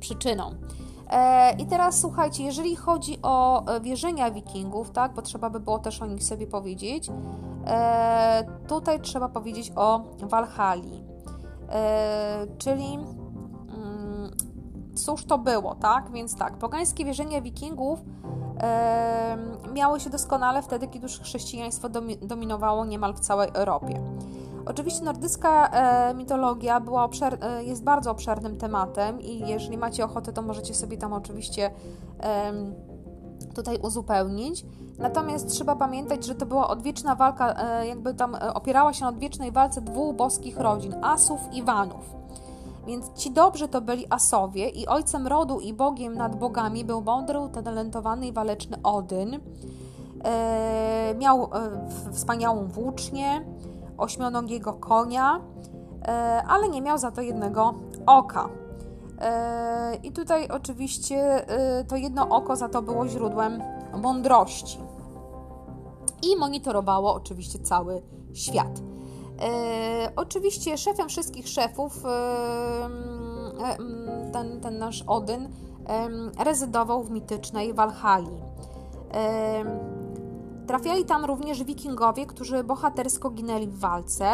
przyczyną. 0.00 0.50
E, 1.10 1.52
I 1.52 1.66
teraz 1.66 2.00
słuchajcie, 2.00 2.44
jeżeli 2.44 2.76
chodzi 2.76 3.18
o 3.22 3.66
e, 3.66 3.80
wierzenia 3.80 4.30
wikingów, 4.30 4.90
tak, 4.90 5.14
bo 5.14 5.22
trzeba 5.22 5.50
by 5.50 5.60
było 5.60 5.78
też 5.78 6.02
o 6.02 6.06
nich 6.06 6.24
sobie 6.24 6.46
powiedzieć, 6.46 7.10
e, 7.66 8.44
tutaj 8.66 9.00
trzeba 9.00 9.28
powiedzieć 9.28 9.72
o 9.76 10.00
Walhali, 10.22 11.04
czyli 12.58 12.94
mm, 12.94 14.30
cóż 14.94 15.24
to 15.24 15.38
było, 15.38 15.74
tak? 15.74 16.12
Więc 16.12 16.36
tak, 16.36 16.58
pogańskie 16.58 17.04
wierzenia 17.04 17.40
wikingów 17.40 17.98
miały 19.72 20.00
się 20.00 20.10
doskonale 20.10 20.62
wtedy, 20.62 20.88
kiedy 20.88 21.06
już 21.06 21.20
chrześcijaństwo 21.20 21.88
dominowało 22.22 22.84
niemal 22.84 23.14
w 23.14 23.20
całej 23.20 23.48
Europie. 23.54 24.00
Oczywiście 24.68 25.04
nordycka 25.04 25.68
e, 25.68 26.14
mitologia 26.14 26.80
była 26.80 27.04
obszer, 27.04 27.38
e, 27.40 27.64
jest 27.64 27.84
bardzo 27.84 28.10
obszernym 28.10 28.56
tematem 28.56 29.20
i 29.20 29.48
jeżeli 29.48 29.78
macie 29.78 30.04
ochotę, 30.04 30.32
to 30.32 30.42
możecie 30.42 30.74
sobie 30.74 30.96
tam 30.96 31.12
oczywiście 31.12 31.70
e, 32.20 32.52
tutaj 33.54 33.78
uzupełnić. 33.78 34.64
Natomiast 34.98 35.48
trzeba 35.48 35.76
pamiętać, 35.76 36.24
że 36.24 36.34
to 36.34 36.46
była 36.46 36.68
odwieczna 36.68 37.14
walka, 37.14 37.54
e, 37.54 37.86
jakby 37.86 38.14
tam 38.14 38.34
e, 38.34 38.54
opierała 38.54 38.92
się 38.92 39.04
na 39.04 39.08
odwiecznej 39.08 39.52
walce 39.52 39.80
dwóch 39.80 40.16
boskich 40.16 40.58
rodzin, 40.58 40.94
Asów 41.02 41.40
i 41.52 41.62
Wanów. 41.62 42.18
Więc 42.86 43.12
ci 43.14 43.30
dobrzy 43.30 43.68
to 43.68 43.80
byli 43.80 44.06
Asowie 44.10 44.68
i 44.68 44.86
ojcem 44.86 45.26
rodu 45.26 45.60
i 45.60 45.72
Bogiem 45.72 46.14
nad 46.14 46.36
bogami 46.36 46.84
był 46.84 47.00
mądry, 47.02 47.38
utalentowany 47.38 48.26
i 48.26 48.32
waleczny 48.32 48.76
Odyn. 48.82 49.40
E, 50.24 51.14
miał 51.18 51.44
e, 51.44 51.48
wspaniałą 52.12 52.66
włócznię, 52.66 53.44
ośmionogiego 53.98 54.72
konia, 54.72 55.40
e, 56.08 56.42
ale 56.48 56.68
nie 56.68 56.82
miał 56.82 56.98
za 56.98 57.10
to 57.10 57.20
jednego 57.20 57.74
oka. 58.06 58.48
E, 59.20 59.96
I 60.02 60.12
tutaj 60.12 60.48
oczywiście 60.48 61.48
e, 61.48 61.84
to 61.84 61.96
jedno 61.96 62.28
oko 62.28 62.56
za 62.56 62.68
to 62.68 62.82
było 62.82 63.08
źródłem 63.08 63.62
mądrości. 64.02 64.78
I 66.22 66.36
monitorowało 66.36 67.14
oczywiście 67.14 67.58
cały 67.58 68.02
świat. 68.34 68.80
Oczywiście 70.16 70.78
szefem 70.78 71.08
wszystkich 71.08 71.48
szefów 71.48 72.02
ten, 74.32 74.60
ten 74.60 74.78
nasz 74.78 75.04
Odyn 75.06 75.48
rezydował 76.38 77.02
w 77.02 77.10
mitycznej 77.10 77.74
Walhali. 77.74 78.30
Trafiali 80.68 81.04
tam 81.04 81.24
również 81.24 81.64
wikingowie, 81.64 82.26
którzy 82.26 82.64
bohatersko 82.64 83.30
ginęli 83.30 83.66
w 83.66 83.78
walce. 83.78 84.28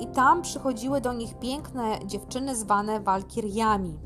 I 0.00 0.06
tam 0.06 0.42
przychodziły 0.42 1.00
do 1.00 1.12
nich 1.12 1.38
piękne 1.38 1.98
dziewczyny 2.06 2.56
zwane 2.56 3.00
walkiriami. 3.00 3.98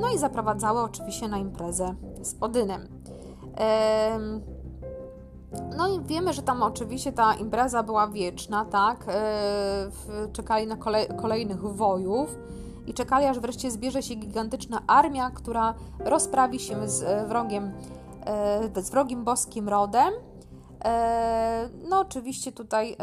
No 0.00 0.08
i 0.14 0.18
zaprowadzały 0.18 0.80
oczywiście 0.80 1.28
na 1.28 1.38
imprezę 1.38 1.94
z 2.22 2.36
Odynem. 2.40 2.88
No 5.76 5.88
i 5.88 6.00
wiemy, 6.00 6.32
że 6.32 6.42
tam 6.42 6.62
oczywiście 6.62 7.12
ta 7.12 7.34
impreza 7.34 7.82
była 7.82 8.08
wieczna, 8.08 8.64
tak? 8.64 9.04
E, 9.08 9.90
czekali 10.32 10.66
na 10.66 10.76
kolej, 10.76 11.06
kolejnych 11.20 11.60
wojów 11.60 12.38
i 12.86 12.94
czekali, 12.94 13.26
aż 13.26 13.38
wreszcie 13.38 13.70
zbierze 13.70 14.02
się 14.02 14.14
gigantyczna 14.14 14.82
armia, 14.86 15.30
która 15.30 15.74
rozprawi 16.04 16.58
się 16.58 16.88
z 16.88 17.02
e, 17.02 17.26
wrogiem, 17.26 17.64
e, 17.64 17.72
z 18.76 18.90
wrogim 18.90 19.24
boskim 19.24 19.68
rodem. 19.68 20.12
No, 21.88 22.00
oczywiście 22.00 22.52
tutaj 22.52 22.96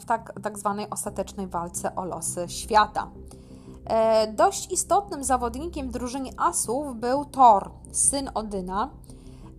w 0.00 0.04
tak, 0.04 0.32
tak 0.42 0.58
zwanej 0.58 0.90
ostatecznej 0.90 1.46
walce 1.46 1.94
o 1.94 2.04
losy 2.04 2.48
świata. 2.48 3.10
Dość 4.36 4.72
istotnym 4.72 5.24
zawodnikiem 5.24 5.88
w 5.88 5.92
drużynie 5.92 6.32
Asów 6.36 6.96
był 6.96 7.24
Thor, 7.24 7.70
syn 7.92 8.30
Odyna, 8.34 8.90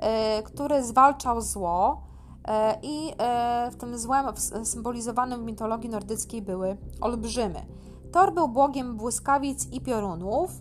E, 0.02 0.44
który 0.44 0.84
zwalczał 0.84 1.42
zło 1.42 2.02
e, 2.48 2.80
i 2.82 3.14
e, 3.18 3.72
w 3.72 3.76
tym 3.76 3.98
złem 3.98 4.26
symbolizowanym 4.64 5.42
w 5.42 5.44
mitologii 5.44 5.90
nordyckiej 5.90 6.42
były 6.42 6.78
olbrzymy. 7.02 7.66
Thor 8.12 8.34
był 8.34 8.48
bogiem 8.48 8.98
błyskawic 8.98 9.68
i 9.72 9.82
piorunów, 9.82 10.52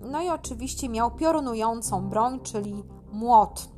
no 0.00 0.20
i 0.22 0.28
oczywiście 0.28 0.88
miał 0.88 1.10
piorunującą 1.10 2.08
broń, 2.08 2.40
czyli 2.40 2.84
młot. 3.12 3.68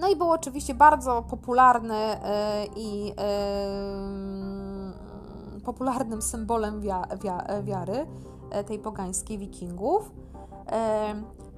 No 0.00 0.08
i 0.08 0.16
był 0.16 0.30
oczywiście 0.30 0.74
bardzo 0.74 1.22
popularny 1.22 2.16
i 2.76 3.12
popularnym 5.64 6.22
symbolem 6.22 6.80
wiary 7.62 8.06
tej 8.66 8.78
pogańskiej 8.78 9.38
wikingów. 9.38 10.10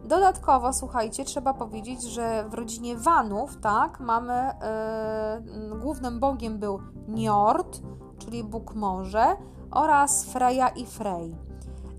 Dodatkowo, 0.04 0.72
słuchajcie, 0.72 1.24
trzeba 1.24 1.54
powiedzieć, 1.54 2.02
że 2.02 2.44
w 2.48 2.54
rodzinie 2.54 2.96
Wanów, 2.96 3.56
tak, 3.56 4.00
mamy, 4.00 4.32
e, 4.32 5.42
głównym 5.80 6.20
bogiem 6.20 6.58
był 6.58 6.80
Njord, 7.08 7.80
czyli 8.18 8.44
Bóg 8.44 8.74
Morze, 8.74 9.36
oraz 9.70 10.24
Freja 10.24 10.68
i 10.68 10.86
Frej. 10.86 11.51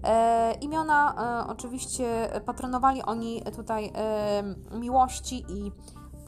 E, 0.04 0.54
imiona 0.62 1.16
e, 1.43 1.47
oczywiście 1.47 2.30
patronowali 2.45 3.01
oni 3.01 3.43
tutaj 3.56 3.91
e, 3.95 4.78
miłości 4.80 5.45
i 5.49 5.72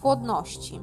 płodności. 0.02 0.82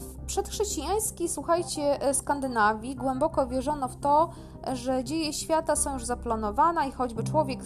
W 0.00 0.24
przedchrześcijańskiej, 0.26 1.28
słuchajcie, 1.28 1.98
Skandynawii 2.12 2.96
głęboko 2.96 3.46
wierzono 3.46 3.88
w 3.88 3.96
to, 3.96 4.30
że 4.72 5.04
dzieje 5.04 5.32
świata 5.32 5.76
są 5.76 5.92
już 5.92 6.04
zaplanowane 6.04 6.88
i 6.88 6.92
choćby 6.92 7.24
człowiek 7.24 7.60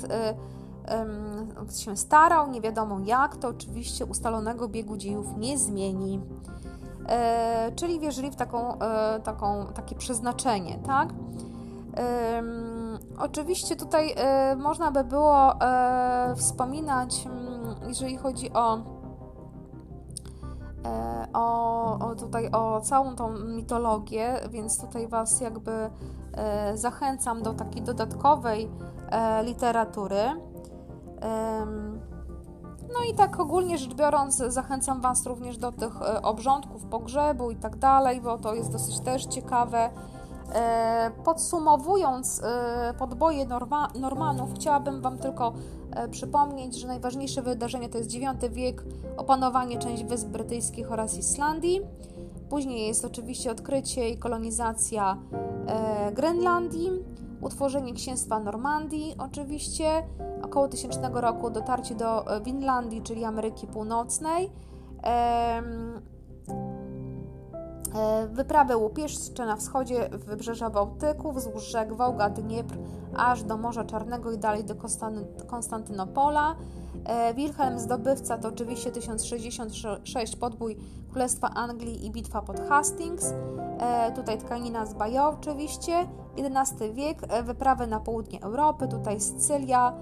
się 1.76 1.96
starał, 1.96 2.50
nie 2.50 2.60
wiadomo 2.60 3.00
jak, 3.04 3.36
to 3.36 3.48
oczywiście 3.48 4.06
ustalonego 4.06 4.68
biegu 4.68 4.96
dziejów 4.96 5.26
nie 5.36 5.58
zmieni. 5.58 6.20
Czyli 7.76 8.00
wierzyli 8.00 8.30
w 8.30 8.36
taką, 8.36 8.78
taką, 9.24 9.66
takie 9.74 9.94
przeznaczenie, 9.94 10.78
tak? 10.86 11.08
Oczywiście 13.18 13.76
tutaj 13.76 14.14
można 14.56 14.90
by 14.90 15.04
było 15.04 15.52
wspominać, 16.36 17.26
mm, 17.26 17.76
jeżeli 17.88 18.16
chodzi 18.16 18.52
o 18.52 18.78
E, 20.86 21.26
o, 21.32 21.98
o, 21.98 22.14
tutaj 22.14 22.50
o 22.50 22.80
całą 22.80 23.16
tą 23.16 23.38
mitologię, 23.38 24.40
więc 24.50 24.80
tutaj 24.80 25.08
Was 25.08 25.40
jakby 25.40 25.90
e, 26.32 26.76
zachęcam 26.76 27.42
do 27.42 27.54
takiej 27.54 27.82
dodatkowej 27.82 28.70
e, 29.10 29.44
literatury. 29.44 30.22
No 32.92 33.04
i 33.12 33.14
tak 33.14 33.40
ogólnie 33.40 33.78
rzecz 33.78 33.94
biorąc, 33.94 34.36
zachęcam 34.36 35.00
Was 35.00 35.26
również 35.26 35.58
do 35.58 35.72
tych 35.72 36.02
obrządków 36.22 36.84
pogrzebu 36.84 37.50
i 37.50 37.56
tak 37.56 37.76
dalej, 37.76 38.20
bo 38.20 38.38
to 38.38 38.54
jest 38.54 38.72
dosyć 38.72 39.00
też 39.00 39.26
ciekawe. 39.26 39.90
Podsumowując 41.24 42.42
podboje 42.98 43.46
Norma 43.46 43.88
Normanów, 44.00 44.54
chciałabym 44.54 45.00
Wam 45.00 45.18
tylko 45.18 45.52
E, 45.96 46.08
przypomnieć, 46.08 46.80
że 46.80 46.86
najważniejsze 46.86 47.42
wydarzenie 47.42 47.88
to 47.88 47.98
jest 47.98 48.14
IX 48.14 48.28
wiek, 48.50 48.84
opanowanie 49.16 49.78
części 49.78 50.04
Wysp 50.04 50.28
Brytyjskich 50.28 50.92
oraz 50.92 51.18
Islandii. 51.18 51.80
Później 52.48 52.86
jest 52.86 53.04
oczywiście 53.04 53.50
odkrycie 53.50 54.08
i 54.08 54.18
kolonizacja 54.18 55.18
e, 55.66 56.12
Grenlandii, 56.12 56.90
utworzenie 57.40 57.94
księstwa 57.94 58.40
Normandii, 58.40 59.14
oczywiście 59.18 60.06
około 60.42 60.68
1000 60.68 60.98
roku 61.12 61.50
dotarcie 61.50 61.94
do 61.94 62.36
e, 62.36 62.40
Winlandii, 62.40 63.02
czyli 63.02 63.24
Ameryki 63.24 63.66
Północnej. 63.66 64.50
E, 67.96 68.26
wyprawy 68.26 68.76
łupieszcze 68.76 69.46
na 69.46 69.56
wschodzie 69.56 70.08
wybrzeża 70.12 70.70
Bałtyku, 70.70 71.32
wzdłuż 71.32 71.64
rzek 71.64 71.92
Wołga, 71.92 72.30
Dniepr, 72.30 72.74
aż 73.16 73.42
do 73.42 73.56
Morza 73.56 73.84
Czarnego 73.84 74.32
i 74.32 74.38
dalej 74.38 74.64
do 74.64 74.74
Konstantynopola. 75.46 76.56
E, 77.04 77.34
Wilhelm 77.34 77.78
Zdobywca 77.78 78.38
to 78.38 78.48
oczywiście 78.48 78.90
1066 78.90 80.36
podbój 80.36 80.76
Królestwa 81.10 81.50
Anglii 81.50 82.06
i 82.06 82.10
bitwa 82.10 82.42
pod 82.42 82.60
Hastings. 82.60 83.34
E, 83.78 84.12
tutaj 84.12 84.38
tkanina 84.38 84.86
z 84.86 84.94
Bajo 84.94 85.28
oczywiście. 85.28 86.08
XI 86.36 86.92
wiek, 86.92 87.20
wyprawy 87.44 87.86
na 87.86 88.00
południe 88.00 88.42
Europy, 88.42 88.88
tutaj 88.88 89.20
Sycylia, 89.20 89.92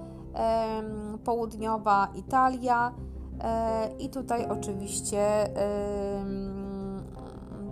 południowa 1.23 2.07
Italia 2.15 2.93
i 3.99 4.09
tutaj 4.09 4.45
oczywiście 4.45 5.49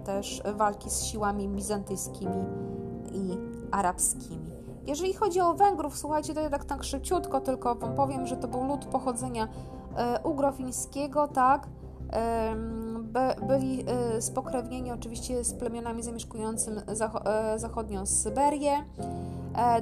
też 0.06 0.42
walki 0.56 0.90
z 0.90 1.04
siłami 1.04 1.50
bizantyjskimi 1.50 2.46
i 3.12 3.38
arabskimi. 3.72 4.54
Jeżeli 4.88 5.14
chodzi 5.14 5.42
o 5.42 5.54
Węgrów, 5.54 5.98
słuchajcie, 5.98 6.34
to 6.34 6.42
ja 6.42 6.50
tak, 6.50 6.84
szybciutko 6.84 7.42
tylko 7.42 7.76
Wam 7.76 7.96
powiem, 7.96 8.28
że 8.28 8.38
to 8.38 8.48
był 8.48 8.64
lud 8.64 8.86
pochodzenia 8.86 9.48
e, 9.98 10.20
ugrofińskiego, 10.24 11.28
tak? 11.28 11.68
By, 13.04 13.46
byli 13.48 13.86
e, 13.88 14.22
spokrewnieni 14.22 14.92
oczywiście 14.92 15.44
z 15.44 15.54
plemionami 15.54 16.04
zamieszkującymi 16.04 16.78
e, 16.88 17.60
zachodnią 17.60 18.06
Syberię. 18.06 18.86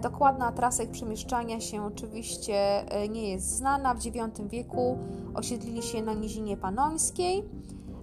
Dokładna 0.02 0.52
trasa 0.52 0.84
ich 0.84 0.92
przemieszczania 0.92 1.60
się 1.60 1.86
oczywiście 1.86 2.86
nie 3.10 3.30
jest 3.30 3.56
znana. 3.56 3.94
W 3.94 4.06
IX 4.06 4.42
wieku 4.50 4.98
osiedlili 5.34 5.82
się 5.82 6.02
na 6.02 6.14
Nizinie 6.14 6.58
Panońskiej. 6.58 7.44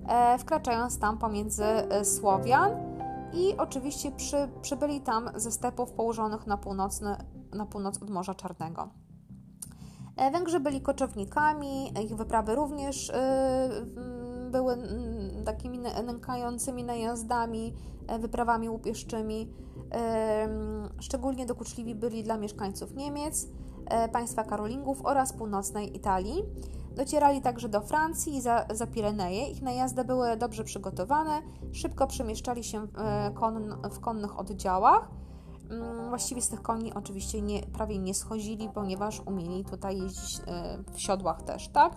E, 0.09 0.39
wkraczając 0.39 0.99
tam 0.99 1.19
pomiędzy 1.19 1.65
e, 1.65 2.05
Słowian 2.05 2.71
i 3.33 3.57
oczywiście 3.57 4.11
przy, 4.11 4.49
przybyli 4.63 5.01
tam 5.01 5.31
ze 5.35 5.53
stepów 5.53 5.93
położonych 5.93 6.47
na, 6.47 6.57
północny, 6.57 7.17
na 7.55 7.67
północ 7.67 8.03
od 8.03 8.11
Morza 8.11 8.35
Czarnego. 8.35 8.89
E, 10.17 10.31
Węgrzy 10.31 10.61
byli 10.61 10.81
koczownikami, 10.81 11.93
ich 12.05 12.17
wyprawy 12.17 12.55
również 12.55 13.13
były 14.51 14.77
takimi 15.45 15.79
nękającymi 15.79 16.85
najazdami, 16.85 17.75
wyprawami 18.19 18.69
łupieszczymi. 18.69 19.53
Szczególnie 21.01 21.47
dokuczliwi 21.47 21.95
byli 21.95 22.23
dla 22.23 22.37
mieszkańców 22.37 22.95
Niemiec, 22.95 23.49
państwa 24.13 24.45
Karolingów 24.45 25.07
oraz 25.07 25.33
północnej 25.33 25.97
Italii. 25.97 26.45
Docierali 26.99 27.43
także 27.43 27.69
do 27.69 27.81
Francji 27.81 28.37
i 28.37 28.41
za, 28.41 28.67
za 28.71 28.87
Pireneje. 28.87 29.49
Ich 29.49 29.63
najazdy 29.63 30.05
były 30.05 30.37
dobrze 30.37 30.65
przygotowane, 30.65 31.43
szybko 31.73 32.07
przemieszczali 32.07 32.65
się 32.65 32.87
w, 32.87 32.93
w 33.91 34.01
konnych 34.01 34.39
oddziałach. 34.39 35.09
Mm, 35.71 36.09
właściwie 36.09 36.43
z 36.43 36.49
tych 36.49 36.63
koni 36.63 36.95
oczywiście 36.95 37.43
nie, 37.43 37.63
prawie 37.63 37.99
nie 37.99 38.15
schodzili, 38.15 38.69
ponieważ 38.75 39.21
umieli 39.21 39.65
tutaj 39.65 39.99
jeździć 39.99 40.41
w 40.93 41.01
siodłach 41.01 41.43
też, 41.43 41.69
tak? 41.69 41.93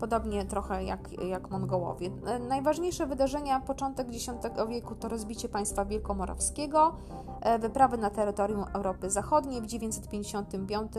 Podobnie 0.00 0.44
trochę 0.44 0.84
jak, 0.84 1.12
jak 1.28 1.50
Mongołowie. 1.50 2.10
E, 2.26 2.38
najważniejsze 2.38 3.06
wydarzenia 3.06 3.60
początek 3.60 4.08
X 4.08 4.30
wieku 4.68 4.94
to 4.94 5.08
rozbicie 5.08 5.48
państwa 5.48 5.84
wielkomorawskiego, 5.84 6.96
e, 7.40 7.58
wyprawy 7.58 7.98
na 7.98 8.10
terytorium 8.10 8.64
Europy 8.74 9.10
Zachodniej 9.10 9.62
w 9.62 9.66
955 9.66 10.92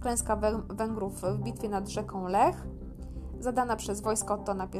klęska 0.00 0.36
Węgrów 0.68 1.22
w 1.22 1.38
bitwie 1.38 1.68
nad 1.68 1.88
rzeką 1.88 2.28
Lech, 2.28 2.66
zadana 3.40 3.76
przez 3.76 4.00
wojsko 4.00 4.34
Ottona 4.34 4.64
I. 4.64 4.78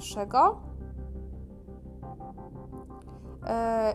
E, 3.46 3.94